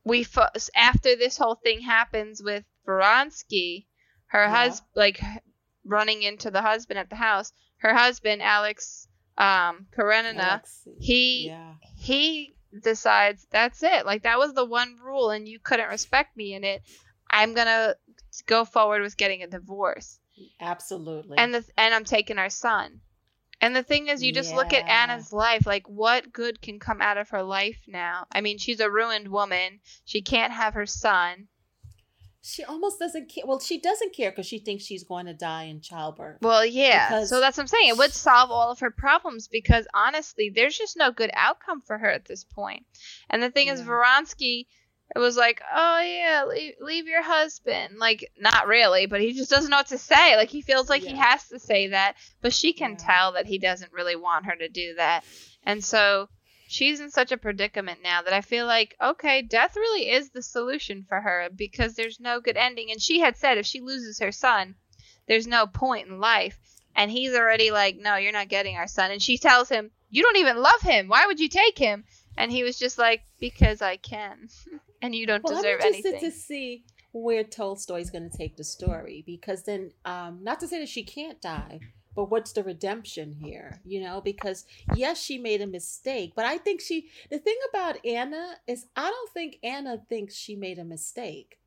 We 0.05 0.23
fo- 0.25 0.47
after 0.75 1.17
this 1.17 1.37
whole 1.37 1.57
thing 1.57 1.81
happens 1.81 2.43
with 2.43 2.65
Vronsky, 2.87 3.87
her 4.29 4.45
Yeah. 4.45 4.51
husband, 4.51 4.91
like 4.95 5.21
running 5.85 6.23
into 6.23 6.51
the 6.51 6.63
husband 6.63 6.99
at 6.99 7.11
the 7.11 7.17
house. 7.17 7.53
Her 7.79 7.95
husband, 7.95 8.41
Alex 8.43 9.09
um, 9.37 9.87
Karenina, 9.93 10.63
he 10.99 11.49
yeah, 11.49 11.75
he 11.97 12.57
decides 12.83 13.47
that's 13.51 13.83
it. 13.83 14.07
Like 14.07 14.23
that 14.23 14.39
was 14.39 14.55
the 14.55 14.65
one 14.65 14.97
rule, 15.03 15.31
and 15.31 15.47
you 15.49 15.59
couldn't 15.59 15.89
respect 15.91 16.37
me 16.37 16.55
in 16.55 16.65
it. 16.65 16.83
I'm 17.31 17.55
gonna 17.55 17.97
go 18.47 18.65
forward 18.65 19.03
with 19.03 19.17
getting 19.17 19.43
a 19.43 19.47
divorce, 19.49 20.19
absolutely. 20.61 21.37
and 21.39 21.53
the 21.55 21.65
and 21.77 21.93
I'm 21.95 22.05
taking 22.05 22.39
our 22.39 22.51
son. 22.51 23.01
And 23.61 23.75
the 23.75 23.83
thing 23.83 24.09
is, 24.09 24.23
you 24.23 24.33
just 24.33 24.55
look 24.55 24.73
at 24.75 24.87
Anna's 24.89 25.33
life. 25.33 25.67
Like, 25.67 25.89
what 25.89 26.33
good 26.33 26.61
can 26.61 26.79
come 26.79 27.01
out 27.01 27.17
of 27.17 27.31
her 27.31 27.43
life 27.43 27.79
now? 27.87 28.27
I 28.31 28.41
mean, 28.43 28.59
she's 28.59 28.81
a 28.81 28.91
ruined 28.91 29.29
woman. 29.29 29.81
She 30.05 30.21
can't 30.23 30.53
have 30.53 30.75
her 30.75 30.87
son. 30.87 31.49
she 32.43 32.63
almost 32.65 32.99
doesn't 33.01 33.29
care. 33.29 33.45
Well, 33.47 33.59
she 33.59 33.81
doesn't 33.81 34.15
care 34.15 34.31
because 34.31 34.47
she 34.47 34.59
thinks 34.59 34.85
she's 34.85 35.03
going 35.05 35.27
to 35.27 35.35
die 35.35 35.65
in 35.65 35.81
childbirth. 35.81 36.39
Well, 36.43 36.65
yeah. 36.65 37.25
So 37.25 37.41
that's 37.41 37.57
what 37.57 37.65
I'm 37.65 37.67
saying. 37.67 37.89
It 37.89 37.99
would 37.99 38.13
solve 38.13 38.51
all 38.51 38.71
of 38.71 38.79
her 38.81 38.91
problems 38.91 39.49
because 39.49 39.89
honestly, 39.95 40.51
there's 40.55 40.77
just 40.79 40.97
no 40.97 41.11
good 41.11 41.31
outcome 41.33 41.81
for 41.81 41.99
her 41.99 42.11
at 42.11 42.27
this 42.27 42.45
point. 42.45 42.85
And 43.31 43.43
the 43.43 43.51
thing 43.51 43.69
is, 43.69 43.81
Yeah. 43.81 43.87
It 45.15 45.21
was 45.21 45.37
like, 45.37 45.63
oh 45.73 46.01
yeah, 46.01 46.45
leave, 46.49 46.75
leave 46.81 47.07
your 47.07 47.23
husband. 47.23 47.99
Like, 47.99 48.31
not 48.39 48.67
really, 48.67 49.07
but 49.07 49.21
he 49.21 49.33
just 49.33 49.51
doesn't 49.51 49.71
know 49.71 49.79
what 49.79 49.87
to 49.89 49.99
say. 49.99 50.37
Like, 50.37 50.51
he 50.51 50.63
feels 50.63 50.91
like 50.91 51.03
he 51.03 51.15
has 51.15 51.47
to 51.49 51.59
say 51.59 51.89
that, 51.89 52.17
but 52.43 52.53
she 52.53 52.73
can 52.73 52.93
Yeah. 52.93 52.97
tell 53.07 53.33
that 53.33 53.47
he 53.47 53.59
doesn't 53.59 53.93
really 53.93 54.17
want 54.17 54.47
her 54.47 54.57
to 54.57 54.69
do 54.69 54.95
that. 54.97 55.25
And 55.63 55.83
so 55.85 56.29
she's 56.67 56.99
in 57.01 57.11
such 57.11 57.31
a 57.31 57.37
predicament 57.37 58.01
now 58.03 58.23
that 58.23 58.33
I 58.33 58.41
feel 58.41 58.67
like, 58.67 58.97
okay, 59.01 59.43
death 59.43 59.77
really 59.77 60.11
is 60.11 60.31
the 60.31 60.43
solution 60.43 61.05
for 61.09 61.21
her 61.21 61.49
because 61.55 61.95
there's 61.95 62.19
no 62.19 62.41
good 62.41 62.57
ending. 62.57 62.91
And 62.91 63.01
she 63.01 63.21
had 63.21 63.37
said 63.37 63.59
if 63.59 63.67
she 63.67 63.81
loses 63.81 64.19
her 64.19 64.33
son, 64.33 64.75
there's 65.29 65.47
no 65.47 65.67
point 65.67 66.09
in 66.09 66.19
life. 66.19 66.59
And 66.97 67.11
he's 67.11 67.35
already 67.35 67.71
like, 67.71 67.97
no, 67.97 68.17
you're 68.17 68.33
not 68.33 68.49
getting 68.49 68.77
our 68.77 68.89
son. 68.89 69.13
And 69.13 69.23
she 69.23 69.39
tells 69.39 69.69
him, 69.69 69.93
you 70.11 70.23
don't 70.23 70.37
even 70.39 70.57
love 70.57 70.81
him. 70.81 71.09
Why 71.09 71.27
would 71.27 71.39
you 71.39 71.49
take 71.49 71.79
him? 71.79 72.05
And 72.37 72.51
he 72.51 72.63
was 72.65 72.79
just 72.79 72.99
like, 72.99 73.23
because 73.39 73.81
I 73.83 73.97
can. 73.97 74.49
and 75.03 75.15
you 75.15 75.27
don't 75.27 75.45
Well, 75.45 75.57
deserve 75.57 75.81
I'm 75.81 75.87
interested 75.89 76.15
anything. 76.15 76.31
to 76.31 76.37
see 76.37 76.85
where 77.13 77.45
Tolstoy's 77.45 78.11
going 78.11 78.29
to 78.29 78.37
take 78.37 78.57
the 78.57 78.65
story 78.65 79.23
because 79.27 79.63
then, 79.65 79.93
um, 80.05 80.41
not 80.43 80.61
to 80.61 80.69
say 80.69 80.79
that 80.81 80.89
she 80.89 81.03
can't 81.03 81.41
die, 81.41 81.81
but 82.15 82.31
what's 82.31 82.53
the 82.53 82.63
redemption 82.65 83.33
here? 83.33 83.81
You 83.85 84.03
know, 84.03 84.21
because 84.21 84.65
yes, 84.95 85.21
she 85.23 85.39
made 85.39 85.61
a 85.61 85.67
mistake, 85.67 86.33
but 86.35 86.45
I 86.45 86.59
think 86.59 86.81
she. 86.81 87.09
The 87.31 87.39
thing 87.39 87.57
about 87.71 88.05
Anna 88.05 88.55
is, 88.67 88.87
I 88.97 89.11
don't 89.11 89.31
think 89.33 89.59
Anna 89.63 90.03
thinks 90.09 90.35
she 90.35 90.57
made 90.57 90.79
a 90.79 90.85
mistake. 90.85 91.59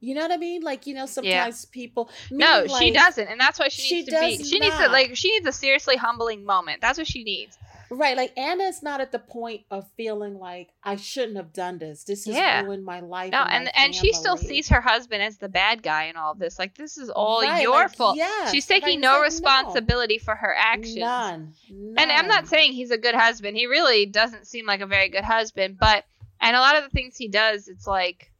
You 0.00 0.14
know 0.14 0.22
what 0.22 0.32
I 0.32 0.36
mean? 0.36 0.62
Like 0.62 0.86
you 0.86 0.94
know, 0.94 1.06
sometimes 1.06 1.64
people. 1.66 2.10
no, 2.30 2.62
meaning, 2.64 2.76
she 2.78 2.90
doesn't. 2.92 3.26
And 3.26 3.40
that's 3.40 3.58
why 3.58 3.68
she 3.68 3.82
she 3.82 3.94
needs 3.96 4.08
to 4.08 4.20
be. 4.20 4.44
She 4.44 4.58
needs 4.58 4.76
to, 4.76 4.88
like, 4.88 5.16
she 5.16 5.30
needs 5.30 5.46
a 5.46 5.52
seriously 5.52 5.96
humbling 5.96 6.44
moment. 6.44 6.80
That's 6.82 6.98
what 6.98 7.06
she 7.06 7.24
needs. 7.24 7.56
Right, 7.94 8.16
like 8.16 8.36
Anna's 8.36 8.82
not 8.82 9.00
at 9.00 9.12
the 9.12 9.18
point 9.18 9.62
of 9.70 9.86
feeling 9.96 10.38
like 10.38 10.70
I 10.82 10.96
shouldn't 10.96 11.36
have 11.36 11.52
done 11.52 11.78
this. 11.78 12.04
This 12.04 12.24
has 12.26 12.34
Yeah. 12.34 12.62
ruined 12.62 12.84
my 12.84 13.00
life. 13.00 13.32
No, 13.32 13.38
and 13.38 13.64
my 13.64 13.70
and 13.76 13.94
she 13.94 14.12
still 14.12 14.36
sees 14.36 14.68
her 14.68 14.80
husband 14.80 15.22
as 15.22 15.38
the 15.38 15.48
bad 15.48 15.82
guy 15.82 16.04
in 16.04 16.16
all 16.16 16.34
this. 16.34 16.58
Like 16.58 16.74
this 16.76 16.98
is 16.98 17.08
all 17.10 17.42
Right, 17.42 17.62
your 17.62 17.72
like, 17.84 17.94
fault. 17.96 18.16
yes, 18.16 18.50
She's 18.50 18.66
taking 18.66 19.00
no 19.00 19.12
like, 19.12 19.18
no. 19.18 19.22
responsibility 19.22 20.18
for 20.18 20.34
her 20.34 20.54
actions. 20.56 20.96
None, 20.96 21.54
And 21.70 21.98
I'm 22.12 22.26
not 22.28 22.48
saying 22.48 22.72
he's 22.72 22.90
a 22.90 22.98
good 22.98 23.14
husband. 23.14 23.56
He 23.56 23.66
really 23.66 24.06
doesn't 24.06 24.46
seem 24.46 24.66
like 24.66 24.80
a 24.80 24.86
very 24.86 25.08
good 25.08 25.24
husband, 25.24 25.78
but 25.78 26.04
and 26.40 26.56
a 26.56 26.60
lot 26.60 26.76
of 26.76 26.84
the 26.84 26.90
things 26.90 27.16
he 27.16 27.28
does, 27.28 27.68
it's 27.68 27.86
like 27.86 28.30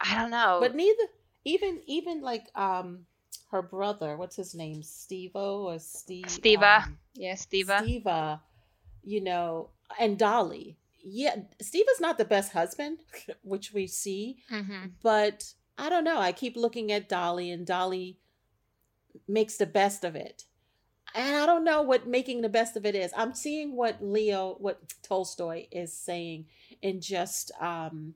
I 0.00 0.14
don't 0.20 0.30
know. 0.30 0.58
But 0.60 0.74
neither, 0.74 1.02
even 1.44 1.80
even 1.86 2.20
like 2.22 2.46
um 2.54 3.06
her 3.50 3.62
brother, 3.62 4.16
what's 4.16 4.36
his 4.36 4.54
name, 4.54 4.82
Stevo 4.82 5.64
or 5.64 5.78
Steve? 5.78 6.26
Steva. 6.26 6.84
um, 6.84 6.98
yeah, 7.14 7.34
Steva. 7.34 7.80
Steva, 7.80 8.40
you 9.02 9.20
know, 9.22 9.70
and 9.98 10.18
Dolly. 10.18 10.76
Yeah, 11.02 11.36
Steva's 11.62 12.00
not 12.00 12.18
the 12.18 12.24
best 12.24 12.52
husband, 12.52 12.98
which 13.42 13.72
we 13.72 13.86
see, 13.86 14.38
hmm 14.48 14.86
but 15.02 15.52
I 15.78 15.88
don't 15.88 16.04
know. 16.04 16.18
I 16.18 16.32
keep 16.32 16.56
looking 16.56 16.90
at 16.90 17.08
Dolly, 17.08 17.50
and 17.50 17.66
Dolly 17.66 18.18
makes 19.28 19.56
the 19.56 19.66
best 19.66 20.04
of 20.04 20.16
it. 20.16 20.44
And 21.14 21.36
I 21.36 21.46
don't 21.46 21.64
know 21.64 21.82
what 21.82 22.06
making 22.06 22.42
the 22.42 22.48
best 22.48 22.76
of 22.76 22.84
it 22.84 22.94
is. 22.94 23.12
I'm 23.16 23.34
seeing 23.34 23.76
what 23.76 24.02
Leo, 24.02 24.56
what 24.58 24.80
Tolstoy 25.02 25.66
is 25.70 25.92
saying, 25.92 26.46
in 26.82 27.00
just 27.00 27.52
um, 27.60 28.14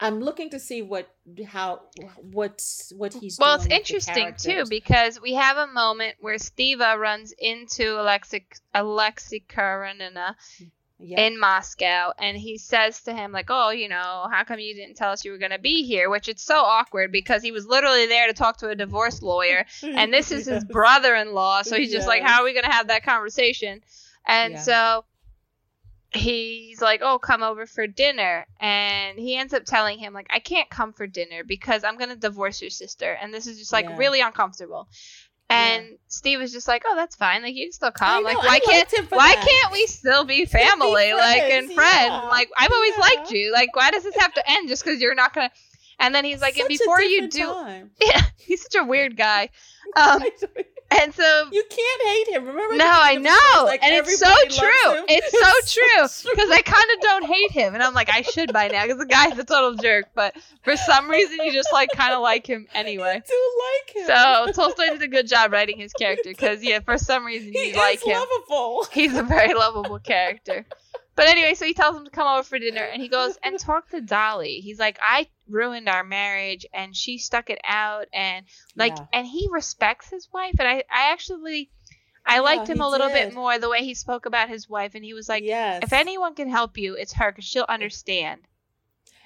I'm 0.00 0.20
looking 0.20 0.50
to 0.50 0.58
see 0.58 0.80
what 0.80 1.14
how 1.46 1.82
what's 2.16 2.92
what 2.96 3.12
he's. 3.12 3.36
Doing. 3.36 3.46
Well, 3.46 3.56
it's 3.56 3.66
interesting 3.66 4.34
too 4.38 4.64
because 4.68 5.20
we 5.20 5.34
have 5.34 5.58
a 5.58 5.66
moment 5.66 6.16
where 6.20 6.36
Steva 6.36 6.98
runs 6.98 7.34
into 7.38 8.00
Alexei 8.00 8.46
Alexei 8.74 9.40
Karenina 9.46 10.36
yeah. 10.98 11.20
in 11.20 11.38
Moscow, 11.38 12.12
and 12.18 12.36
he 12.36 12.56
says 12.56 13.02
to 13.02 13.12
him 13.12 13.30
like, 13.30 13.46
"Oh, 13.50 13.70
you 13.70 13.90
know, 13.90 14.26
how 14.32 14.42
come 14.44 14.58
you 14.58 14.74
didn't 14.74 14.96
tell 14.96 15.12
us 15.12 15.22
you 15.22 15.32
were 15.32 15.38
going 15.38 15.50
to 15.50 15.58
be 15.58 15.84
here?" 15.84 16.08
Which 16.08 16.28
it's 16.28 16.42
so 16.42 16.56
awkward 16.56 17.12
because 17.12 17.42
he 17.42 17.52
was 17.52 17.66
literally 17.66 18.06
there 18.06 18.26
to 18.26 18.32
talk 18.32 18.56
to 18.58 18.70
a 18.70 18.74
divorce 18.74 19.20
lawyer, 19.20 19.66
and 19.82 20.12
this 20.12 20.30
is 20.30 20.46
his 20.46 20.64
brother-in-law, 20.70 21.62
so 21.62 21.76
he's 21.76 21.92
just 21.92 22.08
like, 22.08 22.22
"How 22.22 22.40
are 22.40 22.44
we 22.44 22.54
going 22.54 22.64
to 22.64 22.72
have 22.72 22.88
that 22.88 23.02
conversation?" 23.02 23.82
And 24.26 24.54
Yeah. 24.54 24.60
so 24.60 25.04
he's 26.12 26.80
like, 26.80 27.00
"Oh, 27.02 27.18
come 27.18 27.42
over 27.42 27.66
for 27.66 27.86
dinner," 27.86 28.46
and 28.60 29.18
he 29.18 29.36
ends 29.36 29.54
up 29.54 29.64
telling 29.64 29.98
him 29.98 30.12
like, 30.12 30.26
"I 30.30 30.38
can't 30.40 30.68
come 30.70 30.92
for 30.92 31.06
dinner 31.06 31.44
because 31.44 31.84
I'm 31.84 31.96
going 31.96 32.10
to 32.10 32.16
divorce 32.16 32.60
your 32.60 32.70
sister," 32.70 33.12
and 33.20 33.32
this 33.32 33.46
is 33.46 33.58
just 33.58 33.72
like 33.72 33.88
Yeah. 33.88 33.96
really 33.96 34.20
uncomfortable. 34.20 34.88
And 35.48 35.98
Steve 36.06 36.40
is 36.42 36.52
just 36.52 36.68
like, 36.68 36.84
"Oh, 36.86 36.94
that's 36.94 37.16
fine. 37.16 37.42
Like 37.42 37.54
you 37.56 37.66
can 37.66 37.72
still 37.72 37.90
come. 37.90 38.22
Like 38.22 38.38
why 38.38 38.60
can't 38.60 38.88
liked 38.88 38.94
him 38.94 39.06
for 39.06 39.16
why 39.16 39.34
that. 39.34 39.44
can't 39.44 39.72
we 39.72 39.86
still 39.86 40.24
be 40.24 40.46
family 40.46 41.12
like 41.12 41.42
and 41.42 41.66
friends, 41.72 41.74
friends 41.74 42.12
yeah. 42.22 42.28
like 42.28 42.48
i've 42.56 42.70
always 42.72 42.94
Yeah. 42.94 43.00
liked 43.00 43.30
you 43.32 43.52
like 43.52 43.74
why 43.74 43.90
does 43.90 44.04
this 44.04 44.14
have 44.16 44.32
to 44.34 44.50
end 44.50 44.68
just 44.68 44.84
because 44.84 45.00
you're 45.00 45.14
not 45.16 45.32
gonna 45.34 45.50
and 45.98 46.14
then 46.14 46.24
he's 46.24 46.40
like 46.40 46.56
and 46.56 46.66
Such 46.70 46.74
a 46.76 46.78
before 46.78 47.02
you 47.02 47.28
do 47.28 47.46
time. 47.52 47.90
yeah 48.00 48.22
he's 48.38 48.62
such 48.62 48.76
a 48.80 48.84
weird 48.84 49.16
guy 49.16 49.48
um 49.96 50.22
And 50.90 51.14
so 51.14 51.48
you 51.52 51.64
can't 51.70 52.02
hate 52.02 52.34
him. 52.34 52.46
Remember? 52.46 52.76
No, 52.76 52.90
I 52.90 53.14
know, 53.14 53.64
like 53.64 53.82
and 53.82 53.94
it's 53.94 54.18
so 54.18 54.34
true. 54.48 55.04
It's 55.08 55.30
so 55.30 55.82
true 55.82 56.32
because 56.32 56.50
I 56.50 56.62
kind 56.62 56.86
of 56.94 57.00
don't 57.00 57.24
hate 57.26 57.52
him, 57.52 57.74
and 57.74 57.82
I'm 57.82 57.94
like, 57.94 58.10
I 58.10 58.22
should 58.22 58.52
by 58.52 58.68
now 58.68 58.84
because 58.84 58.98
the 58.98 59.06
guy's 59.06 59.38
a 59.38 59.44
total 59.44 59.74
jerk. 59.74 60.06
But 60.14 60.36
for 60.62 60.76
some 60.76 61.08
reason, 61.08 61.38
you 61.44 61.52
just 61.52 61.72
like 61.72 61.90
kind 61.94 62.12
of 62.12 62.20
like 62.20 62.46
him 62.46 62.66
anyway. 62.74 63.22
I 63.24 63.28
do 63.28 63.52
like 63.70 63.96
him. 63.96 64.06
So 64.06 64.62
Tolstoy 64.62 64.90
did 64.90 65.02
a 65.02 65.08
good 65.08 65.28
job 65.28 65.52
writing 65.52 65.78
his 65.78 65.92
character 65.92 66.30
because 66.30 66.62
yeah, 66.62 66.80
for 66.80 66.98
some 66.98 67.24
reason 67.24 67.52
you 67.52 67.72
he 67.72 67.76
like 67.76 68.04
him. 68.04 68.18
Lovable. 68.18 68.86
He's 68.92 69.16
a 69.16 69.22
very 69.22 69.54
lovable 69.54 70.00
character. 70.00 70.66
But 71.16 71.28
anyway, 71.28 71.54
so 71.54 71.66
he 71.66 71.74
tells 71.74 71.96
him 71.96 72.04
to 72.04 72.10
come 72.10 72.26
over 72.26 72.42
for 72.42 72.58
dinner, 72.58 72.82
and 72.82 73.02
he 73.02 73.08
goes 73.08 73.36
and 73.42 73.58
talk 73.58 73.90
to 73.90 74.00
Dolly. 74.00 74.60
He's 74.60 74.78
like, 74.78 74.98
I 75.02 75.26
ruined 75.50 75.88
our 75.88 76.04
marriage, 76.04 76.66
and 76.72 76.96
she 76.96 77.18
stuck 77.18 77.50
it 77.50 77.60
out, 77.64 78.06
and 78.12 78.46
like, 78.76 78.96
yeah. 78.96 79.06
and 79.12 79.26
he 79.26 79.48
respects 79.50 80.08
his 80.08 80.28
wife, 80.32 80.54
and 80.58 80.68
I, 80.68 80.84
I 80.90 81.12
actually, 81.12 81.70
I 82.24 82.36
yeah, 82.36 82.40
liked 82.40 82.68
him 82.68 82.80
a 82.80 82.88
little 82.88 83.08
did. 83.08 83.14
bit 83.14 83.34
more 83.34 83.58
the 83.58 83.68
way 83.68 83.84
he 83.84 83.94
spoke 83.94 84.26
about 84.26 84.48
his 84.48 84.68
wife, 84.68 84.94
and 84.94 85.04
he 85.04 85.14
was 85.14 85.28
like, 85.28 85.44
yes. 85.44 85.80
if 85.82 85.92
anyone 85.92 86.34
can 86.34 86.48
help 86.48 86.78
you, 86.78 86.94
it's 86.94 87.14
her, 87.14 87.32
because 87.32 87.44
she'll 87.44 87.66
understand. 87.68 88.40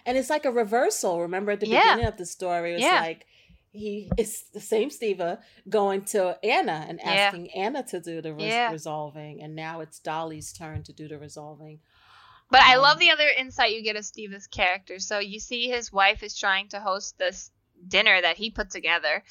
And 0.06 0.18
it's 0.18 0.30
like 0.30 0.44
a 0.44 0.50
reversal. 0.50 1.22
Remember 1.22 1.52
at 1.52 1.60
the 1.60 1.68
yeah. 1.68 1.94
beginning 1.94 2.06
of 2.12 2.18
the 2.18 2.26
story, 2.26 2.72
it 2.72 2.74
was 2.74 2.82
like 2.82 3.26
he 3.74 4.08
is 4.16 4.44
the 4.52 4.60
same 4.60 4.88
Steva 4.88 5.40
going 5.68 6.02
to 6.02 6.38
Anna 6.44 6.86
and 6.88 7.02
asking. 7.02 7.50
Anna 7.50 7.82
to 7.84 8.00
do 8.00 8.22
the 8.22 8.32
res- 8.32 8.70
resolving, 8.70 9.42
and 9.42 9.56
now 9.56 9.80
it's 9.80 9.98
Dolly's 9.98 10.52
turn 10.52 10.84
to 10.84 10.92
do 10.92 11.08
the 11.08 11.18
resolving. 11.18 11.80
But 12.50 12.62
I 12.62 12.76
love 12.76 12.94
um, 12.94 12.98
the 13.00 13.10
other 13.10 13.28
insight 13.38 13.74
you 13.74 13.82
get 13.82 13.96
of 13.96 14.04
Steva's 14.04 14.46
character. 14.46 14.98
So 14.98 15.18
you 15.18 15.40
see 15.40 15.68
his 15.68 15.92
wife 15.92 16.22
is 16.22 16.38
trying 16.38 16.68
to 16.68 16.80
host 16.80 17.18
this 17.18 17.50
dinner 17.88 18.20
that 18.20 18.36
he 18.36 18.50
put 18.50 18.70
together, 18.70 19.22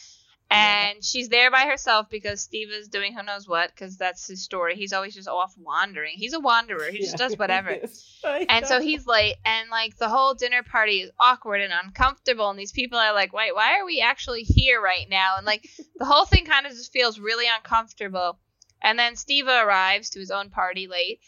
and 0.50 0.98
yeah. 0.98 1.02
she's 1.02 1.30
there 1.30 1.50
by 1.50 1.66
herself 1.66 2.10
because 2.10 2.42
Steve 2.42 2.70
is 2.72 2.88
doing 2.88 3.14
who 3.14 3.24
knows 3.24 3.48
what 3.48 3.72
because 3.72 3.98
that's 3.98 4.28
his 4.28 4.44
story. 4.44 4.76
He's 4.76 4.94
always 4.94 5.16
just 5.16 5.28
off 5.28 5.56
wandering. 5.58 6.14
He's 6.16 6.34
a 6.34 6.40
wanderer. 6.40 6.92
He 6.92 7.00
just 7.00 7.18
does 7.18 7.38
whatever. 7.40 7.78
and 8.24 8.66
so 8.68 8.80
he's 8.80 9.08
late, 9.08 9.36
and 9.46 9.70
like 9.70 9.98
the 9.98 10.10
whole 10.10 10.34
dinner 10.36 10.62
party 10.62 11.02
is 11.02 11.12
awkward 11.20 11.62
and 11.62 11.74
uncomfortable, 11.74 12.50
and 12.50 12.60
these 12.60 12.72
people 12.72 13.00
are 13.00 13.14
like, 13.14 13.34
"Wait, 13.34 13.56
why 13.56 13.80
are 13.80 13.86
we 13.86 14.02
actually 14.02 14.44
here 14.44 14.80
right 14.80 15.10
now?" 15.10 15.36
And 15.38 15.46
like 15.46 15.68
the 15.96 16.06
whole 16.06 16.26
thing 16.26 16.46
kind 16.46 16.66
of 16.66 16.74
just 16.74 16.94
feels 16.94 17.20
really 17.20 17.46
uncomfortable. 17.48 18.38
And 18.82 19.00
then 19.00 19.16
Steve 19.16 19.48
arrives 19.48 20.10
to 20.12 20.20
his 20.20 20.30
own 20.30 20.50
party 20.50 20.88
late, 20.88 21.22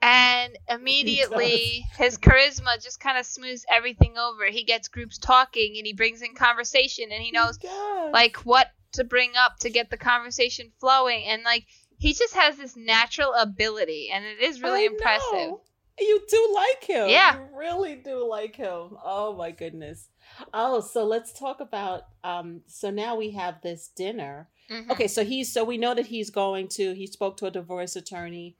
and 0.00 0.56
immediately 0.68 1.84
his 1.96 2.18
charisma 2.18 2.82
just 2.82 3.00
kind 3.00 3.18
of 3.18 3.26
smooths 3.26 3.64
everything 3.70 4.16
over. 4.16 4.46
He 4.46 4.64
gets 4.64 4.88
groups 4.88 5.18
talking 5.18 5.74
and 5.76 5.86
he 5.86 5.92
brings 5.92 6.22
in 6.22 6.34
conversation 6.34 7.06
and 7.10 7.22
he 7.22 7.32
knows 7.32 7.58
he 7.60 7.68
like 8.12 8.36
what 8.38 8.68
to 8.92 9.04
bring 9.04 9.32
up 9.36 9.58
to 9.60 9.70
get 9.70 9.90
the 9.90 9.96
conversation 9.96 10.70
flowing 10.80 11.24
and 11.24 11.42
like 11.42 11.64
he 11.98 12.14
just 12.14 12.34
has 12.34 12.56
this 12.56 12.76
natural 12.76 13.34
ability 13.34 14.10
and 14.12 14.24
it 14.24 14.40
is 14.40 14.62
really 14.62 14.82
I 14.82 14.86
impressive. 14.86 15.32
Know. 15.32 15.60
You 16.00 16.20
do 16.30 16.54
like 16.54 16.84
him. 16.84 17.08
Yeah. 17.08 17.34
You 17.34 17.48
really 17.56 17.96
do 17.96 18.24
like 18.24 18.54
him. 18.54 18.96
Oh 19.04 19.34
my 19.36 19.50
goodness. 19.50 20.08
Oh, 20.54 20.80
so 20.80 21.04
let's 21.04 21.32
talk 21.32 21.60
about 21.60 22.02
um 22.22 22.60
so 22.66 22.90
now 22.90 23.16
we 23.16 23.32
have 23.32 23.60
this 23.62 23.88
dinner. 23.88 24.48
Mm-hmm. 24.70 24.92
Okay, 24.92 25.08
so 25.08 25.24
he's 25.24 25.52
so 25.52 25.64
we 25.64 25.76
know 25.76 25.94
that 25.94 26.06
he's 26.06 26.30
going 26.30 26.68
to 26.68 26.94
he 26.94 27.08
spoke 27.08 27.36
to 27.38 27.46
a 27.46 27.50
divorce 27.50 27.96
attorney 27.96 28.56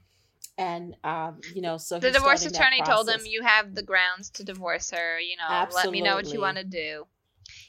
and 0.58 0.96
um, 1.04 1.40
you 1.54 1.62
know, 1.62 1.78
so 1.78 1.98
the 1.98 2.10
divorce 2.10 2.44
attorney 2.44 2.82
told 2.82 3.08
him, 3.08 3.20
"You 3.24 3.42
have 3.42 3.74
the 3.74 3.82
grounds 3.82 4.30
to 4.30 4.44
divorce 4.44 4.90
her. 4.90 5.18
You 5.20 5.36
know, 5.36 5.46
Absolutely. 5.48 5.86
let 5.86 5.92
me 5.92 6.08
know 6.08 6.16
what 6.16 6.32
you 6.32 6.40
want 6.40 6.58
to 6.58 6.64
do." 6.64 7.06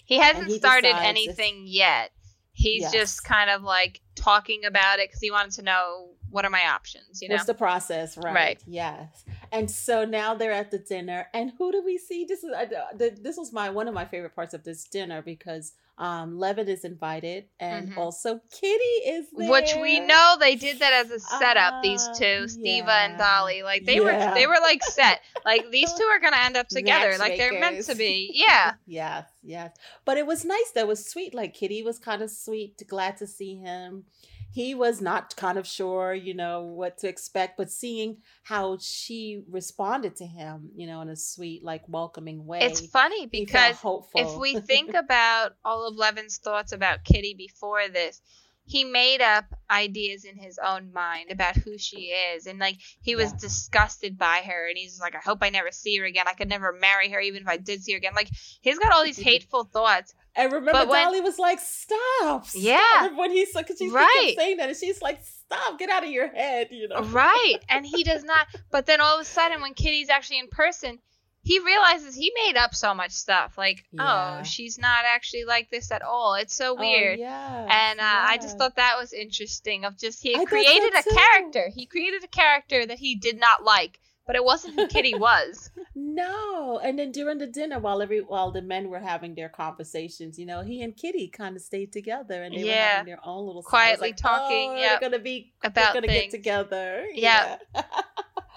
He 0.04 0.18
hasn't 0.18 0.48
he 0.48 0.58
started 0.58 0.96
anything 0.96 1.68
if, 1.68 1.74
yet. 1.74 2.12
He's 2.52 2.82
yes. 2.82 2.92
just 2.92 3.24
kind 3.24 3.50
of 3.50 3.62
like 3.62 4.02
talking 4.16 4.66
about 4.66 5.00
it 5.00 5.08
because 5.08 5.22
he 5.22 5.32
wanted 5.32 5.52
to 5.54 5.62
know 5.62 6.10
what 6.32 6.46
are 6.46 6.50
my 6.50 6.68
options. 6.68 7.22
You 7.22 7.30
know, 7.30 7.36
what's 7.36 7.46
the 7.46 7.54
process? 7.54 8.18
Right. 8.18 8.34
Right. 8.34 8.64
Yes. 8.66 9.24
And 9.52 9.70
so 9.70 10.04
now 10.04 10.34
they're 10.34 10.52
at 10.52 10.72
the 10.72 10.80
dinner, 10.80 11.28
and 11.34 11.52
who 11.58 11.72
do 11.72 11.84
we 11.86 11.98
see? 11.98 12.26
This 12.26 12.44
is 12.44 12.52
uh, 12.52 12.66
this 12.98 13.38
was 13.38 13.54
my 13.54 13.70
one 13.70 13.88
of 13.88 13.94
my 13.94 14.06
favorite 14.06 14.36
parts 14.36 14.54
of 14.54 14.64
this 14.64 14.84
dinner 14.84 15.22
because 15.22 15.74
um, 16.00 16.40
Levin 16.40 16.70
is 16.70 16.86
invited, 16.86 17.46
and 17.60 17.90
mm-hmm. 17.90 18.00
also 18.00 18.40
Kitty 18.50 18.84
is 19.06 19.28
there. 19.36 19.52
Which 19.52 19.76
we 19.76 20.00
know 20.00 20.38
they 20.40 20.56
did 20.56 20.80
that 20.80 20.94
as 20.94 21.12
a 21.12 21.20
setup. 21.20 21.74
Uh, 21.74 21.82
these 21.82 22.08
two, 22.18 22.46
Steva 22.46 22.88
yeah. 22.88 23.06
and 23.06 23.18
Dolly, 23.18 23.64
like 23.64 23.86
they 23.86 23.98
yeah. 23.98 24.30
were 24.30 24.34
they 24.34 24.48
were 24.48 24.60
like 24.62 24.82
set. 24.82 25.20
Like 25.44 25.70
these 25.72 25.92
two 25.98 26.06
are 26.06 26.20
gonna 26.20 26.38
end 26.38 26.56
up 26.56 26.70
together. 26.70 27.18
Like 27.20 27.38
they're 27.38 27.60
meant 27.60 27.86
to 27.86 27.96
be. 27.96 28.32
Yeah. 28.34 28.76
yes, 28.88 29.30
yes. 29.42 29.76
But 30.06 30.18
it 30.18 30.26
was 30.26 30.46
nice. 30.46 30.72
That 30.76 30.88
was 30.88 31.10
sweet. 31.10 31.34
Like 31.34 31.54
Kitty 31.54 31.84
was 31.84 32.00
kind 32.00 32.22
of 32.22 32.32
sweet. 32.32 32.82
Glad 32.88 33.18
to 33.18 33.28
see 33.28 33.56
him 33.56 34.06
he 34.52 34.74
was 34.74 35.00
not 35.00 35.36
kind 35.36 35.58
of 35.58 35.68
sure, 35.68 36.14
you 36.14 36.34
know, 36.34 36.62
what 36.62 36.98
to 37.00 37.08
expect, 37.08 37.56
but 37.58 37.72
seeing 37.72 38.18
how 38.44 38.78
she 38.80 39.44
responded 39.50 40.16
to 40.18 40.26
him, 40.26 40.72
you 40.76 40.88
know, 40.88 41.02
in 41.02 41.10
a 41.10 41.16
sweet, 41.16 41.64
like 41.64 41.84
welcoming 41.88 42.46
way. 42.46 42.62
It's 42.62 42.86
funny 42.88 43.28
because 43.28 43.78
if 44.16 44.36
we 44.38 44.60
think 44.60 44.96
about 44.96 45.56
all 45.64 45.88
of 45.88 45.96
Levin's 45.96 46.38
thoughts 46.38 46.72
about 46.72 47.04
Kitty 47.04 47.36
before 47.36 47.88
this, 47.90 48.22
he 48.70 48.84
made 48.84 49.20
up 49.20 49.46
ideas 49.72 50.26
in 50.26 50.38
his 50.38 50.60
own 50.64 50.94
mind 50.94 51.32
about 51.32 51.56
who 51.56 51.76
she 51.78 52.12
is 52.36 52.46
and 52.46 52.60
like 52.60 52.78
he 53.02 53.16
was 53.16 53.32
yeah. 53.32 53.38
disgusted 53.42 54.18
by 54.18 54.42
her 54.46 54.68
and 54.68 54.78
he's 54.78 55.00
like 55.00 55.16
i 55.16 55.20
hope 55.20 55.40
i 55.42 55.50
never 55.50 55.72
see 55.72 55.98
her 55.98 56.06
again 56.06 56.26
i 56.28 56.34
could 56.34 56.48
never 56.48 56.72
marry 56.80 57.10
her 57.10 57.20
even 57.20 57.42
if 57.42 57.48
i 57.48 57.58
did 57.58 57.84
see 57.84 57.94
her 57.94 57.98
again 57.98 58.14
like 58.16 58.30
he's 58.62 58.78
got 58.78 58.94
all 58.94 59.04
these 59.04 59.20
hateful 59.30 59.64
thoughts 59.64 60.14
and 60.36 60.54
remember 60.54 60.88
when, 60.90 61.06
dolly 61.06 61.20
was 61.22 61.40
like 61.40 61.60
stop, 61.60 62.46
stop. 62.46 62.62
yeah 62.62 63.16
when 63.16 63.32
he's 63.32 63.52
because 63.54 63.78
she's 63.78 63.92
right. 63.92 64.34
saying 64.38 64.58
that 64.58 64.70
and 64.70 64.78
she's 64.78 65.02
like 65.02 65.20
stop 65.24 65.80
get 65.80 65.90
out 65.90 66.04
of 66.04 66.12
your 66.12 66.28
head 66.28 66.68
you 66.70 66.88
know 66.88 67.02
right 67.06 67.58
and 67.70 67.86
he 67.86 68.04
does 68.04 68.24
not 68.24 68.48
but 68.72 68.86
then 68.86 69.02
all 69.02 69.16
of 69.16 69.22
a 69.22 69.26
sudden 69.26 69.62
when 69.62 69.74
kitty's 69.74 70.10
actually 70.10 70.38
in 70.38 70.48
person 70.48 71.00
he 71.42 71.60
realizes 71.60 72.16
he 72.16 72.32
made 72.46 72.58
up 72.58 72.76
so 72.76 72.94
much 72.94 73.12
stuff. 73.12 73.58
Like, 73.58 73.86
oh, 73.98 74.04
yeah. 74.04 74.38
oh, 74.40 74.44
she's 74.44 74.78
not 74.78 75.06
actually 75.06 75.46
like 75.46 75.70
this 75.70 75.92
at 75.92 76.02
all. 76.02 76.36
It's 76.36 76.56
so 76.56 76.74
oh, 76.74 76.80
weird. 76.80 77.20
Oh, 77.20 77.24
yes, 77.24 77.70
and 77.72 78.00
uh, 78.00 78.04
yes. 78.04 78.28
I 78.30 78.38
just 78.38 78.58
thought 78.58 78.76
that 78.76 78.98
was 79.00 79.14
interesting. 79.14 79.86
Of 79.86 79.98
just 79.98 80.22
he 80.22 80.46
created 80.46 80.94
a 80.94 81.04
character. 81.04 81.70
He 81.74 81.86
created 81.86 82.24
a 82.24 82.28
character 82.28 82.86
that 82.86 83.00
he 83.00 83.16
did 83.16 83.40
not 83.40 83.64
like, 83.64 84.00
but 84.28 84.36
it 84.36 84.44
wasn't 84.44 84.76
who 84.76 84.88
Kitty 84.88 85.16
was. 85.18 85.72
no, 85.96 86.80
and 86.84 87.00
then 87.00 87.12
during 87.12 87.38
the 87.38 87.48
dinner, 87.48 87.80
while 87.80 88.02
every 88.02 88.20
while 88.20 88.52
the 88.52 88.62
men 88.62 88.90
were 88.90 89.00
having 89.00 89.34
their 89.34 89.50
conversations, 89.50 90.38
you 90.38 90.46
know, 90.46 90.62
he 90.62 90.82
and 90.84 90.96
Kitty 90.96 91.30
kind 91.30 91.56
of 91.56 91.62
stayed 91.62 91.94
together, 91.94 92.44
and 92.44 92.54
they 92.54 92.64
yeah. 92.64 92.74
were 92.74 92.98
having 92.98 93.06
their 93.06 93.26
own 93.26 93.48
little 93.48 93.64
quietly 93.64 94.10
like, 94.10 94.18
talking. 94.18 94.72
Oh, 94.72 94.76
yeah, 94.76 94.90
they're 95.00 95.10
gonna 95.10 95.24
be 95.24 95.54
about 95.64 95.94
they're 95.94 96.02
gonna 96.02 96.14
things. 96.14 96.32
get 96.34 96.38
together. 96.38 97.08
Yeah. 97.14 97.58
yeah. 97.74 97.82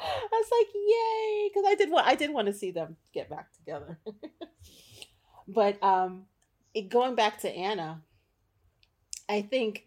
I 0.02 0.28
was 0.32 0.48
like, 0.58 0.66
yay, 0.74 1.48
because 1.48 1.64
I 1.66 1.74
did 1.74 1.90
want 1.90 2.06
I 2.06 2.14
did 2.14 2.32
want 2.32 2.46
to 2.46 2.52
see 2.52 2.70
them 2.70 2.96
get 3.12 3.30
back 3.30 3.52
together. 3.52 3.98
but 5.48 5.82
um, 5.82 6.24
it, 6.74 6.88
going 6.88 7.14
back 7.14 7.40
to 7.40 7.50
Anna, 7.50 8.02
I 9.28 9.42
think 9.42 9.86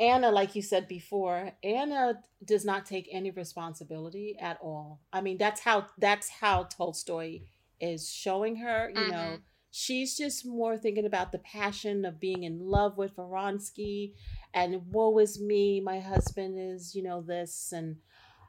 Anna, 0.00 0.30
like 0.30 0.54
you 0.54 0.62
said 0.62 0.88
before, 0.88 1.52
Anna 1.62 2.20
does 2.44 2.64
not 2.64 2.86
take 2.86 3.08
any 3.12 3.30
responsibility 3.30 4.36
at 4.40 4.58
all. 4.60 5.00
I 5.12 5.20
mean, 5.20 5.38
that's 5.38 5.60
how 5.60 5.86
that's 5.98 6.28
how 6.28 6.64
Tolstoy 6.64 7.40
is 7.80 8.10
showing 8.10 8.56
her. 8.56 8.90
You 8.90 9.00
mm-hmm. 9.00 9.10
know, 9.10 9.38
she's 9.70 10.16
just 10.16 10.44
more 10.44 10.76
thinking 10.76 11.06
about 11.06 11.30
the 11.30 11.38
passion 11.38 12.04
of 12.04 12.20
being 12.20 12.42
in 12.42 12.58
love 12.58 12.96
with 12.96 13.16
Vronsky, 13.16 14.14
and 14.52 14.82
woe 14.90 15.18
is 15.18 15.40
me, 15.40 15.80
my 15.80 16.00
husband 16.00 16.56
is, 16.58 16.94
you 16.94 17.02
know, 17.02 17.22
this 17.22 17.72
and 17.72 17.96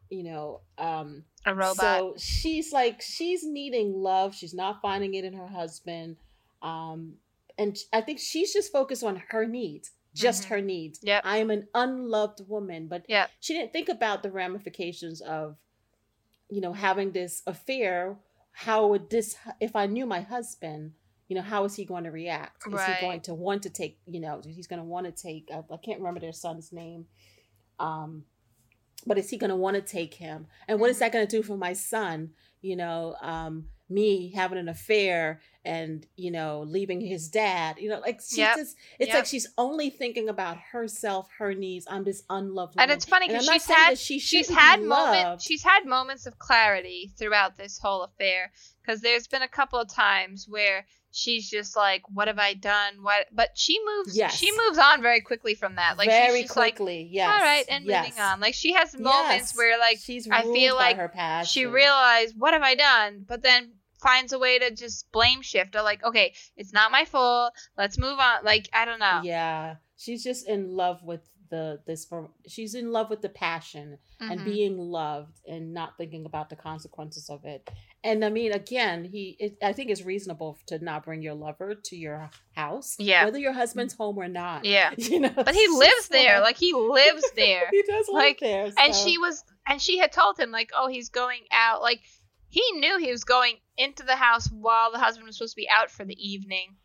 you 0.09 0.23
know, 0.23 0.61
um, 0.77 1.23
a 1.45 1.53
robot. 1.53 1.77
So 1.77 2.15
she's 2.17 2.71
like, 2.71 3.01
she's 3.01 3.43
needing 3.43 3.93
love. 3.93 4.35
She's 4.35 4.53
not 4.53 4.81
finding 4.81 5.13
it 5.13 5.25
in 5.25 5.33
her 5.33 5.47
husband. 5.47 6.17
Um, 6.61 7.15
and 7.57 7.77
I 7.93 8.01
think 8.01 8.19
she's 8.19 8.53
just 8.53 8.71
focused 8.71 9.03
on 9.03 9.21
her 9.29 9.45
needs, 9.45 9.91
just 10.13 10.43
mm-hmm. 10.43 10.53
her 10.53 10.61
needs. 10.61 10.99
Yeah. 11.03 11.21
I 11.23 11.37
am 11.37 11.49
an 11.49 11.67
unloved 11.73 12.41
woman, 12.47 12.87
but 12.87 13.05
yeah 13.07 13.27
she 13.39 13.53
didn't 13.53 13.73
think 13.73 13.89
about 13.89 14.23
the 14.23 14.31
ramifications 14.31 15.21
of, 15.21 15.57
you 16.49 16.61
know, 16.61 16.73
having 16.73 17.11
this 17.11 17.41
affair. 17.47 18.17
How 18.51 18.87
would 18.87 19.09
this, 19.09 19.35
if 19.59 19.75
I 19.75 19.85
knew 19.85 20.05
my 20.05 20.21
husband, 20.21 20.93
you 21.27 21.35
know, 21.35 21.41
how 21.41 21.65
is 21.65 21.75
he 21.75 21.85
going 21.85 22.03
to 22.03 22.11
react? 22.11 22.67
Is 22.67 22.73
right. 22.73 22.95
he 22.95 23.05
going 23.05 23.21
to 23.21 23.33
want 23.33 23.63
to 23.63 23.69
take, 23.69 23.99
you 24.05 24.19
know, 24.19 24.41
he's 24.45 24.67
going 24.67 24.79
to 24.79 24.85
want 24.85 25.05
to 25.07 25.11
take, 25.11 25.49
I, 25.51 25.57
I 25.73 25.77
can't 25.77 25.99
remember 25.99 26.19
their 26.19 26.31
son's 26.31 26.71
name. 26.71 27.05
Um, 27.79 28.23
but 29.05 29.17
is 29.17 29.29
he 29.29 29.37
going 29.37 29.49
to 29.49 29.55
want 29.55 29.75
to 29.75 29.81
take 29.81 30.13
him 30.13 30.47
and 30.67 30.79
what 30.79 30.89
is 30.89 30.99
that 30.99 31.11
going 31.11 31.25
to 31.25 31.37
do 31.37 31.43
for 31.43 31.57
my 31.57 31.73
son 31.73 32.29
you 32.61 32.75
know 32.75 33.15
um, 33.21 33.65
me 33.89 34.31
having 34.31 34.57
an 34.57 34.67
affair 34.67 35.39
and 35.63 36.07
you 36.15 36.31
know 36.31 36.63
leaving 36.67 36.99
his 36.99 37.27
dad 37.27 37.77
you 37.79 37.87
know 37.87 37.99
like 37.99 38.19
she's 38.19 38.39
yep. 38.39 38.55
just 38.55 38.75
it's 38.99 39.09
yep. 39.09 39.17
like 39.17 39.25
she's 39.25 39.47
only 39.57 39.89
thinking 39.89 40.27
about 40.29 40.57
herself 40.71 41.27
her 41.37 41.53
needs 41.53 41.85
i'm 41.89 42.03
this 42.03 42.23
unloved 42.31 42.75
woman. 42.75 42.83
and 42.83 42.91
it's 42.91 43.05
funny 43.05 43.27
because 43.27 43.45
she's 43.45 43.65
had 43.65 43.97
she 43.97 44.17
she's 44.19 44.49
had 44.49 44.81
moments 44.81 45.43
she's 45.43 45.63
had 45.63 45.85
moments 45.85 46.25
of 46.25 46.39
clarity 46.39 47.11
throughout 47.17 47.57
this 47.57 47.77
whole 47.77 48.03
affair 48.03 48.51
because 48.81 49.01
there's 49.01 49.27
been 49.27 49.43
a 49.43 49.47
couple 49.47 49.79
of 49.79 49.87
times 49.87 50.47
where 50.49 50.85
she's 51.15 51.49
just 51.49 51.75
like, 51.75 52.03
"What 52.13 52.27
have 52.27 52.37
I 52.39 52.53
done? 52.53 53.01
What?" 53.01 53.27
But 53.31 53.51
she 53.55 53.79
moves. 53.83 54.17
Yes. 54.17 54.35
She 54.35 54.51
moves 54.51 54.77
on 54.77 55.01
very 55.01 55.21
quickly 55.21 55.55
from 55.55 55.75
that. 55.75 55.97
Like 55.97 56.09
Very 56.09 56.41
she's 56.41 56.47
just 56.47 56.57
like, 56.57 56.75
quickly. 56.75 57.07
yes. 57.11 57.27
"All 57.33 57.39
right," 57.41 57.65
and 57.69 57.85
yes. 57.85 58.05
moving 58.07 58.21
on. 58.21 58.39
Like 58.41 58.53
she 58.53 58.73
has 58.73 58.93
moments 58.93 59.51
Yes. 59.51 59.57
where 59.57 59.79
like 59.79 59.97
she's 59.99 60.27
I 60.29 60.41
feel 60.43 60.75
like 60.75 61.45
she 61.45 61.65
realized, 61.65 62.35
"What 62.37 62.53
have 62.53 62.63
I 62.63 62.75
done?" 62.75 63.25
But 63.27 63.41
then 63.41 63.73
finds 64.01 64.33
a 64.33 64.39
way 64.39 64.59
to 64.59 64.69
just 64.71 65.11
blame 65.11 65.41
shift. 65.41 65.75
Or 65.75 65.81
like, 65.81 66.03
"Okay, 66.03 66.35
it's 66.57 66.73
not 66.73 66.91
my 66.91 67.05
fault. 67.05 67.53
Let's 67.77 67.97
move 67.97 68.19
on." 68.19 68.43
Like 68.43 68.69
I 68.73 68.83
don't 68.85 68.99
know. 68.99 69.21
Yeah, 69.23 69.75
she's 69.97 70.23
just 70.23 70.47
in 70.47 70.75
love 70.75 71.01
with 71.01 71.21
the 71.49 71.79
this. 71.87 72.05
For 72.05 72.29
she's 72.47 72.75
in 72.75 72.91
love 72.91 73.09
with 73.09 73.21
the 73.21 73.29
passion 73.29 73.97
and 74.19 74.39
Mhm. 74.41 74.45
being 74.45 74.77
loved 74.77 75.39
and 75.47 75.73
not 75.73 75.97
thinking 75.97 76.25
about 76.25 76.49
the 76.49 76.55
consequences 76.55 77.29
of 77.29 77.45
it. 77.45 77.69
And 78.03 78.23
I 78.23 78.29
mean, 78.29 78.51
again, 78.51 79.03
he. 79.05 79.35
It, 79.39 79.57
I 79.63 79.73
think 79.73 79.89
it's 79.89 80.03
reasonable 80.03 80.57
to 80.67 80.77
not 80.79 81.03
bring 81.05 81.21
your 81.21 81.33
lover 81.33 81.75
to 81.75 81.95
your 81.95 82.29
house, 82.55 82.95
Yeah. 82.99 83.25
whether 83.25 83.39
your 83.39 83.53
husband's 83.53 83.93
home 83.95 84.17
or 84.17 84.27
not. 84.27 84.65
Yeah. 84.65 84.93
you 84.97 85.19
know. 85.19 85.29
But 85.35 85.55
he 85.55 85.67
lives 85.67 85.93
just 85.95 86.11
there. 86.11 86.39
like- 86.41 86.57
he 86.57 86.73
lives 86.73 87.23
there. 87.35 87.67
he 87.71 87.81
does 87.83 88.07
live 88.07 88.15
Like, 88.23 88.39
there, 88.39 88.71
and 88.77 88.93
she 88.95 89.17
was 89.17 89.43
and 89.67 89.81
she 89.81 89.97
had 89.97 90.11
told 90.11 90.39
him 90.39 90.51
like 90.51 90.69
oh 90.77 90.87
he's 90.87 91.09
going 91.09 91.41
out 91.51 91.81
like 91.81 92.01
he 92.49 92.61
knew 92.73 92.97
he 92.99 93.11
was 93.11 93.23
going 93.23 93.55
into 93.77 94.03
the 94.03 94.15
house 94.15 94.47
while 94.49 94.91
the 94.91 94.99
husband 94.99 95.25
was 95.25 95.37
supposed 95.37 95.53
to 95.53 95.57
be 95.61 95.67
out 95.69 95.89
for 95.91 96.05
the 96.05 96.15
evening 96.15 96.75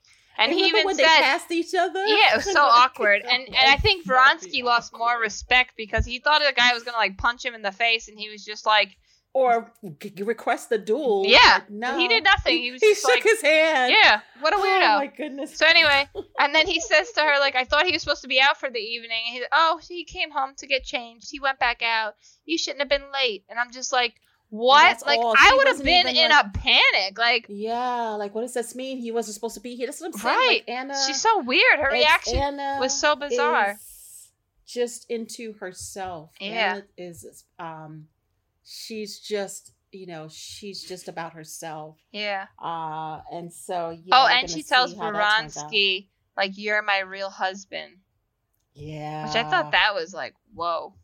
and 0.41 0.53
he 0.53 0.65
even 0.65 0.85
when 0.87 0.97
said 0.97 1.05
they 1.05 1.23
passed 1.23 1.51
each 1.51 1.75
other. 1.75 2.05
yeah 2.07 2.33
it 2.33 2.37
was 2.37 2.53
so 2.53 2.61
awkward 2.63 3.23
and 3.23 3.47
and 3.47 3.57
i 3.69 3.77
think 3.85 4.07
vronsky 4.07 4.63
lost 4.63 4.93
more 4.97 5.21
respect 5.21 5.73
because 5.77 6.05
he 6.05 6.19
thought 6.19 6.41
the 6.47 6.53
guy 6.55 6.73
was 6.73 6.83
gonna 6.83 6.97
like 6.97 7.17
punch 7.17 7.45
him 7.45 7.55
in 7.55 7.63
the 7.63 7.73
face 7.73 8.09
and 8.09 8.19
he 8.19 8.29
was 8.31 8.45
just 8.45 8.67
like 8.67 8.97
or 9.33 9.73
request 10.19 10.71
the 10.71 10.79
duel. 10.79 11.23
Yeah, 11.25 11.61
no, 11.69 11.97
he 11.97 12.09
did 12.09 12.25
nothing. 12.25 12.59
He 12.59 12.73
was 12.73 12.81
he 12.81 12.89
just 12.89 13.03
shook 13.03 13.11
like- 13.11 13.23
his 13.23 13.41
hand. 13.41 13.95
yeah 13.97 14.23
what 14.41 14.53
a 14.53 14.57
oh, 14.57 14.61
weirdo. 14.61 14.97
Oh 14.97 14.99
my 14.99 15.07
goodness. 15.07 15.57
so 15.57 15.67
anyway 15.67 16.09
and 16.41 16.53
then 16.55 16.67
he 16.67 16.81
says 16.81 17.13
to 17.13 17.21
her 17.21 17.39
like 17.39 17.55
i 17.55 17.65
thought 17.65 17.87
he 17.87 17.93
was 17.93 18.03
supposed 18.03 18.23
to 18.23 18.29
be 18.29 18.41
out 18.41 18.59
for 18.59 18.71
the 18.71 18.81
evening 18.81 19.23
and 19.29 19.35
he 19.37 19.45
oh 19.53 19.79
he 19.87 20.05
came 20.05 20.31
home 20.31 20.55
to 20.57 20.67
get 20.67 20.83
changed 20.83 21.29
he 21.31 21.39
went 21.39 21.59
back 21.59 21.81
out 21.83 22.15
you 22.45 22.59
shouldn't 22.59 22.81
have 22.81 22.89
been 22.89 23.13
late 23.13 23.45
and 23.49 23.59
i'm 23.59 23.71
just 23.71 23.93
like 23.93 24.15
what 24.51 24.83
That's 24.83 25.07
like 25.07 25.19
all. 25.21 25.35
i 25.39 25.55
would 25.57 25.69
have 25.69 25.83
been 25.83 26.07
in 26.09 26.31
like- 26.31 26.47
a 26.47 26.51
panic 26.59 27.19
like 27.19 27.47
Yeah, 27.49 28.11
like 28.19 28.35
what 28.35 28.43
does 28.43 28.53
this 28.55 28.75
mean? 28.75 28.99
He 28.99 29.13
wasn't 29.13 29.35
supposed 29.35 29.55
to 29.55 29.61
be 29.61 29.77
here. 29.77 29.87
That's 29.87 30.01
what 30.01 30.09
I'm 30.09 30.13
saying. 30.21 30.37
Right. 30.37 30.63
Like 30.67 30.77
Anna, 30.77 30.95
she's 31.07 31.21
so 31.21 31.43
weird 31.43 31.79
her 31.81 31.91
reaction 31.91 32.37
Anna 32.39 32.77
was 32.81 32.93
so 32.99 33.15
bizarre 33.17 33.79
just 34.67 35.11
into 35.11 35.55
herself. 35.55 36.31
Yeah. 36.41 36.75
Anna 36.75 36.85
is 36.97 37.45
um, 37.59 38.07
she's 38.65 39.19
just 39.21 39.73
you 39.93 40.07
know 40.07 40.29
she's 40.31 40.83
just 40.85 41.09
about 41.09 41.33
herself. 41.33 41.97
yeah 42.13 42.47
Uh, 42.63 43.21
and 43.33 43.53
so 43.53 43.91
yeah. 43.91 44.15
oh 44.15 44.27
and 44.29 44.49
she 44.51 44.63
tells 44.63 44.93
see 44.93 44.97
how 44.99 45.11
that 45.13 45.39
turns 45.41 45.57
out. 45.57 45.71
Vronsky 45.73 46.07
like 46.37 46.53
you're 46.57 46.81
my 46.83 47.01
real 47.01 47.29
husband 47.31 47.93
Yeah. 48.75 49.27
which 49.27 49.35
i 49.37 49.43
thought 49.49 49.73
that 49.73 49.95
was 49.95 50.15
like 50.15 50.35
whoa 50.55 50.95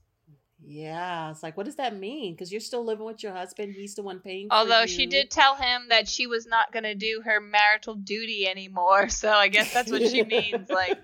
Yeah, 0.64 1.30
it's 1.30 1.42
like, 1.42 1.56
what 1.56 1.66
does 1.66 1.76
that 1.76 1.96
mean? 1.96 2.34
Because 2.34 2.50
you're 2.50 2.60
still 2.60 2.84
living 2.84 3.04
with 3.04 3.22
your 3.22 3.32
husband. 3.32 3.74
He's 3.74 3.94
the 3.94 4.02
one 4.02 4.20
paying. 4.20 4.48
for 4.48 4.54
although 4.56 4.86
she 4.86 5.06
did 5.06 5.30
tell 5.30 5.56
him 5.56 5.82
that 5.90 6.08
she 6.08 6.26
was 6.26 6.46
not 6.46 6.72
going 6.72 6.84
to 6.84 6.94
do 6.94 7.22
her 7.24 7.40
marital 7.40 7.94
duty 7.94 8.48
anymore 8.48 9.08
so 9.08 9.30
i 9.30 9.48
guess 9.48 9.72
that's 9.72 9.90
what 9.92 10.02
she 10.02 10.22
means 10.22 10.68
like 10.70 10.98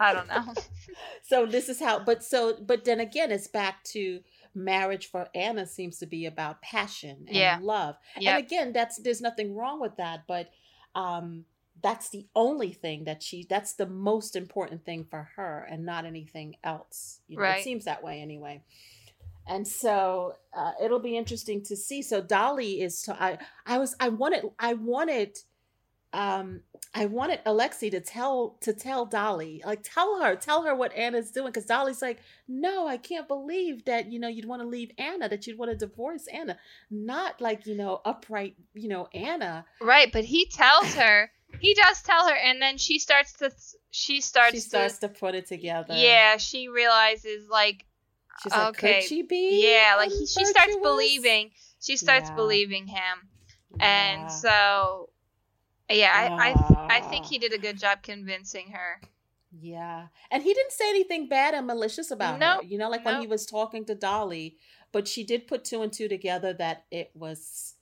i 0.00 0.12
don't 0.12 0.28
know 0.28 0.42
so 1.22 1.46
this 1.46 1.68
is 1.68 1.78
how, 1.80 2.00
but 2.00 2.22
so, 2.24 2.56
but 2.60 2.84
then 2.84 3.00
again, 3.00 3.30
it's 3.30 3.46
back 3.46 3.82
to 3.84 4.20
marriage 4.54 5.06
for 5.10 5.28
Anna 5.34 5.66
seems 5.66 5.98
to 5.98 6.06
be 6.06 6.26
about 6.26 6.60
passion 6.62 7.18
and 7.28 7.36
Yeah. 7.36 7.58
love. 7.62 7.96
yeah 8.18 8.36
And 8.36 8.44
again, 8.44 8.72
that's 8.72 8.98
there's 8.98 9.20
nothing 9.20 9.54
wrong 9.54 9.80
with 9.80 9.96
that, 9.96 10.24
but 10.26 10.50
um 10.96 11.44
that's 11.82 12.10
the 12.10 12.26
only 12.34 12.72
thing 12.72 13.04
that 13.04 13.22
she 13.22 13.46
that's 13.48 13.74
the 13.74 13.86
most 13.86 14.36
important 14.36 14.84
thing 14.84 15.04
for 15.04 15.30
her 15.36 15.66
and 15.70 15.84
not 15.84 16.04
anything 16.04 16.56
else. 16.64 17.20
You 17.28 17.36
know, 17.36 17.42
Right. 17.44 17.60
it 17.60 17.64
seems 17.64 17.84
that 17.84 18.02
way 18.02 18.20
anyway. 18.20 18.62
And 19.46 19.66
so 19.66 20.34
uh, 20.56 20.72
it'll 20.82 21.00
be 21.00 21.16
interesting 21.16 21.62
to 21.64 21.76
see. 21.76 22.02
So 22.02 22.20
Dolly 22.20 22.80
is 22.82 23.02
to, 23.02 23.22
I 23.22 23.38
I 23.66 23.78
was 23.78 23.96
I 23.98 24.08
wanted 24.10 24.44
I 24.58 24.74
wanted 24.74 25.38
um 26.12 26.60
I 26.92 27.06
wanted 27.06 27.40
Alexi 27.44 27.90
to 27.92 28.00
tell 28.00 28.56
to 28.62 28.72
tell 28.72 29.06
Dolly 29.06 29.62
like 29.64 29.82
tell 29.82 30.20
her 30.20 30.34
tell 30.34 30.62
her 30.64 30.74
what 30.74 30.92
Anna's 30.94 31.30
doing 31.30 31.46
because 31.46 31.66
Dolly's 31.66 32.02
like 32.02 32.18
no 32.48 32.86
I 32.88 32.96
can't 32.96 33.28
believe 33.28 33.84
that 33.84 34.10
you 34.10 34.18
know 34.18 34.26
you'd 34.26 34.46
want 34.46 34.60
to 34.60 34.66
leave 34.66 34.90
Anna 34.98 35.28
that 35.28 35.46
you'd 35.46 35.56
want 35.56 35.70
to 35.70 35.76
divorce 35.76 36.26
Anna 36.26 36.58
not 36.90 37.40
like 37.40 37.64
you 37.64 37.76
know 37.76 38.00
upright 38.04 38.56
you 38.74 38.88
know 38.88 39.08
Anna 39.14 39.64
right 39.80 40.10
but 40.12 40.24
he 40.24 40.46
tells 40.46 40.94
her 40.94 41.30
he 41.60 41.74
does 41.74 42.02
tell 42.02 42.28
her 42.28 42.34
and 42.34 42.60
then 42.60 42.78
she 42.78 42.98
starts 42.98 43.32
to 43.34 43.50
she 43.90 44.20
starts, 44.20 44.52
she 44.52 44.60
starts 44.60 44.98
to, 44.98 45.08
put 45.08 45.34
it 45.34 45.46
together 45.46 45.94
yeah 45.94 46.36
she 46.36 46.68
realizes 46.68 47.48
like 47.48 47.84
she's 48.42 48.52
like 48.52 48.68
okay, 48.68 49.00
she 49.06 49.22
be 49.22 49.62
yeah 49.64 49.94
like 49.96 50.10
he, 50.10 50.26
she 50.26 50.44
starts 50.44 50.74
virtuous?" 50.74 50.82
believing 50.82 51.50
she 51.80 51.96
starts 51.96 52.28
Yeah. 52.30 52.36
believing 52.36 52.86
him 52.86 53.28
Yeah. 53.78 54.20
and 54.20 54.30
so 54.30 55.10
yeah 55.90 56.12
I, 56.14 56.50
I 56.50 56.96
i 56.96 57.00
think 57.00 57.26
he 57.26 57.38
did 57.38 57.52
a 57.52 57.58
good 57.58 57.78
job 57.78 58.02
convincing 58.02 58.70
her 58.72 59.00
Yeah. 59.52 60.06
And 60.30 60.42
he 60.44 60.54
didn't 60.54 60.72
say 60.72 60.88
anything 60.90 61.28
bad 61.28 61.54
and 61.54 61.66
malicious 61.66 62.10
about 62.12 62.38
Nope. 62.38 62.62
her. 62.62 62.66
You 62.68 62.78
know, 62.78 62.88
like 62.88 63.04
when 63.04 63.20
he 63.20 63.26
was 63.26 63.46
talking 63.46 63.84
to 63.86 63.94
Dolly, 63.96 64.56
but 64.92 65.08
she 65.08 65.24
did 65.24 65.48
put 65.48 65.64
two 65.64 65.82
and 65.82 65.92
two 65.92 66.06
together 66.08 66.52
that 66.54 66.84
it 66.90 67.10
was 67.14 67.74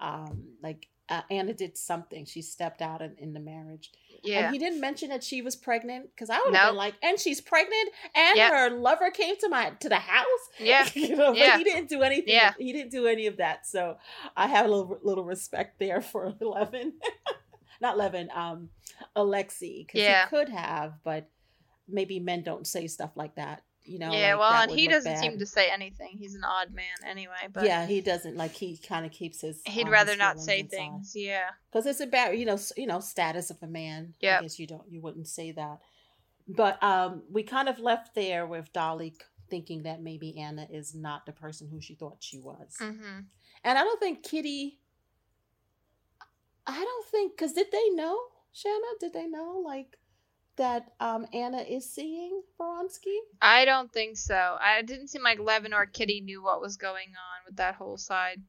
um 0.00 0.56
like 0.62 0.88
uh, 1.08 1.22
Anna 1.30 1.52
did 1.52 1.76
something. 1.76 2.24
She 2.24 2.42
stepped 2.42 2.80
out 2.80 3.02
in, 3.02 3.14
in 3.18 3.32
the 3.32 3.40
marriage. 3.40 3.90
yeah 4.22 4.46
And 4.46 4.52
he 4.52 4.58
didn't 4.58 4.80
mention 4.80 5.08
that 5.10 5.22
she 5.24 5.42
was 5.42 5.56
pregnant 5.56 6.10
because 6.14 6.30
I 6.30 6.36
would 6.38 6.54
have 6.54 6.64
Nope. 6.64 6.70
been 6.70 6.76
like, 6.76 6.94
and 7.02 7.18
she's 7.18 7.40
pregnant 7.40 7.90
and 8.14 8.36
Yep. 8.36 8.52
her 8.52 8.70
lover 8.70 9.10
came 9.10 9.36
to 9.38 9.48
my 9.48 9.70
to 9.80 9.88
the 9.88 9.96
house. 9.96 10.26
yeah 10.58 10.88
you 10.94 11.16
know, 11.16 11.32
Yeah. 11.34 11.50
but 11.52 11.58
he 11.58 11.64
didn't 11.64 11.88
do 11.88 12.02
anything. 12.02 12.34
Yeah. 12.34 12.52
He 12.58 12.72
didn't 12.72 12.92
do 12.92 13.06
any 13.06 13.26
of 13.26 13.38
that. 13.38 13.66
So 13.66 13.96
I 14.36 14.46
have 14.46 14.66
a 14.66 14.68
little, 14.68 14.98
little 15.02 15.24
respect 15.24 15.78
there 15.78 16.00
for 16.00 16.32
Eleven. 16.40 16.94
Not 17.80 17.96
Eleven, 17.96 18.28
um, 18.34 18.68
Alexi. 19.16 19.86
Because 19.86 20.00
Yeah. 20.00 20.24
he 20.24 20.28
could 20.30 20.48
have, 20.48 20.94
but 21.04 21.28
maybe 21.88 22.20
men 22.20 22.42
don't 22.42 22.66
say 22.66 22.86
stuff 22.86 23.10
like 23.16 23.34
that. 23.34 23.62
You 23.84 23.98
know. 23.98 24.12
yeah 24.12 24.34
like, 24.34 24.38
well 24.38 24.62
and 24.62 24.70
he 24.70 24.86
doesn't 24.86 25.18
seem 25.18 25.38
to 25.38 25.46
say 25.46 25.68
anything 25.68 26.16
he's 26.18 26.34
an 26.34 26.44
odd 26.44 26.72
man 26.72 26.84
anyway 27.04 27.48
but 27.52 27.64
yeah, 27.64 27.86
he 27.86 28.00
doesn't 28.00 28.36
like. 28.36 28.52
He 28.52 28.76
kind 28.76 29.04
of 29.04 29.12
keeps 29.12 29.40
his. 29.40 29.60
he'd 29.66 29.88
rather 29.88 30.16
not 30.16 30.38
say 30.40 30.60
inside. 30.60 30.76
things 30.76 31.12
yeah 31.14 31.50
because 31.70 31.86
it's 31.86 32.00
about 32.00 32.38
you 32.38 32.46
know 32.46 32.58
you 32.76 32.86
know 32.86 33.00
status 33.00 33.50
of 33.50 33.58
a 33.62 33.66
man. 33.66 34.14
yeah 34.20 34.38
I 34.38 34.42
guess 34.42 34.58
you 34.58 34.66
don't 34.66 34.84
you 34.88 35.00
wouldn't 35.00 35.28
say 35.28 35.52
that, 35.52 35.80
but 36.48 36.82
um, 36.82 37.22
we 37.30 37.42
kind 37.42 37.68
of 37.68 37.78
left 37.78 38.14
there 38.14 38.46
with 38.46 38.72
Dolly 38.72 39.14
thinking 39.50 39.82
that 39.82 40.00
maybe 40.00 40.38
Anna 40.38 40.66
is 40.70 40.94
not 40.94 41.26
the 41.26 41.32
person 41.32 41.68
who 41.68 41.80
she 41.80 41.94
thought 41.94 42.18
she 42.20 42.38
was, 42.38 42.76
mm-hmm. 42.80 43.20
and 43.64 43.78
I 43.78 43.82
don't 43.82 44.00
think 44.00 44.22
Kitty. 44.22 44.78
I 46.66 46.78
don't 46.84 47.06
think 47.06 47.36
because 47.36 47.52
did 47.52 47.66
they 47.72 47.90
know 47.90 48.16
Shanna? 48.52 48.86
Did 49.00 49.12
they 49.12 49.26
know 49.26 49.62
like 49.64 49.98
that 50.56 50.92
um 51.00 51.26
Anna 51.32 51.58
is 51.58 51.90
seeing 51.90 52.42
Vronsky? 52.58 53.16
I 53.40 53.64
don't 53.64 53.92
think 53.92 54.16
so. 54.16 54.56
I 54.60 54.82
didn't 54.82 55.08
seem 55.08 55.22
like 55.22 55.38
Levin 55.38 55.74
or 55.74 55.86
Kitty 55.86 56.20
knew 56.20 56.42
what 56.42 56.60
was 56.60 56.76
going 56.76 57.08
on 57.08 57.46
with 57.46 57.56
that 57.56 57.74
whole 57.76 57.96
side. 57.96 58.42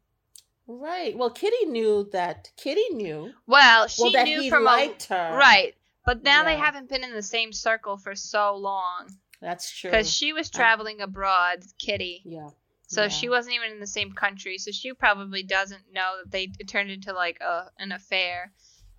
Right. 0.68 1.18
Well, 1.18 1.30
Kitty 1.30 1.66
knew 1.66 2.10
that. 2.14 2.50
Kitty 2.56 2.90
knew. 2.92 3.32
Well, 3.48 3.88
she 3.88 4.04
well, 4.04 4.12
that 4.14 4.26
knew 4.26 4.42
he 4.42 4.50
from 4.50 4.64
liked 4.64 5.10
a, 5.10 5.14
her. 5.16 5.38
right, 5.38 5.76
but 6.06 6.24
now 6.24 6.44
they 6.44 6.56
haven't 6.56 6.90
been 6.90 7.04
in 7.04 7.14
the 7.14 7.22
same 7.22 7.52
circle 7.52 7.98
for 7.98 8.16
so 8.16 8.56
long 8.56 9.10
That's 9.42 9.70
true. 9.70 9.90
because 9.90 10.10
she 10.10 10.32
was 10.32 10.50
traveling 10.50 11.02
abroad, 11.02 11.64
Kitty. 11.80 12.22
yeah. 12.26 12.50
So 12.88 13.04
yeah. 13.04 13.08
she 13.10 13.30
wasn't 13.30 13.56
even 13.56 13.72
in 13.72 13.80
the 13.80 13.88
same 13.88 14.12
country, 14.12 14.58
so 14.58 14.72
she 14.72 14.94
probably 14.94 15.42
doesn't 15.42 15.84
know 15.92 16.18
that 16.24 16.32
they 16.32 16.50
it 16.60 16.68
turned 16.68 16.92
into 16.92 17.12
like 17.12 17.40
a 17.42 17.72
an 17.80 17.92
affair. 17.92 18.52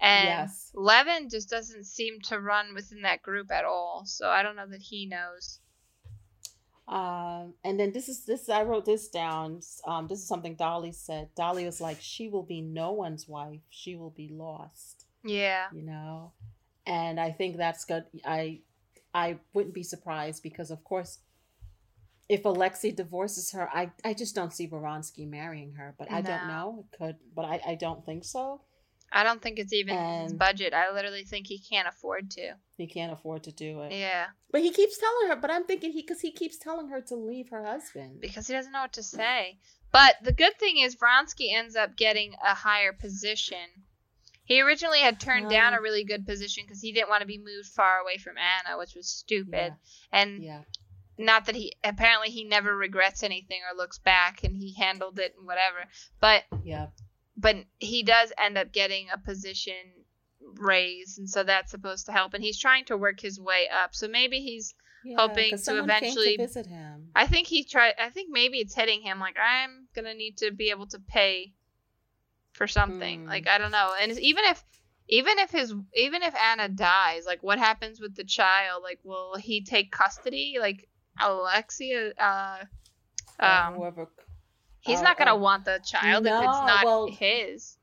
And 0.05 0.27
Yes. 0.27 0.71
Levin 0.75 1.31
just 1.31 1.49
doesn't 1.49 1.85
seem 1.85 2.21
to 2.25 2.39
run 2.39 2.75
within 2.75 3.01
that 3.03 3.23
group 3.23 3.51
at 3.51 3.65
all, 3.65 4.03
so 4.05 4.29
I 4.29 4.43
don't 4.43 4.55
know 4.55 4.67
that 4.67 4.83
he 4.83 5.07
knows. 5.07 5.61
Um, 6.87 7.55
and 7.65 7.81
then 7.81 7.93
this 7.93 8.11
is 8.11 8.27
this 8.27 8.51
I 8.51 8.65
wrote 8.65 8.85
this 8.85 9.09
down. 9.09 9.61
Um, 9.87 10.07
this 10.07 10.19
is 10.19 10.29
something 10.29 10.57
Dolly 10.57 10.93
said. 10.93 11.35
Dolly 11.35 11.65
was 11.65 11.81
like, 11.81 12.03
"She 12.03 12.29
will 12.29 12.43
be 12.43 12.61
no 12.61 12.93
one's 12.93 13.27
wife. 13.27 13.63
She 13.71 13.97
will 13.97 14.11
be 14.11 14.29
lost." 14.29 15.07
Yeah. 15.25 15.69
You 15.73 15.83
know, 15.83 16.33
and 16.85 17.19
I 17.19 17.31
think 17.33 17.57
that's 17.57 17.87
good. 17.87 18.05
I 18.27 18.61
I 19.15 19.39
wouldn't 19.55 19.75
be 19.75 19.83
surprised 19.83 20.43
because, 20.43 20.71
of 20.71 20.85
course, 20.85 21.21
if 22.29 22.45
Alexei 22.45 22.91
divorces 22.91 23.53
her, 23.53 23.71
I 23.71 23.93
I 24.05 24.13
just 24.13 24.35
don't 24.35 24.53
see 24.53 24.69
Voronsky 24.69 25.27
marrying 25.27 25.73
her. 25.77 25.95
But 25.99 26.13
I 26.13 26.21
don't 26.21 26.47
know. 26.47 26.85
It 26.85 26.99
could, 26.99 27.17
but 27.35 27.47
I 27.47 27.63
I 27.67 27.75
don't 27.77 28.05
think 28.05 28.25
so. 28.25 28.61
I 29.13 29.23
don't 29.23 29.41
think 29.41 29.59
it's 29.59 29.73
even 29.73 29.97
in 29.97 30.23
his 30.23 30.33
budget. 30.33 30.75
I 30.75 30.93
literally 30.93 31.25
think 31.25 31.47
he 31.47 31.59
can't 31.59 31.87
afford 31.89 32.31
to. 32.33 32.55
He 32.77 32.87
can't 32.87 33.13
afford 33.13 33.45
to 33.45 33.53
do 33.53 33.81
it. 33.83 33.93
Yeah, 33.93 34.27
But 34.51 34.63
he 34.63 34.71
keeps 34.71 34.99
telling 34.99 35.29
her. 35.29 35.37
But 35.37 35.51
I'm 35.53 35.65
thinking 35.65 35.93
he 35.93 36.03
because 36.03 36.21
he 36.21 36.33
keeps 36.33 36.59
telling 36.59 36.89
her 36.89 37.01
to 37.03 37.15
leave 37.17 37.49
her 37.51 37.65
husband. 37.65 38.21
because 38.21 38.47
he 38.49 38.53
doesn't 38.55 38.73
know 38.73 38.81
what 38.83 38.93
to 38.95 39.03
say. 39.03 39.59
But 39.93 40.17
the 40.25 40.33
good 40.33 40.59
thing 40.59 40.79
is 40.79 40.97
Vronsky 40.97 41.53
ends 41.53 41.77
up 41.77 41.97
getting 41.97 42.35
a 42.45 42.55
higher 42.55 42.93
position 42.93 43.85
He 44.47 44.61
originally 44.61 44.99
had 44.99 45.21
turned 45.21 45.49
down 45.49 45.73
a 45.73 45.81
really 45.81 46.05
good 46.05 46.27
position 46.27 46.65
because 46.67 46.83
he 46.83 46.93
didn't 46.93 47.09
want 47.09 47.23
to 47.23 47.27
be 47.27 47.39
moved 47.39 47.69
far 47.69 48.01
away 48.01 48.19
from 48.19 48.35
Anna, 48.37 48.77
which 48.77 48.95
was 48.95 49.09
stupid. 49.09 49.75
And 50.13 50.43
Yeah. 50.43 50.63
not 51.17 51.47
that 51.47 51.55
he 51.55 51.73
apparently 51.83 52.29
he 52.31 52.45
never 52.45 52.77
regrets 52.77 53.23
anything 53.23 53.61
or 53.71 53.75
looks 53.77 53.99
back 53.99 54.43
and 54.45 54.55
he 54.57 54.75
handled 54.75 55.19
it 55.19 55.35
and 55.39 55.47
whatever. 55.47 55.87
But 56.21 56.45
Yeah. 56.63 56.89
But 57.37 57.57
he 57.79 58.03
does 58.03 58.33
end 58.43 58.57
up 58.59 58.73
getting 58.73 59.09
a 59.13 59.19
position 59.19 59.75
raise 60.59 61.19
and 61.19 61.29
so 61.29 61.43
that's 61.43 61.71
supposed 61.71 62.07
to 62.07 62.13
help 62.13 62.35
and 62.35 62.45
he's 62.45 62.59
trying 62.59 62.85
to 62.85 62.97
work 62.97 63.21
his 63.21 63.41
way 63.41 63.69
up. 63.83 63.95
So 63.95 64.09
maybe 64.09 64.41
he's 64.41 64.75
yeah. 65.05 65.17
hoping 65.19 65.57
to 65.57 65.79
eventually- 65.79 66.37
to 66.37 66.43
visit 66.43 66.67
him. 66.67 67.11
I 67.15 67.27
think 67.27 67.47
he 67.47 67.65
tried 67.65 67.95
I 67.99 68.11
think 68.11 68.31
maybe 68.31 68.59
it's 68.59 68.75
hitting 68.75 69.03
him 69.03 69.19
like 69.19 69.37
I'm 69.39 69.89
going 69.95 70.07
to 70.07 70.15
need 70.15 70.39
to 70.39 70.53
be 70.53 70.71
able 70.71 70.87
to 70.89 70.99
pay 70.99 71.55
for 72.53 72.67
something. 72.67 73.23
Hmm. 73.23 73.29
Like 73.29 73.49
I 73.49 73.59
don't 73.59 73.73
know. 73.73 73.93
And 74.01 74.13
even 74.19 74.45
if 74.45 74.63
even 75.09 75.39
if 75.39 75.51
his 75.51 75.75
even 75.95 76.23
if 76.23 76.35
Anna 76.35 76.69
dies, 76.69 77.25
like 77.27 77.43
what 77.43 77.59
happens 77.59 78.01
with 78.01 78.15
the 78.15 78.25
child? 78.25 78.83
Like 78.83 79.01
will 79.05 79.37
he 79.37 79.63
take 79.63 79.93
custody? 79.93 80.57
Like 80.59 80.89
Alexia 81.21 82.13
uh 82.19 82.65
um 83.41 83.75
whoever. 83.75 84.09
He's 84.85 85.01
oh, 85.01 85.03
not 85.03 85.17
going 85.19 85.27
to 85.29 85.35
oh. 85.35 85.37
want 85.39 85.65
the 85.65 85.81
child 85.85 86.27
if 86.27 86.33
it's 86.33 86.43
not 86.45 86.85
well- 86.85 87.07
his. 87.09 87.77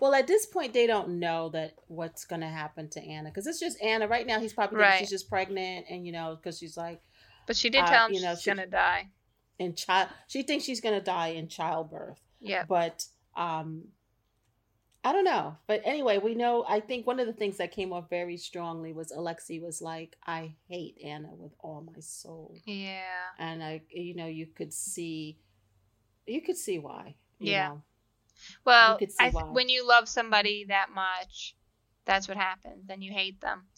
Well, 0.00 0.14
at 0.14 0.26
this 0.26 0.46
point, 0.46 0.72
they 0.72 0.86
don't 0.86 1.20
know 1.20 1.50
that 1.50 1.74
what's 1.88 2.24
going 2.24 2.40
to 2.40 2.48
happen 2.48 2.88
to 2.90 3.02
Anna 3.02 3.28
because 3.28 3.46
it's 3.46 3.60
just 3.60 3.82
Anna. 3.82 4.08
Right 4.08 4.26
now, 4.26 4.40
he's 4.40 4.54
probably 4.54 4.78
Right. 4.78 4.98
she's 4.98 5.10
just 5.10 5.28
pregnant, 5.28 5.86
and 5.90 6.06
you 6.06 6.12
know, 6.12 6.36
because 6.36 6.58
she's 6.58 6.74
like 6.74 7.02
But 7.46 7.54
she 7.54 7.68
did 7.68 7.82
uh, 7.82 7.86
tell 7.86 8.06
him 8.08 8.14
you 8.14 8.22
know, 8.22 8.30
she's 8.34 8.42
she- 8.42 8.50
going 8.50 8.64
to 8.64 8.70
die. 8.70 9.08
in 9.58 9.74
child. 9.74 10.08
She 10.26 10.42
thinks 10.42 10.64
she's 10.64 10.80
going 10.80 10.94
to 10.98 11.04
die 11.04 11.28
in 11.28 11.48
childbirth. 11.48 12.18
Yeah. 12.40 12.64
but 12.66 13.04
um 13.36 13.84
i 15.04 15.12
don't 15.12 15.24
know 15.24 15.56
but 15.66 15.82
anyway 15.84 16.16
we 16.18 16.34
know 16.34 16.64
i 16.68 16.80
think 16.80 17.06
one 17.06 17.20
of 17.20 17.26
the 17.26 17.32
things 17.34 17.58
that 17.58 17.70
came 17.70 17.92
off 17.92 18.08
very 18.10 18.36
strongly 18.38 18.92
was 18.94 19.12
alexi 19.12 19.60
was 19.62 19.80
like 19.82 20.16
i 20.26 20.54
hate 20.68 20.96
anna 21.04 21.28
with 21.36 21.52
all 21.60 21.82
my 21.82 22.00
soul 22.00 22.56
Yeah. 22.64 23.02
and 23.38 23.62
i 23.62 23.82
you 23.90 24.14
know 24.14 24.26
you 24.26 24.46
could 24.46 24.72
see 24.72 25.38
you 26.26 26.40
could 26.42 26.56
see 26.56 26.78
why 26.78 27.16
you 27.38 27.52
Yeah. 27.52 27.68
know. 27.68 27.82
Well, 28.64 28.98
I 29.18 29.30
th- 29.30 29.44
when 29.52 29.68
you 29.68 29.86
love 29.86 30.08
somebody 30.08 30.64
that 30.68 30.90
much, 30.90 31.54
that's 32.06 32.26
what 32.26 32.36
happens. 32.36 32.86
Then 32.86 33.02
you 33.02 33.12
hate 33.12 33.40
them. 33.40 33.68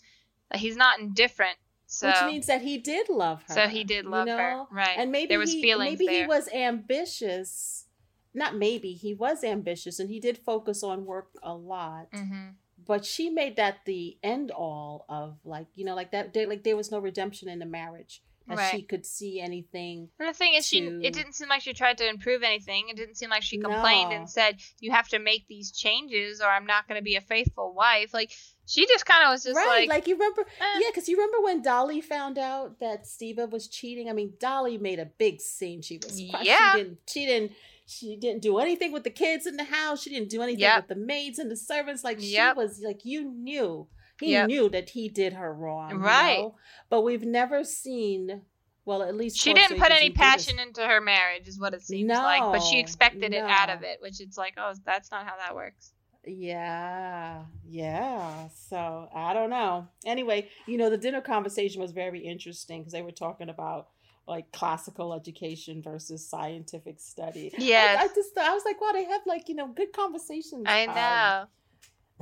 He's 0.54 0.76
not 0.76 1.00
indifferent. 1.00 1.58
So 1.86 2.06
which 2.08 2.22
means 2.24 2.46
that 2.46 2.62
he 2.62 2.78
did 2.78 3.10
love 3.10 3.42
her 3.48 3.54
so 3.54 3.68
he 3.68 3.84
did 3.84 4.04
you 4.04 4.10
love 4.10 4.26
her. 4.26 4.64
Right. 4.70 4.94
and 4.96 5.12
maybe 5.12 5.28
there 5.28 5.38
was 5.38 5.52
he, 5.52 5.60
feelings 5.60 5.98
maybe 5.98 6.06
there. 6.06 6.22
he 6.22 6.26
was 6.26 6.48
ambitious 6.48 7.84
not 8.32 8.56
maybe 8.56 8.94
he 8.94 9.12
was 9.12 9.44
ambitious 9.44 9.98
and 9.98 10.08
he 10.08 10.18
did 10.18 10.38
focus 10.38 10.82
on 10.82 11.04
work 11.04 11.28
a 11.42 11.54
lot 11.54 12.06
hmm 12.12 12.48
but 12.84 13.04
she 13.04 13.28
made 13.28 13.56
that 13.56 13.84
the 13.84 14.16
end 14.22 14.50
all 14.50 15.04
of 15.08 15.36
like 15.44 15.66
you 15.74 15.84
know 15.84 15.94
like 15.94 16.10
that 16.12 16.32
there, 16.32 16.48
like 16.48 16.64
there 16.64 16.76
was 16.76 16.90
no 16.90 16.98
redemption 16.98 17.46
in 17.48 17.58
the 17.58 17.66
marriage 17.66 18.22
that 18.48 18.58
Right. 18.58 18.70
she 18.72 18.82
could 18.82 19.06
see 19.06 19.40
anything 19.40 20.08
And 20.18 20.28
the 20.28 20.32
thing 20.32 20.54
is, 20.54 20.66
she 20.66 20.78
it 20.80 21.12
didn't 21.14 21.34
seem 21.34 21.48
like 21.48 21.62
she 21.62 21.72
tried 21.72 21.98
to 21.98 22.08
improve 22.08 22.42
anything. 22.42 22.88
It 22.88 22.96
didn't 22.96 23.16
seem 23.16 23.30
like 23.30 23.42
she 23.42 23.58
complained 23.58 24.10
No. 24.10 24.16
and 24.16 24.30
said, 24.30 24.60
"You 24.80 24.90
have 24.92 25.08
to 25.08 25.18
make 25.18 25.46
these 25.48 25.70
changes, 25.72 26.40
or 26.40 26.46
I'm 26.48 26.66
not 26.66 26.86
going 26.88 26.98
to 26.98 27.04
be 27.04 27.16
a 27.16 27.20
faithful 27.20 27.72
wife." 27.74 28.12
Like 28.12 28.32
she 28.66 28.86
just 28.86 29.04
kind 29.06 29.24
of 29.24 29.30
was 29.30 29.42
just 29.44 29.56
right 29.56 29.80
like, 29.80 29.88
like, 29.88 30.06
you 30.06 30.14
remember 30.14 30.42
eh. 30.60 30.78
yeah 30.80 30.88
because 30.90 31.08
you 31.08 31.16
remember 31.16 31.40
when 31.42 31.62
dolly 31.62 32.00
found 32.00 32.38
out 32.38 32.78
that 32.78 33.04
steva 33.04 33.50
was 33.50 33.66
cheating 33.66 34.08
i 34.08 34.12
mean 34.12 34.32
dolly 34.38 34.78
made 34.78 35.00
a 35.00 35.04
big 35.04 35.40
scene 35.40 35.82
she 35.82 35.98
was 35.98 36.18
Yeah. 36.20 36.72
she 36.74 36.78
didn't 36.78 36.98
she 37.08 37.26
didn't 37.26 37.52
she 37.86 38.16
didn't 38.16 38.40
do 38.40 38.58
anything 38.58 38.92
with 38.92 39.02
the 39.02 39.10
kids 39.10 39.46
in 39.46 39.56
the 39.56 39.64
house 39.64 40.02
she 40.02 40.10
didn't 40.10 40.28
do 40.30 40.40
anything 40.42 40.60
Yep. 40.60 40.76
with 40.88 40.96
the 40.96 41.04
maids 41.04 41.40
and 41.40 41.50
the 41.50 41.56
servants 41.56 42.04
like 42.04 42.20
she 42.20 42.34
Yep. 42.34 42.56
was 42.56 42.80
like 42.80 43.04
you 43.04 43.24
knew 43.24 43.88
he 44.22 44.32
Yep. 44.32 44.46
knew 44.48 44.68
that 44.68 44.90
he 44.90 45.08
did 45.08 45.32
her 45.34 45.52
wrong 45.52 45.90
you 45.90 45.98
Right. 45.98 46.38
know? 46.38 46.54
but 46.88 47.02
we've 47.02 47.24
never 47.24 47.64
seen 47.64 48.42
well 48.84 49.02
at 49.02 49.14
least 49.14 49.38
she 49.38 49.54
didn't 49.54 49.78
put 49.78 49.90
any 49.92 50.10
passion 50.10 50.58
into 50.58 50.86
her 50.86 51.00
marriage, 51.00 51.46
is 51.46 51.58
what 51.58 51.72
it 51.74 51.82
seems 51.82 52.10
like. 52.10 52.42
But 52.52 52.62
she 52.62 52.76
No, 52.76 52.80
expected 52.80 53.32
it 53.32 53.44
out 53.44 53.70
of 53.70 53.82
it, 53.82 53.98
which 54.00 54.20
it's 54.20 54.36
like, 54.36 54.54
oh, 54.56 54.72
that's 54.84 55.10
not 55.10 55.24
how 55.26 55.36
that 55.36 55.54
works. 55.54 55.92
Yeah, 56.24 57.44
yeah. 57.64 58.48
So 58.68 59.08
I 59.14 59.32
don't 59.34 59.50
know. 59.50 59.88
Anyway, 60.04 60.48
you 60.66 60.78
know, 60.78 60.90
the 60.90 60.96
dinner 60.98 61.20
conversation 61.20 61.80
was 61.80 61.92
very 61.92 62.20
interesting 62.20 62.80
because 62.80 62.92
they 62.92 63.02
were 63.02 63.12
talking 63.12 63.48
about 63.48 63.88
like 64.26 64.52
classical 64.52 65.14
education 65.14 65.82
versus 65.82 66.28
scientific 66.28 67.00
study. 67.00 67.52
I- 67.56 67.96
I, 68.04 68.08
just 68.14 68.36
I 68.38 68.54
was 68.54 68.64
like, 68.64 68.80
wow, 68.80 68.92
they 68.92 69.04
have 69.04 69.22
like 69.26 69.48
you 69.48 69.54
know 69.54 69.68
good 69.68 69.92
conversations. 69.92 70.64
I 70.66 70.86
um, 70.86 70.94
know. 70.94 71.44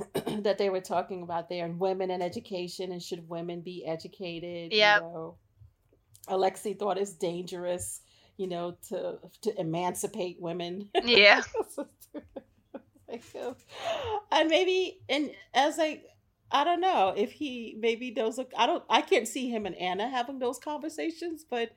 that 0.43 0.57
they 0.57 0.69
were 0.69 0.81
talking 0.81 1.23
about 1.23 1.49
there 1.49 1.65
and 1.65 1.79
women 1.79 2.11
and 2.11 2.23
education 2.23 2.91
and 2.91 3.01
should 3.01 3.27
women 3.29 3.61
be 3.61 3.85
educated? 3.85 4.73
Yep. 4.73 5.01
You 5.01 5.07
know, 5.07 5.37
Alexi 6.27 6.77
thought 6.77 6.97
it's 6.97 7.13
dangerous, 7.13 8.01
you 8.37 8.47
know, 8.47 8.77
to 8.89 9.19
to 9.41 9.59
emancipate 9.59 10.37
women. 10.39 10.89
yeah. 11.03 11.41
Uh, 13.35 13.53
and 14.31 14.49
maybe 14.49 15.01
and 15.09 15.31
as 15.53 15.77
I 15.79 16.01
I 16.49 16.63
don't 16.63 16.79
know 16.81 17.13
if 17.15 17.31
he 17.31 17.75
maybe 17.79 18.11
those 18.11 18.37
look 18.37 18.51
I 18.57 18.65
don't 18.65 18.83
I 18.89 19.01
can't 19.01 19.27
see 19.27 19.49
him 19.49 19.65
and 19.65 19.75
Anna 19.75 20.09
having 20.09 20.39
those 20.39 20.59
conversations, 20.59 21.45
but 21.49 21.71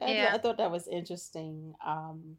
I, 0.00 0.26
I 0.26 0.38
thought 0.38 0.58
that 0.58 0.70
was 0.70 0.86
interesting. 0.88 1.74
Um 1.84 2.36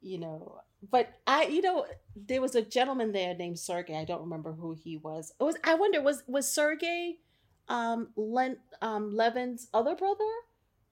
you 0.00 0.18
know, 0.18 0.60
but 0.90 1.12
I 1.26 1.46
you 1.46 1.62
know 1.62 1.86
there 2.16 2.40
was 2.40 2.54
a 2.54 2.62
gentleman 2.62 3.12
there 3.12 3.34
named 3.34 3.58
Sergey. 3.58 3.96
I 3.96 4.04
don't 4.04 4.22
remember 4.22 4.52
who 4.52 4.72
he 4.72 4.96
was. 4.96 5.32
It 5.40 5.44
was 5.44 5.56
I 5.64 5.74
wonder 5.74 6.00
was 6.00 6.22
was 6.26 6.48
Sergey 6.48 7.18
um 7.68 8.08
Len 8.16 8.56
um 8.82 9.14
Levin's 9.14 9.68
other 9.72 9.94
brother? 9.94 10.24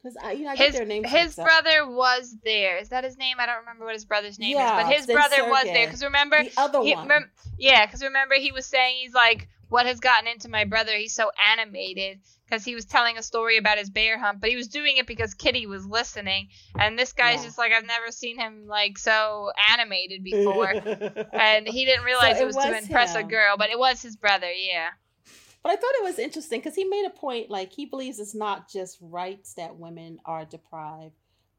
Because 0.02 0.16
I 0.22 0.32
you 0.32 0.44
know 0.44 0.50
I 0.50 0.56
get 0.56 0.66
His 0.66 0.74
their 0.74 0.84
names 0.84 1.10
his 1.10 1.34
brother 1.36 1.88
was 1.88 2.36
there. 2.44 2.78
Is 2.78 2.88
that 2.88 3.04
his 3.04 3.16
name? 3.16 3.36
I 3.38 3.46
don't 3.46 3.60
remember 3.60 3.84
what 3.84 3.94
his 3.94 4.04
brother's 4.04 4.38
name 4.38 4.56
Yeah, 4.56 4.78
is, 4.78 4.84
but 4.84 4.92
his 4.92 5.06
brother 5.06 5.48
was 5.48 5.64
there. 5.64 5.86
Because 5.86 6.02
remember, 6.02 6.42
the 6.42 6.52
other 6.56 6.82
he, 6.82 6.94
one. 6.94 7.08
remem- 7.08 7.28
yeah, 7.58 7.86
because 7.86 8.02
remember 8.02 8.34
he 8.34 8.50
was 8.50 8.66
saying 8.66 8.96
he's 9.00 9.14
like, 9.14 9.48
what 9.72 9.86
has 9.86 10.00
gotten 10.00 10.28
into 10.28 10.48
my 10.48 10.64
brother? 10.64 10.92
He's 10.94 11.14
so 11.14 11.30
animated 11.50 12.20
because 12.44 12.62
he 12.62 12.74
was 12.74 12.84
telling 12.84 13.16
a 13.16 13.22
story 13.22 13.56
about 13.56 13.78
his 13.78 13.88
bear 13.88 14.18
hunt, 14.18 14.40
but 14.40 14.50
he 14.50 14.56
was 14.56 14.68
doing 14.68 14.98
it 14.98 15.06
because 15.06 15.32
Kitty 15.32 15.66
was 15.66 15.86
listening, 15.86 16.48
and 16.78 16.98
this 16.98 17.14
guy's 17.14 17.38
Yeah. 17.38 17.44
just 17.44 17.58
like, 17.58 17.72
I've 17.72 17.86
never 17.86 18.10
seen 18.10 18.38
him 18.38 18.66
like 18.66 18.98
so 18.98 19.50
animated 19.72 20.22
before, 20.24 20.74
and 21.32 21.66
he 21.66 21.86
didn't 21.86 22.04
realize 22.04 22.36
So 22.36 22.42
it 22.42 22.44
it 22.44 22.46
was, 22.54 22.56
to 22.56 22.70
was 22.70 22.82
impress 22.82 23.14
a 23.14 23.22
girl, 23.22 23.56
but 23.56 23.70
it 23.70 23.78
was 23.78 24.02
his 24.02 24.14
brother, 24.16 24.50
yeah. 24.52 24.90
But 25.62 25.72
I 25.72 25.76
thought 25.76 25.94
it 26.00 26.04
was 26.04 26.18
interesting 26.18 26.58
because 26.60 26.74
he 26.74 26.84
made 26.84 27.06
a 27.06 27.10
point 27.18 27.48
like 27.48 27.72
he 27.72 27.86
believes 27.86 28.18
it's 28.18 28.34
not 28.34 28.70
just 28.70 28.98
rights 29.00 29.54
that 29.54 29.76
women 29.78 30.18
are 30.26 30.44
deprived, 30.44 31.14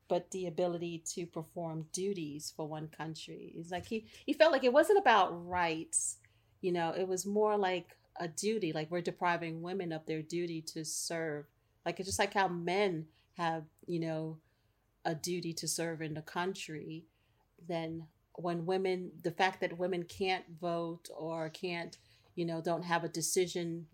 but 0.07 0.29
the 0.31 0.45
ability 0.45 1.03
to 1.15 1.25
perform 1.25 1.87
duties 1.93 2.53
for 2.55 2.67
one 2.67 2.89
country. 2.89 3.53
It's 3.57 3.71
like 3.71 3.87
he, 3.87 4.05
he 4.25 4.33
felt 4.33 4.51
like 4.51 4.65
it 4.65 4.73
wasn't 4.73 4.99
about 4.99 5.47
rights, 5.47 6.17
you 6.61 6.71
know, 6.73 6.93
it 6.95 7.07
was 7.07 7.25
more 7.25 7.57
like 7.57 7.95
a 8.19 8.27
duty, 8.27 8.71
like 8.73 8.89
we're 8.91 9.01
depriving 9.01 9.61
women 9.61 9.91
of 9.91 10.05
their 10.05 10.21
duty 10.21 10.61
to 10.61 10.83
serve. 10.85 11.45
Like 11.85 11.99
it's 11.99 12.07
just 12.07 12.19
like 12.19 12.33
how 12.33 12.47
men 12.47 13.07
have, 13.37 13.63
you 13.87 13.99
know, 13.99 14.37
a 15.05 15.15
duty 15.15 15.53
to 15.53 15.67
serve 15.67 16.01
in 16.01 16.13
the 16.13 16.21
country, 16.21 17.05
then 17.67 18.07
when 18.35 18.65
women 18.65 19.11
the 19.23 19.31
fact 19.31 19.61
that 19.61 19.77
women 19.77 20.03
can't 20.03 20.43
vote 20.59 21.07
or 21.15 21.49
can't 21.49 21.97
you 22.33 22.45
know 22.45 22.61
don't 22.61 22.81
have 22.83 23.03
a 23.03 23.07
decision 23.07 23.85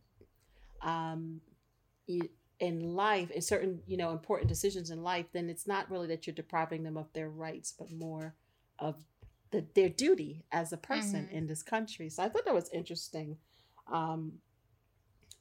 um 0.82 1.41
in 2.59 2.95
life 2.95 3.30
in 3.32 3.41
certain 3.41 3.82
you 3.86 3.97
know 3.97 4.11
important 4.11 4.47
decisions 4.47 4.89
in 4.91 5.03
life 5.03 5.26
then 5.34 5.49
it's 5.49 5.67
not 5.67 5.89
really 5.91 6.07
that 6.07 6.26
you're 6.26 6.34
depriving 6.34 6.84
them 6.84 6.95
of 6.97 7.11
their 7.13 7.30
rights 7.30 7.74
but 7.78 7.91
more 7.91 8.34
of 8.80 8.95
the, 9.51 9.65
their 9.76 9.89
duty 9.89 10.45
as 10.51 10.72
a 10.72 10.78
person 10.78 11.26
Mhm. 11.26 11.32
in 11.34 11.47
this 11.47 11.61
country 11.63 12.09
so 12.09 12.24
i 12.24 12.30
thought 12.30 12.45
that 12.45 12.53
was 12.53 12.70
interesting 12.72 13.38
um 13.91 14.33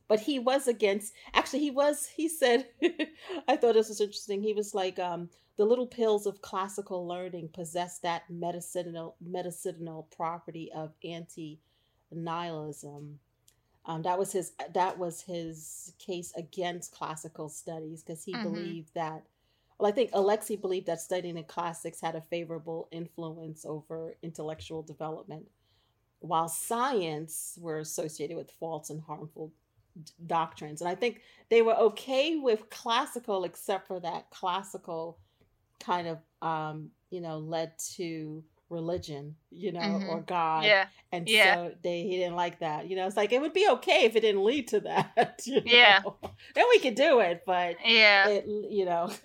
but 0.09 0.21
he 0.21 0.39
was 0.39 0.69
against 0.69 1.15
actually 1.35 1.61
he 1.61 1.71
was 1.71 2.07
he 2.17 2.29
said 2.29 2.67
i 3.49 3.57
thought 3.57 3.75
this 3.75 3.89
was 3.89 4.01
interesting 4.01 4.43
he 4.43 4.55
was 4.55 4.75
like 4.75 4.99
um 4.99 5.29
the 5.57 5.65
little 5.65 5.87
pills 5.87 6.27
of 6.27 6.41
classical 6.43 7.07
learning 7.07 7.49
possess 7.53 7.99
that 8.01 8.23
medicinal 8.31 9.17
medicinal 9.21 10.09
property 10.17 10.71
of 10.75 10.95
anti 11.05 11.61
nihilism. 12.13 13.21
Um, 13.87 14.03
that 14.03 14.19
was 14.19 14.33
his 14.33 14.53
that 14.75 14.99
was 14.99 15.23
his 15.23 15.95
case 15.99 16.33
against 16.37 16.93
classical 16.93 17.49
studies 17.49 18.03
because 18.03 18.25
he 18.25 18.35
Mhm. 18.35 18.43
believed 18.43 18.95
that. 18.95 19.25
Well, 19.79 19.91
I 19.91 19.95
think 19.95 20.11
Alexei 20.13 20.57
believed 20.57 20.87
that 20.87 21.01
studying 21.01 21.37
the 21.37 21.43
classics 21.45 22.01
had 22.01 22.17
a 22.17 22.21
favorable 22.21 22.89
influence 22.93 23.65
over 23.65 24.17
intellectual 24.23 24.83
development, 24.83 25.49
while 26.21 26.49
science 26.49 27.59
were 27.61 27.79
associated 27.79 28.37
with 28.37 28.51
false 28.59 28.91
and 28.91 29.01
harmful 29.03 29.53
d- 30.03 30.13
doctrines. 30.27 30.81
And 30.81 30.89
I 30.91 30.95
think 30.95 31.23
they 31.49 31.63
were 31.63 31.75
okay 31.77 32.37
with 32.37 32.71
classical, 32.71 33.45
except 33.45 33.87
for 33.87 34.01
that 34.01 34.31
classical 34.31 35.19
kind 35.81 36.09
of, 36.09 36.19
um, 36.43 36.91
you 37.11 37.21
know, 37.21 37.39
led 37.39 37.73
to 37.97 38.43
religion, 38.69 39.35
you 39.51 39.73
know, 39.73 39.81
Mhm. 39.81 40.09
or 40.09 40.21
God. 40.21 40.65
Yeah. 40.65 40.87
And 41.11 41.27
Yeah. 41.29 41.55
so 41.55 41.75
they 41.83 42.03
he 42.03 42.17
didn't 42.19 42.37
like 42.37 42.59
that. 42.59 42.87
You 42.89 42.97
know, 42.97 43.07
it's 43.07 43.17
like 43.17 43.33
it 43.33 43.41
would 43.41 43.55
be 43.55 43.67
okay 43.71 44.05
if 44.05 44.15
it 44.15 44.21
didn't 44.21 44.45
lead 44.45 44.69
to 44.69 44.81
that. 44.81 45.41
You 45.47 45.63
Yeah. 45.65 46.01
know? 46.05 46.17
Then 46.55 46.67
we 46.69 46.79
could 46.81 46.95
do 46.95 47.21
it, 47.21 47.45
but 47.47 47.77
Yeah. 47.85 48.27
it 48.29 48.45
you 48.47 48.85
know 48.85 49.11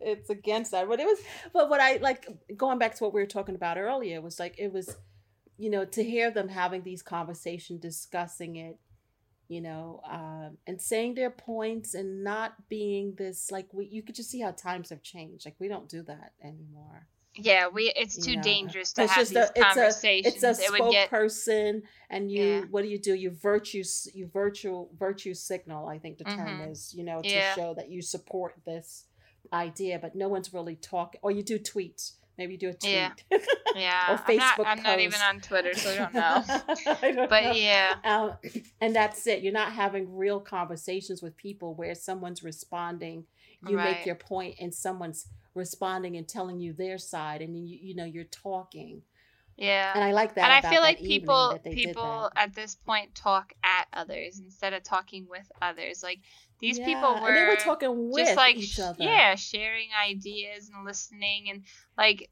it's 0.00 0.30
against 0.30 0.70
that. 0.70 0.88
But 0.88 1.00
it 1.00 1.06
was 1.06 1.18
but 1.52 1.68
what 1.68 1.80
I 1.80 1.96
like 1.96 2.26
going 2.56 2.78
back 2.78 2.94
to 2.96 3.04
what 3.04 3.12
we 3.12 3.20
were 3.20 3.26
talking 3.26 3.54
about 3.54 3.76
earlier 3.78 4.20
was 4.20 4.38
like 4.38 4.54
it 4.58 4.72
was 4.72 4.96
you 5.62 5.70
know 5.70 5.84
to 5.96 6.02
hear 6.12 6.28
them 6.30 6.48
having 6.48 6.82
these 6.82 7.02
conversations 7.16 7.80
discussing 7.80 8.56
it 8.56 8.76
you 9.54 9.60
know 9.60 10.00
um, 10.18 10.50
and 10.66 10.80
saying 10.90 11.14
their 11.14 11.30
points 11.30 11.94
and 11.94 12.24
not 12.24 12.50
being 12.68 13.14
this 13.22 13.50
like 13.50 13.68
we 13.72 13.84
you 13.86 14.02
could 14.02 14.14
just 14.20 14.30
see 14.30 14.40
how 14.40 14.50
times 14.52 14.88
have 14.90 15.02
changed 15.02 15.44
like 15.46 15.56
we 15.58 15.68
don't 15.68 15.88
do 15.96 16.02
that 16.02 16.32
anymore 16.42 17.06
Yeah, 17.50 17.68
we 17.76 17.84
it's 18.02 18.16
you 18.18 18.22
too 18.28 18.36
know. 18.36 18.42
dangerous 18.42 18.92
to 18.94 19.02
have 19.06 19.16
just 19.16 19.30
these 19.30 19.38
a- 19.38 19.50
it's 19.54 19.58
a- 19.60 19.62
conversations. 19.62 20.42
it's 20.44 20.60
a 20.60 20.64
it 20.64 20.70
would 20.74 20.90
get 20.92 21.10
spokesperson 21.10 21.82
and 22.14 22.22
you 22.34 22.44
Yeah. 22.44 22.60
what 22.72 22.82
do 22.84 22.88
you 22.94 22.98
do 23.08 23.14
you 23.24 23.30
virtue 23.30 23.84
you 24.18 24.24
virtual 24.42 24.90
virtue 25.06 25.34
signal 25.34 25.82
i 25.94 25.98
think 26.02 26.14
the 26.18 26.24
term 26.24 26.54
Mhm. 26.60 26.70
is 26.72 26.80
you 26.96 27.04
know 27.08 27.20
to 27.22 27.28
Yeah. 27.28 27.54
show 27.54 27.70
that 27.78 27.88
you 27.94 28.00
support 28.02 28.52
this 28.70 28.88
idea 29.52 29.98
but 30.04 30.14
no 30.14 30.28
one's 30.34 30.50
really 30.54 30.76
talking 30.76 31.20
or 31.22 31.30
you 31.30 31.42
do 31.52 31.58
tweets 31.58 32.04
maybe 32.38 32.56
do 32.56 32.68
a 32.70 32.72
tweet 32.74 32.92
Yeah. 32.92 33.10
yeah. 33.74 34.12
or 34.14 34.20
I'm 34.26 34.36
not 34.36 34.56
Facebook 34.56 34.64
I'm 34.66 34.82
not 34.82 35.00
even 35.00 35.20
on 35.22 35.40
Twitter, 35.40 35.74
so 35.74 35.90
I 35.90 35.96
don't 35.96 36.14
know. 36.14 36.44
I 37.02 37.12
don't 37.12 37.30
But 37.30 37.44
know. 37.44 37.52
yeah. 37.52 37.94
Um, 38.04 38.32
and 38.80 38.94
that's 38.94 39.26
it. 39.26 39.42
You're 39.42 39.52
not 39.52 39.72
having 39.72 40.16
real 40.16 40.40
conversations 40.40 41.22
with 41.22 41.36
people 41.36 41.74
where 41.74 41.94
someone's 41.94 42.42
responding. 42.42 43.24
You 43.68 43.76
Right. 43.76 43.98
make 43.98 44.06
your 44.06 44.16
point, 44.16 44.56
and 44.60 44.74
someone's 44.74 45.28
responding 45.54 46.16
and 46.16 46.26
telling 46.26 46.58
you 46.58 46.72
their 46.72 46.98
side, 46.98 47.42
and 47.42 47.56
you 47.56 47.78
you 47.80 47.94
know 47.94 48.04
you're 48.04 48.24
talking. 48.24 49.02
Yeah. 49.56 49.92
And 49.94 50.02
I 50.02 50.12
like 50.12 50.34
that. 50.34 50.44
and 50.50 50.66
I 50.66 50.68
feel 50.70 50.80
like 50.80 50.98
people 50.98 51.50
that 51.52 51.62
they 51.62 51.74
did 51.74 51.88
people 51.88 52.30
at 52.34 52.54
this 52.54 52.74
point 52.74 53.14
talk 53.14 53.52
at 53.62 53.86
others 53.92 54.40
instead 54.40 54.72
of 54.72 54.82
talking 54.82 55.26
with 55.28 55.46
others. 55.60 56.02
Like 56.02 56.20
these 56.62 56.78
Yeah, 56.78 56.86
people 56.86 57.12
were 57.20 57.28
and 57.28 57.36
they 57.36 57.44
were 57.44 57.56
talking 57.56 58.08
with 58.10 58.24
just 58.24 58.36
like 58.36 58.56
each 58.56 58.80
other. 58.80 59.02
yeah, 59.04 59.34
sharing 59.34 59.88
ideas 60.02 60.70
and 60.74 60.86
listening 60.86 61.50
and 61.50 61.64
like 61.98 62.30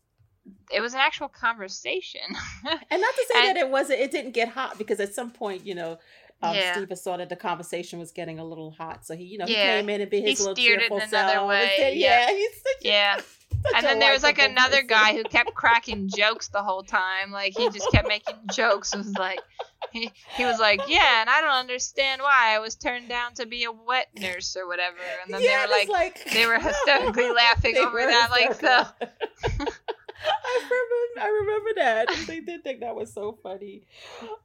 it 0.72 0.81
was 0.81 0.95
an 0.95 1.01
actual 1.01 1.28
conversation. 1.28 2.22
And 2.91 3.03
not 3.03 3.14
to 3.14 3.26
say 3.33 3.39
And- 3.41 3.49
that 3.49 3.57
it 3.59 3.68
wasn't, 3.68 4.01
it 4.01 4.11
didn't 4.11 4.33
get 4.33 4.49
hot 4.49 4.78
because 4.78 4.99
at 5.01 5.12
some 5.14 5.31
point, 5.31 5.66
you 5.66 5.74
know, 5.74 5.99
um, 6.43 6.55
Yeah. 6.57 6.72
Steve 6.74 6.97
saw 6.99 7.18
that 7.18 7.28
the 7.28 7.37
conversation 7.37 7.99
was 7.99 8.11
getting 8.12 8.39
a 8.39 8.45
little 8.45 8.70
hot, 8.70 9.05
so 9.05 9.14
he, 9.14 9.24
you 9.24 9.37
know, 9.39 9.45
he 9.47 9.53
Yeah. 9.53 9.76
came 9.76 9.91
in 9.91 10.01
and 10.01 10.11
be 10.11 10.22
He 10.22 10.31
his 10.31 10.41
little 10.41 10.55
steered 10.57 10.78
it 10.78 10.81
cheerful 10.89 10.97
in 10.97 11.03
another 11.09 11.33
self. 11.35 11.49
way, 11.49 11.74
said, 11.76 11.97
yeah. 11.97 12.31
yeah, 12.31 12.37
he's 12.37 12.55
such 12.57 12.85
a, 12.85 12.89
yeah. 12.89 13.20
And 13.77 13.85
then 13.85 13.99
there 13.99 14.13
was 14.13 14.23
like 14.23 14.39
another 14.39 14.83
guy 14.83 15.15
who 15.15 15.23
kept 15.25 15.55
cracking 15.55 16.09
jokes 16.09 16.49
the 16.49 16.63
whole 16.63 16.83
time. 16.83 17.31
Like 17.31 17.57
he 17.57 17.69
just 17.71 17.91
kept 17.91 18.09
making 18.09 18.37
jokes. 18.53 18.95
It 18.95 18.99
was 18.99 19.15
like 19.17 19.41
he, 19.93 20.11
he 20.37 20.45
was 20.45 20.59
like, 20.59 20.81
Yeah, 20.89 21.21
and 21.21 21.31
I 21.31 21.41
don't 21.41 21.51
understand 21.51 22.23
why 22.23 22.55
I 22.55 22.59
was 22.59 22.75
turned 22.75 23.09
down 23.09 23.35
to 23.35 23.47
be 23.47 23.65
a 23.65 23.73
wet 23.73 24.09
nurse 24.19 24.57
or 24.57 24.67
whatever. 24.67 24.97
And 25.25 25.35
then 25.35 25.43
yeah, 25.43 25.67
they 25.67 25.73
were 25.73 25.79
like, 25.79 25.89
like 25.89 26.33
they 26.33 26.47
were 26.47 26.59
hysterically 26.61 27.31
laughing 27.31 27.75
They 27.75 27.81
over 27.81 27.93
were 27.93 28.07
that, 28.07 28.29
like 28.31 28.55
so 28.55 28.85
hysterical. 29.41 29.75
I 30.27 30.61
remember, 30.62 31.21
I 31.21 31.29
remember 31.29 31.71
that. 31.77 32.27
They 32.27 32.41
did 32.41 32.62
think 32.64 32.81
that 32.81 32.95
was 32.95 33.12
so 33.12 33.39
funny. 33.43 33.83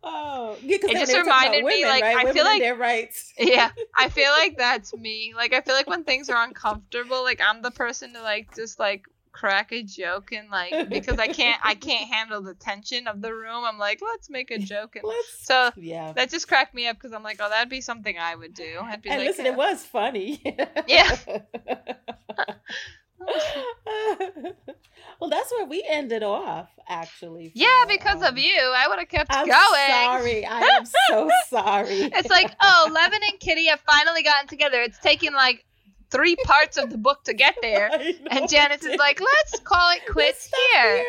Oh, 0.04 0.56
yeah, 0.62 0.78
because 0.78 0.92
It 0.92 0.94
they 0.94 1.00
just 1.02 1.12
were 1.14 1.24
talking 1.24 1.28
about 1.28 1.42
reminded 1.44 1.66
me, 1.66 1.84
women, 1.84 1.90
like, 1.90 2.04
right? 2.04 2.16
I 2.16 2.20
women 2.20 2.34
feel 2.34 2.44
like- 2.46 2.62
their 2.62 2.76
rights. 2.76 3.34
Yeah, 3.38 3.72
I 3.98 4.10
feel 4.18 4.32
like 4.32 4.58
that's 4.58 4.94
me. 4.96 5.34
Like 5.36 5.54
I 5.54 5.62
feel 5.62 5.76
like 5.76 5.88
when 5.88 6.04
things 6.04 6.30
are 6.30 6.44
uncomfortable, 6.44 7.24
like 7.24 7.42
I'm 7.42 7.62
the 7.62 7.72
person 7.72 8.14
to 8.14 8.22
like 8.22 8.56
just 8.56 8.80
like 8.80 9.06
crack 9.32 9.74
a 9.74 9.84
joke 9.84 10.32
and 10.32 10.50
like 10.50 10.88
because 10.88 11.20
I 11.20 11.28
can't 11.28 11.60
I 11.62 11.76
can't 11.76 12.10
handle 12.14 12.42
the 12.42 12.54
tension 12.54 13.06
of 13.08 13.22
the 13.22 13.34
room. 13.34 13.66
I'm 13.66 13.78
like, 13.78 14.00
let's 14.02 14.30
make 14.30 14.50
a 14.50 14.58
joke 14.58 14.96
and 14.96 15.04
Let's, 15.06 15.46
so 15.46 15.72
yeah. 15.76 16.14
that 16.14 16.30
just 16.30 16.48
cracked 16.48 16.74
me 16.74 16.88
up 16.88 16.96
because 16.96 17.12
I'm 17.12 17.22
like, 17.24 17.40
oh, 17.42 17.50
that'd 17.50 17.68
be 17.70 17.82
something 17.82 18.18
I 18.18 18.36
would 18.36 18.54
do. 18.54 18.78
I'd 18.82 19.02
be 19.02 19.10
And 19.10 19.20
like, 19.20 19.28
listen, 19.28 19.46
uh, 19.46 19.50
it 19.50 19.56
was 19.58 19.84
funny. 19.84 20.42
Yeah. 20.88 21.18
well, 25.20 25.30
that's 25.30 25.52
where 25.52 25.66
we 25.66 25.84
ended 25.90 26.24
off, 26.24 26.70
actually. 26.88 27.52
yeah, 27.56 27.86
because 27.88 28.22
of 28.22 28.30
um, 28.30 28.38
you, 28.38 28.58
I 28.76 28.88
would 28.88 29.00
have 29.00 29.10
kept 29.10 29.32
I'm 29.34 29.48
going. 29.48 29.58
sorry. 29.58 30.46
I 30.46 30.60
am 30.62 30.86
so 31.10 31.30
sorry. 31.50 32.02
It's 32.14 32.30
like, 32.30 32.52
oh, 32.62 32.90
Levin 32.92 33.22
and 33.30 33.40
Kitty 33.40 33.66
have 33.68 33.80
finally 33.82 34.24
gotten 34.24 34.48
together. 34.48 34.82
It's 34.82 35.00
taken 35.00 35.34
like 35.34 35.66
three 36.12 36.36
parts 36.46 36.78
of 36.78 36.90
the 36.90 36.98
book 36.98 37.24
to 37.26 37.34
get 37.34 37.56
there. 37.62 37.90
And 38.30 38.50
Janice 38.50 38.84
is 38.86 38.98
like, 38.98 39.20
let's 39.20 39.60
call 39.62 39.92
it 39.94 40.02
quits 40.10 40.46
stop 40.46 40.60
here. 40.74 41.06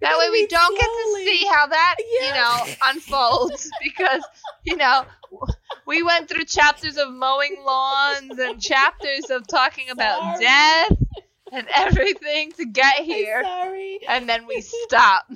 That 0.00 0.18
way 0.18 0.28
we 0.30 0.46
don't 0.48 0.76
get 0.76 0.84
to 0.84 1.22
see 1.24 1.46
how 1.50 1.66
that, 1.68 1.94
Yeah. 2.20 2.26
you 2.28 2.34
know, 2.34 2.74
unfolds 2.90 3.70
because, 3.82 4.22
you 4.64 4.76
know, 4.76 5.04
we 5.86 6.02
went 6.02 6.28
through 6.28 6.44
chapters 6.44 6.98
of 6.98 7.10
mowing 7.10 7.56
lawns 7.64 8.38
and 8.38 8.60
chapters 8.60 9.30
of 9.30 9.46
talking 9.46 9.88
about 9.90 10.20
Sorry. 10.20 10.44
death 10.44 10.92
and 11.54 11.66
everything 11.74 12.52
to 12.52 12.64
get 12.66 12.96
I'm 13.00 13.04
here. 13.04 13.42
sorry. 13.42 14.00
And 14.08 14.28
then 14.28 14.46
we 14.46 14.60
stop. 14.60 15.24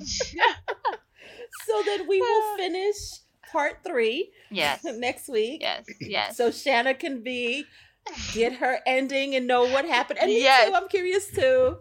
So 1.65 1.81
then 1.85 2.07
we 2.07 2.21
will 2.21 2.57
finish 2.57 2.95
part 3.51 3.77
three 3.83 4.31
yes. 4.51 4.83
next 4.85 5.27
week. 5.29 5.61
Yes. 5.61 5.85
Yes. 5.99 6.37
So 6.37 6.51
Shanna 6.51 6.93
can 6.93 7.23
be 7.23 7.65
get 8.33 8.53
her 8.53 8.79
ending 8.85 9.35
and 9.35 9.47
know 9.47 9.63
what 9.63 9.85
happened. 9.85 10.19
And 10.19 10.29
me 10.29 10.41
Yes. 10.43 10.69
too. 10.69 10.75
I'm 10.75 10.87
curious 10.87 11.27
too. 11.31 11.77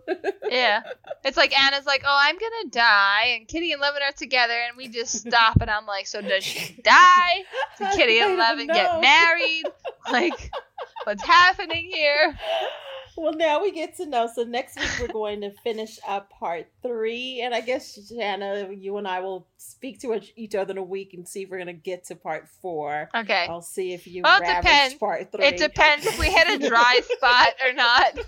yeah. 0.51 0.83
It's 1.25 1.37
like 1.37 1.59
Anna's 1.59 1.87
like, 1.87 2.03
oh, 2.07 2.19
I'm 2.21 2.37
gonna 2.39 2.71
die, 2.71 3.35
and 3.39 3.47
Kitty 3.49 3.73
and 3.73 3.81
Levin 3.81 4.03
are 4.03 4.13
together, 4.13 4.55
and 4.55 4.77
we 4.77 4.89
just 4.89 5.15
stop, 5.15 5.61
and 5.61 5.71
I'm 5.71 5.87
like, 5.87 6.07
so 6.07 6.21
does 6.23 6.45
she 6.45 6.81
die? 6.83 7.45
Did 7.79 7.91
Kitty 7.93 8.19
and 8.21 8.37
Levin 8.39 8.67
get 8.69 9.01
married? 9.01 9.65
Like, 10.11 10.51
what's 11.05 11.23
happening 11.23 11.91
here? 11.93 12.39
Well, 13.19 13.35
now 13.35 13.61
we 13.61 13.73
get 13.73 13.97
to 13.97 14.07
know. 14.07 14.31
So 14.33 14.45
next 14.45 14.79
week 14.79 14.89
we're 15.01 15.13
going 15.13 15.41
to 15.41 15.51
finish 15.65 15.99
up 16.07 16.31
part 16.31 16.69
three, 16.83 17.41
and 17.43 17.53
I 17.53 17.61
guess 17.61 17.99
Shanna, 18.09 18.69
you 18.73 18.97
and 18.97 19.09
I 19.09 19.19
will 19.19 19.49
speak 19.57 19.99
to 20.03 20.21
each- 20.37 20.55
other 20.55 20.71
in 20.71 20.79
a 20.79 20.83
week 20.85 21.15
and 21.15 21.27
see 21.27 21.43
if 21.43 21.51
we're 21.51 21.57
going 21.57 21.67
to 21.67 21.73
get 21.73 22.05
to 22.07 22.15
part 22.15 22.47
four. 22.63 23.09
Okay. 23.17 23.47
I'll 23.49 23.61
see 23.61 23.93
if 23.93 24.07
you 24.07 24.23
Well, 24.23 24.39
depends. 24.39 24.95
part 24.95 25.33
three. 25.33 25.47
It 25.47 25.57
depends 25.57 26.07
if 26.07 26.17
we 26.17 26.31
hit 26.31 26.63
a 26.63 26.69
dry 26.69 27.01
spot 27.17 27.49
or 27.67 27.73
not. 27.73 28.15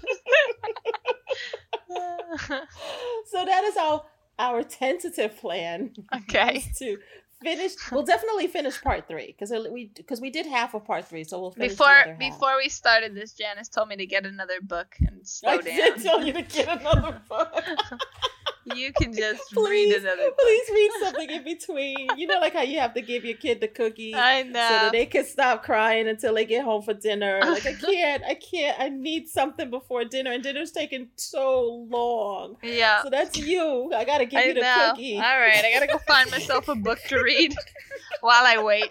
so 3.26 3.44
that 3.44 3.62
is 3.64 3.76
our 3.76 4.02
our 4.40 4.62
tentative 4.64 5.36
plan 5.36 5.92
okay. 6.14 6.64
to 6.78 6.98
finish. 7.42 7.72
We'll 7.90 8.02
definitely 8.04 8.46
finish 8.46 8.80
part 8.82 9.08
three 9.08 9.28
because 9.38 9.50
we 9.70 9.86
because 9.94 10.20
we 10.20 10.30
did 10.30 10.46
half 10.46 10.74
of 10.74 10.84
part 10.84 11.06
three, 11.06 11.24
so 11.24 11.40
we'll 11.40 11.50
finish 11.50 11.70
the 11.72 11.74
Before 11.74 11.88
other 12.02 12.10
half. 12.10 12.18
before 12.18 12.56
we 12.56 12.68
started 12.68 13.14
this, 13.14 13.32
Janice 13.32 13.68
told 13.68 13.88
me 13.88 13.96
to 13.96 14.06
get 14.06 14.24
another 14.26 14.60
book 14.60 14.96
and 15.00 15.26
slow 15.26 15.52
I 15.52 15.56
down. 15.58 15.64
did 15.76 16.02
tell 16.02 16.24
you 16.24 16.32
to 16.34 16.42
get 16.42 16.68
another 16.80 17.20
book. 17.28 17.52
You 18.64 18.92
can 18.92 19.12
just 19.14 19.50
please, 19.52 19.94
read 19.94 20.02
another 20.02 20.28
book. 20.30 20.38
please 20.38 20.70
read 20.70 20.90
something 21.00 21.30
in 21.30 21.44
between. 21.58 22.08
You 22.16 22.26
know, 22.26 22.38
like 22.40 22.52
how 22.52 22.62
you 22.62 22.78
have 22.78 22.94
to 22.94 23.00
give 23.02 23.24
your 23.24 23.36
kid 23.36 23.60
the 23.60 23.68
cookie 23.68 24.14
I 24.14 24.42
so 24.44 24.52
that 24.52 24.92
they 24.92 25.06
can 25.06 25.24
stop 25.24 25.62
crying 25.64 26.08
until 26.08 26.34
they 26.34 26.44
get 26.44 26.64
home 26.64 26.82
for 26.82 26.94
dinner. 26.94 27.40
Like 27.50 27.66
I 27.66 27.72
can't, 27.74 28.22
I 28.24 28.34
can't. 28.34 28.78
I 28.78 28.88
need 28.90 29.28
something 29.28 29.70
before 29.70 30.04
dinner, 30.04 30.30
and 30.32 30.42
dinner's 30.42 30.72
taking 30.72 31.08
so 31.16 31.86
long. 31.90 32.56
yeah. 32.62 33.02
So 33.02 33.10
that's 33.10 33.36
you. 33.38 33.92
I 33.94 34.04
gotta 34.04 34.24
give 34.26 34.38
I 34.40 34.44
you 34.44 34.54
the 34.54 34.60
know. 34.60 34.90
cookie. 34.90 35.16
All 35.16 35.22
right, 35.22 35.64
I 35.64 35.72
gotta 35.72 35.86
go 35.86 35.98
find 36.06 36.30
myself 36.30 36.68
a 36.68 36.74
book 36.74 36.98
to 37.08 37.20
read 37.22 37.54
while 38.20 38.44
I 38.46 38.62
wait. 38.62 38.90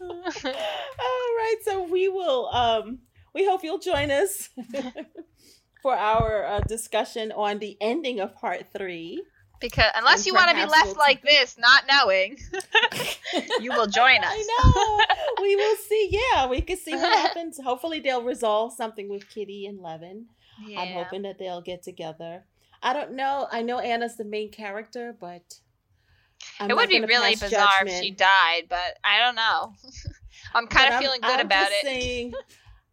All 0.00 0.10
right, 1.38 1.56
so 1.62 1.82
we 1.84 2.08
will. 2.08 2.46
Um, 2.48 2.98
we 3.34 3.44
hope 3.44 3.62
you'll 3.64 3.78
join 3.78 4.10
us 4.10 4.48
for 5.84 5.94
our 5.94 6.46
uh, 6.46 6.60
discussion 6.66 7.30
on 7.30 7.58
the 7.58 7.76
ending 7.78 8.18
of 8.18 8.34
part 8.34 8.64
three. 8.74 9.22
because 9.60 9.90
unless 9.94 10.24
you 10.26 10.32
want 10.32 10.48
to 10.48 10.54
be 10.56 10.64
left 10.64 10.86
we'll- 10.86 10.94
like 10.96 11.20
this, 11.22 11.58
not 11.58 11.84
knowing, 11.92 12.38
you 13.60 13.70
will 13.70 13.86
join 13.86 14.16
us. 14.24 14.32
I 14.34 14.46
know. 15.36 15.42
we 15.42 15.54
will 15.60 15.76
see. 15.76 16.08
Yeah, 16.10 16.46
we 16.48 16.62
can 16.62 16.78
see 16.78 16.94
what 16.96 17.12
happens. 17.26 17.60
Hopefully, 17.62 18.00
they'll 18.00 18.22
resolve 18.22 18.72
something 18.72 19.10
with 19.10 19.28
Kitty 19.28 19.66
and 19.66 19.78
Levin. 19.78 20.24
Yeah. 20.66 20.80
I'm 20.80 20.92
hoping 20.94 21.20
that 21.22 21.38
they'll 21.38 21.60
get 21.60 21.82
together. 21.82 22.44
I 22.82 22.94
don't 22.94 23.12
know. 23.12 23.46
I 23.52 23.60
know 23.60 23.78
Anna's 23.78 24.16
the 24.16 24.24
main 24.24 24.50
character, 24.50 25.14
but 25.20 25.42
I'm 26.60 26.70
it 26.70 26.76
would 26.76 26.88
be 26.88 27.00
really 27.00 27.34
bizarre 27.34 27.84
if 27.86 28.02
she 28.02 28.10
died, 28.10 28.62
but 28.70 28.98
I 29.04 29.18
don't 29.18 29.34
know. 29.34 29.74
I'm 30.54 30.66
kind 30.66 30.70
But 30.70 30.86
of 30.88 30.92
I'm- 30.94 31.02
feeling 31.02 31.20
good 31.20 31.40
I'm 31.40 31.46
about 31.46 31.72
it. 31.72 31.82
Saying, 31.84 32.32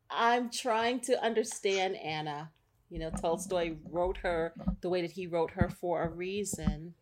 I'm 0.10 0.50
trying 0.52 1.00
to 1.02 1.24
understand 1.24 1.96
Anna. 1.96 2.52
You 2.92 3.00
know, 3.00 3.10
Tolstoy 3.10 3.76
wrote 3.90 4.18
her 4.18 4.54
the 4.82 4.90
way 4.90 5.02
that 5.02 5.12
he 5.12 5.26
wrote 5.26 5.52
her 5.52 5.70
for 5.70 6.04
a 6.04 6.10
reason, 6.10 6.94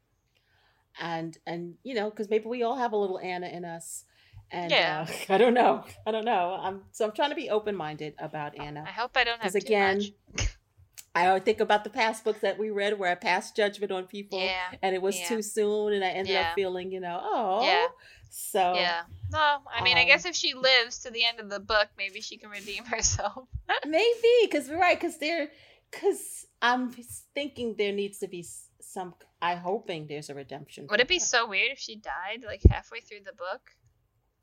and 1.00 1.38
and 1.46 1.76
you 1.84 1.96
know, 1.96 2.10
because 2.10 2.30
maybe 2.30 2.46
we 2.46 2.64
all 2.64 2.78
have 2.78 2.94
a 2.94 2.98
little 2.98 3.20
Anna 3.20 3.48
in 3.48 3.66
us. 3.66 4.06
And 4.52 4.72
Yeah. 4.72 5.06
uh, 5.08 5.14
I 5.34 5.38
don't 5.38 5.54
know. 5.54 5.84
I 6.08 6.12
don't 6.12 6.26
know. 6.26 6.58
I'm 6.62 6.84
so 6.92 7.06
I'm 7.06 7.12
trying 7.12 7.30
to 7.30 7.36
be 7.36 7.50
open 7.50 7.76
minded 7.76 8.14
about 8.20 8.58
Anna. 8.60 8.84
I 8.88 8.92
hope 8.92 9.12
I 9.16 9.24
don't 9.24 9.42
have 9.42 9.56
again. 9.56 10.02
I 11.16 11.40
think 11.40 11.60
about 11.60 11.84
the 11.84 11.90
past 11.90 12.24
books 12.24 12.42
that 12.42 12.58
we 12.60 12.70
read 12.70 12.98
where 12.98 13.12
I 13.12 13.16
passed 13.16 13.56
judgment 13.56 13.92
on 13.92 14.06
people 14.06 14.40
Yeah. 14.40 14.72
and 14.82 14.96
it 14.96 15.02
was 15.02 15.20
yeah. 15.20 15.28
too 15.28 15.42
soon 15.42 15.94
and 15.94 16.04
I 16.04 16.10
ended 16.10 16.34
Yeah. 16.34 16.50
up 16.50 16.56
feeling, 16.56 16.92
you 16.92 17.00
know, 17.00 17.20
oh. 17.22 17.64
Yeah. 17.66 17.88
So 18.30 18.74
Yeah. 18.76 19.02
No, 19.32 19.58
I 19.74 19.84
mean, 19.84 19.98
I 19.98 20.02
um, 20.04 20.08
guess 20.08 20.26
if 20.26 20.36
she 20.36 20.54
lives 20.54 21.00
to 21.00 21.12
the 21.12 21.26
end 21.26 21.40
of 21.40 21.50
the 21.50 21.60
book, 21.60 21.88
maybe 21.98 22.22
she 22.22 22.38
can 22.38 22.50
redeem 22.52 22.86
herself. 22.96 23.48
maybe 23.86 24.28
because 24.44 24.70
we're 24.70 24.80
right 24.80 25.00
because 25.00 25.18
there 25.18 25.50
because 25.92 26.46
I'm 26.62 26.92
thinking 27.34 27.76
there 27.78 27.94
needs 27.94 28.20
to 28.20 28.28
be 28.28 28.46
some 28.80 29.14
I'm 29.42 29.60
hoping 29.60 30.08
there's 30.08 30.30
a 30.30 30.36
redemption. 30.36 30.88
Would 30.90 31.00
it 31.00 31.08
be 31.08 31.20
so 31.20 31.48
weird 31.48 31.72
if 31.72 31.80
she 31.80 31.96
died 31.96 32.44
like 32.46 32.62
halfway 32.70 33.00
through 33.00 33.22
the 33.26 33.34
book? 33.34 33.62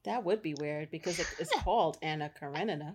That 0.04 0.22
would 0.22 0.40
be 0.40 0.54
weird 0.54 0.90
because 0.90 1.18
it, 1.18 1.26
it's 1.40 1.50
called 1.64 1.98
Anna 2.00 2.30
Karenina. 2.30 2.94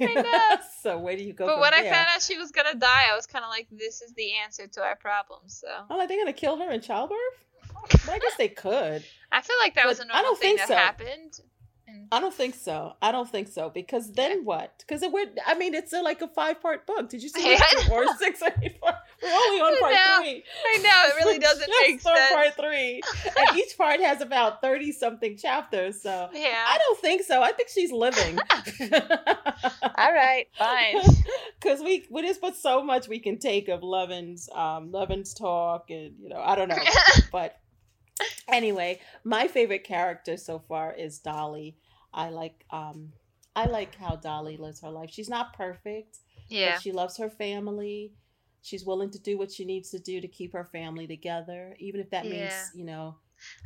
I 0.00 0.14
know. 0.14 0.56
so 0.82 0.98
where 0.98 1.16
do 1.16 1.24
you 1.24 1.32
go? 1.32 1.46
but 1.46 1.58
when 1.60 1.74
I 1.74 1.82
found 1.82 2.06
out 2.14 2.22
she 2.22 2.38
was 2.38 2.52
gonna 2.52 2.76
die, 2.76 3.06
I 3.10 3.16
was 3.16 3.26
kind 3.26 3.44
of 3.44 3.50
like, 3.50 3.66
"This 3.70 4.00
is 4.00 4.14
the 4.14 4.32
answer 4.44 4.66
to 4.68 4.82
our 4.82 4.96
problems." 4.96 5.58
So 5.60 5.66
oh, 5.68 5.86
I'm 5.90 5.98
like, 5.98 6.08
they're 6.08 6.18
gonna 6.20 6.32
kill 6.32 6.56
her 6.58 6.70
in 6.70 6.80
childbirth. 6.80 7.18
But 7.90 8.08
I 8.10 8.18
guess 8.20 8.36
they 8.36 8.48
could. 8.48 9.04
I 9.32 9.40
feel 9.40 9.56
like 9.60 9.74
that 9.74 9.86
was 9.86 9.98
a 9.98 10.04
But 10.04 10.14
I 10.14 10.22
normal 10.22 10.30
don't 10.32 10.40
thing 10.40 10.56
think 10.56 10.68
that 10.68 10.68
so. 10.68 10.76
happened. 10.76 11.40
And 11.92 12.08
I 12.12 12.20
don't 12.20 12.34
think 12.34 12.54
so. 12.54 12.94
I 13.02 13.12
don't 13.12 13.28
think 13.28 13.48
so 13.48 13.70
because 13.70 14.12
then 14.12 14.44
what? 14.44 14.72
Because 14.78 15.02
it 15.02 15.12
would. 15.12 15.38
I 15.46 15.54
mean, 15.54 15.74
it's 15.74 15.92
a, 15.92 16.00
like 16.02 16.22
a 16.22 16.28
five 16.28 16.60
part 16.62 16.86
book. 16.86 17.08
Did 17.08 17.22
you 17.22 17.28
see 17.28 17.52
Yeah, 17.52 17.60
or 17.90 18.06
six 18.16 18.40
or 18.42 18.48
eight 18.62 18.80
part? 18.80 18.96
We're 19.22 19.30
only 19.30 19.60
on 19.60 19.78
part 19.78 19.92
No, 19.92 20.18
three. 20.20 20.44
I 20.74 20.78
know 20.78 21.02
it 21.06 21.24
really 21.24 21.38
doesn't 21.48 21.70
make 21.82 22.00
sense. 22.00 22.32
Part 22.32 22.54
three, 22.56 23.00
and 23.38 23.58
each 23.58 23.76
part 23.76 24.00
has 24.00 24.20
about 24.20 24.60
thirty 24.60 24.92
something 24.92 25.36
chapters. 25.36 26.02
So 26.02 26.28
Yeah. 26.32 26.64
I 26.66 26.78
don't 26.78 27.00
think 27.00 27.22
so. 27.22 27.42
I 27.42 27.52
think 27.52 27.68
she's 27.68 27.92
living. 27.92 28.38
All 29.98 30.12
right. 30.12 30.46
Fine. 30.58 31.02
Because 31.60 31.80
we 31.80 32.06
we 32.10 32.22
just 32.22 32.40
put 32.40 32.56
so 32.56 32.82
much 32.82 33.08
we 33.08 33.18
can 33.20 33.38
take 33.38 33.68
of 33.68 33.82
Levin's 33.82 34.48
um 34.54 34.90
Levin's 34.92 35.34
talk 35.34 35.90
and 35.90 36.14
you 36.20 36.28
know 36.28 36.40
I 36.40 36.56
don't 36.56 36.68
know 36.68 36.76
but 37.30 37.56
anyway 38.48 39.00
my 39.24 39.46
favorite 39.48 39.84
character 39.84 40.36
so 40.36 40.58
far 40.58 40.92
is 40.94 41.18
Dolly. 41.18 41.76
I 42.12 42.28
like 42.30 42.64
um 42.70 43.12
I 43.54 43.66
like 43.66 43.94
how 43.96 44.16
Dolly 44.16 44.56
lives 44.56 44.80
her 44.80 44.90
life. 44.90 45.10
She's 45.10 45.28
not 45.28 45.52
perfect, 45.54 46.18
yeah. 46.48 46.72
but 46.72 46.82
she 46.82 46.92
loves 46.92 47.16
her 47.18 47.28
family. 47.30 48.12
She's 48.62 48.84
willing 48.84 49.10
to 49.10 49.18
do 49.18 49.36
what 49.36 49.50
she 49.50 49.64
needs 49.64 49.90
to 49.90 49.98
do 49.98 50.20
to 50.20 50.28
keep 50.28 50.52
her 50.52 50.68
family 50.72 51.06
together, 51.06 51.76
even 51.78 52.00
if 52.00 52.10
that 52.10 52.24
means 52.24 52.70
Yeah. 52.74 52.78
you 52.80 52.84
know 52.84 53.16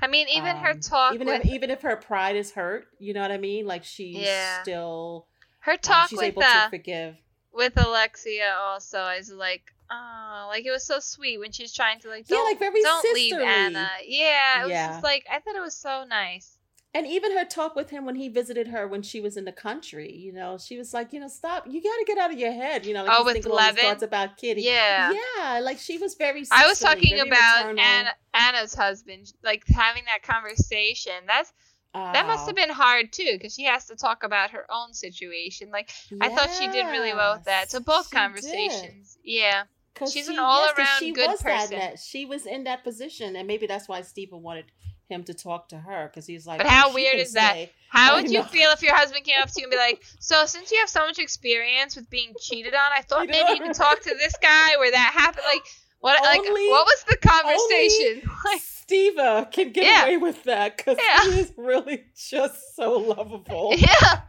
I 0.01 0.07
mean, 0.07 0.27
even 0.29 0.57
her 0.57 0.71
um, 0.71 0.81
talk 0.81 1.13
even 1.15 1.27
with 1.27 1.41
if 1.41 1.47
even 1.47 1.71
if 1.71 1.83
her 1.83 1.97
pride 1.97 2.37
is 2.37 2.53
hurt, 2.53 2.87
you 2.99 3.13
know 3.15 3.21
what 3.21 3.31
I 3.31 3.39
mean? 3.39 3.67
Like 3.67 3.85
she's 3.85 4.17
Yeah. 4.23 4.63
still 4.63 5.27
her 5.61 5.73
uh, 5.73 5.77
talk 5.77 6.09
she's 6.09 6.19
with 6.19 6.31
able 6.31 6.43
uh, 6.43 6.65
to 6.65 6.71
forgive. 6.71 7.17
with 7.53 7.77
Alexia 7.77 8.55
also 8.59 9.07
is 9.09 9.31
like, 9.31 9.73
oh, 9.91 10.47
like 10.49 10.65
it 10.65 10.71
was 10.71 10.85
so 10.85 10.99
sweet 11.01 11.39
when 11.39 11.53
she's 11.53 11.73
trying 11.73 12.01
to 12.01 12.09
like, 12.09 12.25
Yeah, 12.29 12.37
don't, 12.37 12.45
like 12.51 12.59
very 12.59 12.83
don't 12.83 13.15
leave 13.15 13.31
sisterly. 13.33 13.47
Anna. 13.47 13.89
Yeah, 14.07 14.63
it 14.63 14.65
was 14.65 14.73
just 14.73 15.03
like 15.03 15.25
I 15.31 15.39
thought 15.41 15.57
it 15.57 15.61
was 15.63 15.77
so 15.77 16.05
nice. 16.09 16.59
And 16.95 17.07
even 17.07 17.37
her 17.37 17.45
talk 17.45 17.77
with 17.77 17.91
him 17.91 18.07
when 18.07 18.15
he 18.15 18.31
visited 18.31 18.69
her 18.69 18.89
when 18.89 19.03
she 19.03 19.21
was 19.21 19.37
in 19.37 19.45
the 19.45 19.53
country, 19.53 20.11
you 20.11 20.33
know, 20.33 20.57
she 20.57 20.79
was 20.79 20.95
like, 20.95 21.13
you 21.13 21.21
know, 21.21 21.29
stop, 21.29 21.65
you 21.69 21.83
got 21.83 21.95
to 21.99 22.05
get 22.07 22.17
out 22.17 22.33
of 22.33 22.39
your 22.39 22.53
head, 22.53 22.87
you 22.87 22.95
know, 22.95 23.05
like 23.05 23.13
Oh, 23.15 23.23
with 23.23 23.35
thinking 23.35 23.53
all 23.53 23.59
these 23.59 23.67
Levin? 23.67 23.85
thoughts 23.85 24.03
about 24.03 24.39
Kitty. 24.39 24.63
Yeah. 24.63 25.13
yeah, 25.13 25.59
like 25.61 25.79
she 25.79 25.99
was 25.99 26.15
very. 26.15 26.47
I 26.51 26.67
was 26.67 26.79
talking 26.79 27.21
about. 27.21 27.79
Anna, 27.79 28.11
Anna's 28.33 28.75
husband, 28.75 29.31
like 29.45 29.65
having 29.69 30.05
that 30.07 30.23
conversation. 30.23 31.13
That's 31.27 31.53
that 31.93 32.27
must 32.27 32.45
Oh, 32.45 32.47
have 32.47 32.57
been 32.57 32.71
hard 32.71 33.13
too, 33.13 33.31
because 33.33 33.55
she 33.55 33.65
has 33.65 33.87
to 33.87 33.97
talk 33.97 34.23
about 34.23 34.51
her 34.53 34.67
own 34.71 34.95
situation. 34.95 35.71
Like 35.71 35.91
I 36.21 36.29
thought 36.31 36.51
she 36.59 36.69
did 36.69 36.87
really 36.87 37.13
well 37.15 37.35
with 37.37 37.45
that. 37.45 37.71
So 37.71 37.81
both 37.81 38.07
she 38.07 38.11
did. 38.17 38.19
conversations, 38.23 39.19
yeah, 39.23 39.65
'Cause 39.97 40.13
She's 40.13 40.29
an 40.29 40.35
she- 40.35 40.39
all 40.41 40.61
yes, 40.63 40.73
'cause 40.75 40.79
around 40.87 40.99
she 41.01 41.13
good 41.13 41.31
was 41.31 41.43
person. 41.43 41.79
net- 41.79 41.99
She 41.99 42.25
was 42.27 42.47
in 42.47 42.65
that 42.65 42.85
position, 42.85 43.35
and 43.37 43.47
maybe 43.49 43.67
that's 43.67 43.89
why 43.89 44.03
Stephen 44.03 44.43
wanted 44.43 44.67
him 45.09 45.25
to 45.25 45.33
talk 45.35 45.69
to 45.71 45.79
her 45.79 46.09
because 46.09 46.27
he's 46.27 46.47
like. 46.47 46.59
But 46.59 46.67
"Oh, 46.67 46.71
how 46.71 46.93
weird 46.95 47.17
is 47.19 47.33
that? 47.35 47.71
How 47.89 48.17
would 48.17 48.31
you 48.31 48.41
know. 48.41 48.45
feel 48.45 48.71
if 48.73 48.83
your 48.83 48.95
husband 48.95 49.25
came 49.25 49.41
up 49.41 49.49
to 49.49 49.61
you 49.61 49.65
and 49.67 49.71
be 49.71 49.77
like, 49.77 50.03
"So 50.21 50.45
since 50.47 50.71
you 50.71 50.79
have 50.81 50.89
so 50.89 51.01
much 51.07 51.19
experience 51.19 51.97
with 51.97 52.11
being 52.11 52.35
cheated 52.41 52.75
on, 52.75 52.91
I 52.95 53.03
thought 53.03 53.21
Cheated 53.27 53.31
maybe 53.37 53.51
on. 53.51 53.57
you 53.57 53.63
could 53.63 53.75
talk 53.75 54.01
to 54.01 54.15
this 54.19 54.35
guy 54.43 54.77
where 54.79 54.91
that 54.91 55.13
happened." 55.15 55.45
Like 55.49 55.63
what? 56.01 56.23
like 56.23 56.41
what 56.43 56.87
was 56.87 57.05
the 57.09 57.17
conversation? 57.17 58.31
Like 58.45 58.61
Stiva 58.61 59.51
can 59.51 59.73
get 59.73 59.85
Yeah. 59.85 60.05
away 60.05 60.17
with 60.19 60.45
that 60.45 60.77
because 60.77 60.99
Yeah. 61.01 61.25
he 61.33 61.41
is 61.41 61.53
really 61.57 62.05
just 62.17 62.77
so 62.77 62.93
lovable. 62.99 63.75
yeah. 63.77 64.21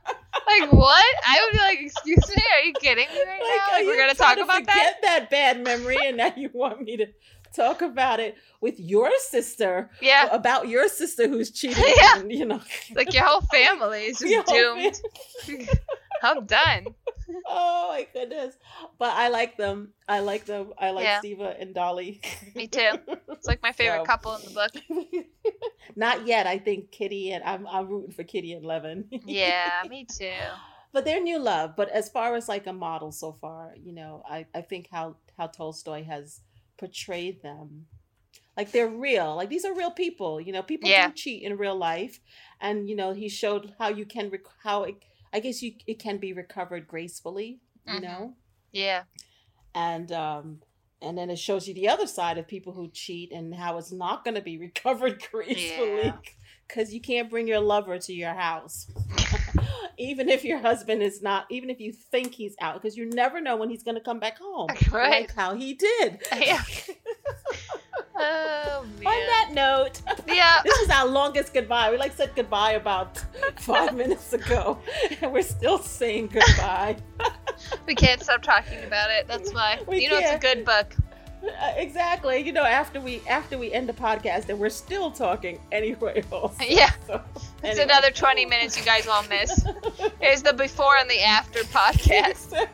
Like 0.48 0.72
what? 0.72 1.16
I 1.26 1.40
would 1.44 1.52
be 1.54 1.58
like, 1.60 1.80
"Excuse 1.82 2.30
me, 2.36 2.44
are 2.54 2.62
you 2.66 2.74
kidding 2.74 3.08
me 3.14 3.20
right 3.26 3.42
Like, 3.42 3.58
now? 3.68 3.74
Like, 3.78 3.86
we're 3.86 3.98
gonna 3.98 4.14
talk 4.16 4.38
about 4.38 4.66
that?" 4.66 4.74
forget 4.74 5.00
that 5.04 5.30
bad 5.30 5.62
memory, 5.64 5.98
and 6.06 6.18
now 6.18 6.32
you 6.36 6.50
want 6.54 6.82
me 6.82 6.98
to 6.98 7.08
talk 7.56 7.82
about 7.82 8.20
it 8.20 8.36
with 8.62 8.80
your 8.80 9.10
sister 9.20 9.90
Yeah. 10.02 10.28
about 10.32 10.68
your 10.68 10.88
sister 10.90 11.28
who's 11.28 11.52
cheating. 11.52 11.84
Yeah. 11.98 12.14
on, 12.20 12.30
you 12.30 12.46
know, 12.46 12.62
Like 12.96 13.14
your 13.14 13.24
whole 13.26 13.42
family 13.52 14.06
is 14.06 14.20
just 14.20 14.48
doomed. 14.48 15.00
I'm 16.24 16.46
done. 16.46 16.88
oh 17.46 17.90
my 17.90 18.08
goodness! 18.12 18.56
But 18.98 19.14
I 19.16 19.28
like 19.28 19.56
them. 19.58 19.90
I 20.08 20.20
like 20.22 20.46
them. 20.46 20.74
I 20.80 20.92
like 20.92 21.04
Yeah. 21.04 21.22
Stiva 21.22 21.62
and 21.62 21.76
Dolly. 21.76 22.22
Me 22.56 22.68
too. 22.68 22.90
It's 23.30 23.46
like 23.48 23.62
my 23.62 23.72
favorite 23.72 24.00
So- 24.00 24.06
couple 24.06 24.36
in 24.36 24.42
the 24.46 24.50
book. 24.52 25.24
Not 25.98 26.28
yet. 26.28 26.46
I 26.46 26.60
think 26.60 26.92
Kitty 26.92 27.32
and 27.32 27.44
I'm 27.44 27.66
I'm 27.68 27.90
rooting 27.90 28.12
for 28.12 28.24
Kitty 28.24 28.54
and 28.54 28.64
Levin. 28.64 29.06
Yeah, 29.26 29.82
me 29.90 30.06
too. 30.20 30.32
but 30.94 31.04
they're 31.06 31.20
new 31.22 31.40
love. 31.40 31.76
But 31.76 31.90
as 31.90 32.08
far 32.08 32.36
as 32.36 32.48
like 32.48 32.68
a 32.68 32.72
model 32.74 33.12
so 33.12 33.34
far, 33.42 33.74
you 33.76 33.94
know, 33.94 34.22
I, 34.30 34.46
I 34.54 34.62
think 34.62 34.88
how 34.92 35.16
how 35.38 35.48
Tolstoy 35.48 36.04
has 36.06 36.42
portrayed 36.78 37.42
them, 37.42 37.88
like 38.56 38.72
they're 38.72 38.88
real. 38.88 39.36
Like 39.36 39.50
these 39.50 39.66
are 39.66 39.74
real 39.74 39.90
people. 39.90 40.40
You 40.40 40.54
know, 40.54 40.62
people 40.62 40.88
Yeah. 40.88 41.08
do 41.08 41.14
cheat 41.14 41.42
in 41.42 41.58
real 41.58 41.76
life, 41.76 42.20
and 42.62 42.88
you 42.88 42.96
know 42.96 43.12
he 43.14 43.28
showed 43.28 43.74
how 43.80 43.90
you 43.90 44.06
can 44.06 44.30
rec- 44.30 44.54
how 44.64 44.84
it, 44.84 44.96
I 45.34 45.40
guess 45.40 45.64
you 45.64 45.74
it 45.88 45.98
can 45.98 46.18
be 46.20 46.32
recovered 46.32 46.88
gracefully. 46.88 47.60
You 47.88 47.94
Mhm. 47.96 48.02
know, 48.04 48.34
Yeah. 48.72 49.04
and 49.74 50.12
um. 50.12 50.62
And 51.02 51.16
then 51.18 51.30
it 51.30 51.38
shows 51.38 51.68
you 51.68 51.74
the 51.76 51.90
other 51.90 52.08
side 52.08 52.38
of 52.40 52.48
people 52.48 52.74
who 52.74 52.90
cheat 52.90 53.32
and 53.32 53.54
how 53.54 53.78
it's 53.78 53.92
not 53.92 54.24
going 54.24 54.36
to 54.36 54.42
be 54.42 54.58
recovered 54.68 55.24
gracefully 55.32 56.02
Yeah. 56.06 56.14
because 56.68 56.94
you 56.94 57.00
can't 57.02 57.30
bring 57.30 57.48
your 57.48 57.60
lover 57.62 57.98
to 57.98 58.14
your 58.14 58.34
house 58.34 58.88
even 59.98 60.28
if 60.28 60.44
your 60.44 60.58
husband 60.60 61.02
is 61.02 61.22
not 61.22 61.46
even 61.50 61.70
if 61.70 61.80
you 61.80 61.94
think 61.94 62.34
he's 62.34 62.56
out 62.60 62.74
because 62.82 62.98
you 62.98 63.06
never 63.10 63.40
know 63.40 63.56
when 63.56 63.70
he's 63.70 63.84
going 63.84 63.96
to 63.96 64.02
come 64.04 64.20
back 64.20 64.38
home 64.38 64.68
Right. 64.92 65.22
like 65.22 65.34
how 65.34 65.56
he 65.56 65.74
did 65.76 66.20
Yeah. 66.36 66.62
Oh 68.20 68.84
on 68.84 69.04
that 69.04 69.50
note 69.54 70.02
Yeah. 70.28 70.62
this 70.64 70.78
is 70.80 70.90
our 70.90 71.06
longest 71.08 71.54
goodbye 71.54 71.92
we 71.92 71.98
like 71.98 72.14
said 72.16 72.32
goodbye 72.36 72.72
about 72.74 73.24
five 73.58 73.96
minutes 73.96 74.34
ago 74.34 74.80
and 75.22 75.32
we're 75.32 75.42
still 75.44 75.78
saying 75.78 76.28
goodbye 76.28 76.98
We 77.88 77.96
can't 77.96 78.22
stop 78.22 78.44
talking 78.44 78.84
about 78.84 79.10
it. 79.10 79.28
That's 79.28 79.52
why. 79.52 79.80
We 79.88 80.04
you 80.04 80.10
know 80.10 80.20
can't. 80.20 80.36
it's 80.36 80.46
a 80.46 80.56
good 80.56 80.64
book. 80.66 80.96
Uh, 81.44 81.74
exactly 81.78 82.40
you 82.40 82.52
know 82.52 82.64
after 82.64 83.00
we 83.02 83.22
after 83.28 83.58
we 83.58 83.72
end 83.72 83.88
the 83.90 83.94
podcast 83.94 84.50
and 84.50 84.60
we're 84.60 84.70
still 84.70 85.10
talking 85.12 85.60
anyway 85.72 86.24
also. 86.32 86.64
Yeah. 86.64 86.92
so, 87.08 87.22
It's 87.64 87.80
another 87.80 88.12
20 88.12 88.46
minutes 88.46 88.78
you 88.78 88.84
guys 88.84 89.08
won't 89.08 89.30
miss. 89.30 89.66
Here's 90.20 90.44
the 90.44 90.54
before 90.54 90.98
and 90.98 91.10
the 91.10 91.22
after 91.22 91.60
podcast. 91.64 92.68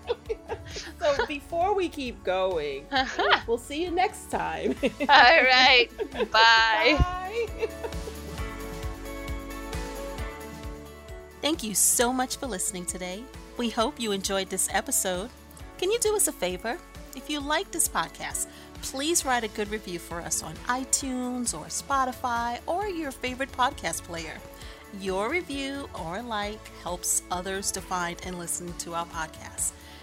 So 1.00 1.26
before 1.28 1.76
we 1.76 1.90
keep 1.90 2.24
going 2.24 2.86
uh-huh. 2.92 3.40
we'll 3.48 3.58
see 3.58 3.84
you 3.84 3.92
next 3.92 4.30
time 4.32 4.76
All 5.10 5.44
right. 5.44 5.88
Bye. 6.32 6.98
Bye. 7.00 7.70
Thank 11.42 11.64
you 11.64 11.76
so 11.76 12.14
much 12.14 12.38
for 12.38 12.48
listening 12.48 12.86
today. 12.86 13.24
We 13.58 13.70
hope 13.70 14.00
you 14.00 14.12
enjoyed 14.12 14.50
this 14.50 14.70
episode. 14.72 15.30
Can 15.78 15.92
you 15.92 16.00
do 16.00 16.16
us 16.16 16.28
a 16.28 16.32
favor? 16.32 16.78
If 17.16 17.30
you 17.30 17.40
like 17.40 17.70
this 17.72 17.88
podcast, 17.88 18.48
please 18.82 19.26
write 19.26 19.44
a 19.44 19.50
good 19.50 19.70
review 19.70 20.00
for 20.00 20.22
us 20.22 20.42
on 20.42 20.56
iTunes 20.68 21.54
or 21.54 21.66
Spotify 21.66 22.60
or 22.66 22.88
your 22.88 23.12
favorite 23.12 23.52
podcast 23.52 24.04
player. 24.04 24.38
Your 25.00 25.30
review 25.30 25.90
or 26.02 26.22
like 26.22 26.60
helps 26.82 27.24
others 27.30 27.72
to 27.72 27.82
find 27.82 28.18
and 28.26 28.40
listen 28.40 28.74
to 28.80 28.94
our 28.94 29.06
podcast. 29.08 29.74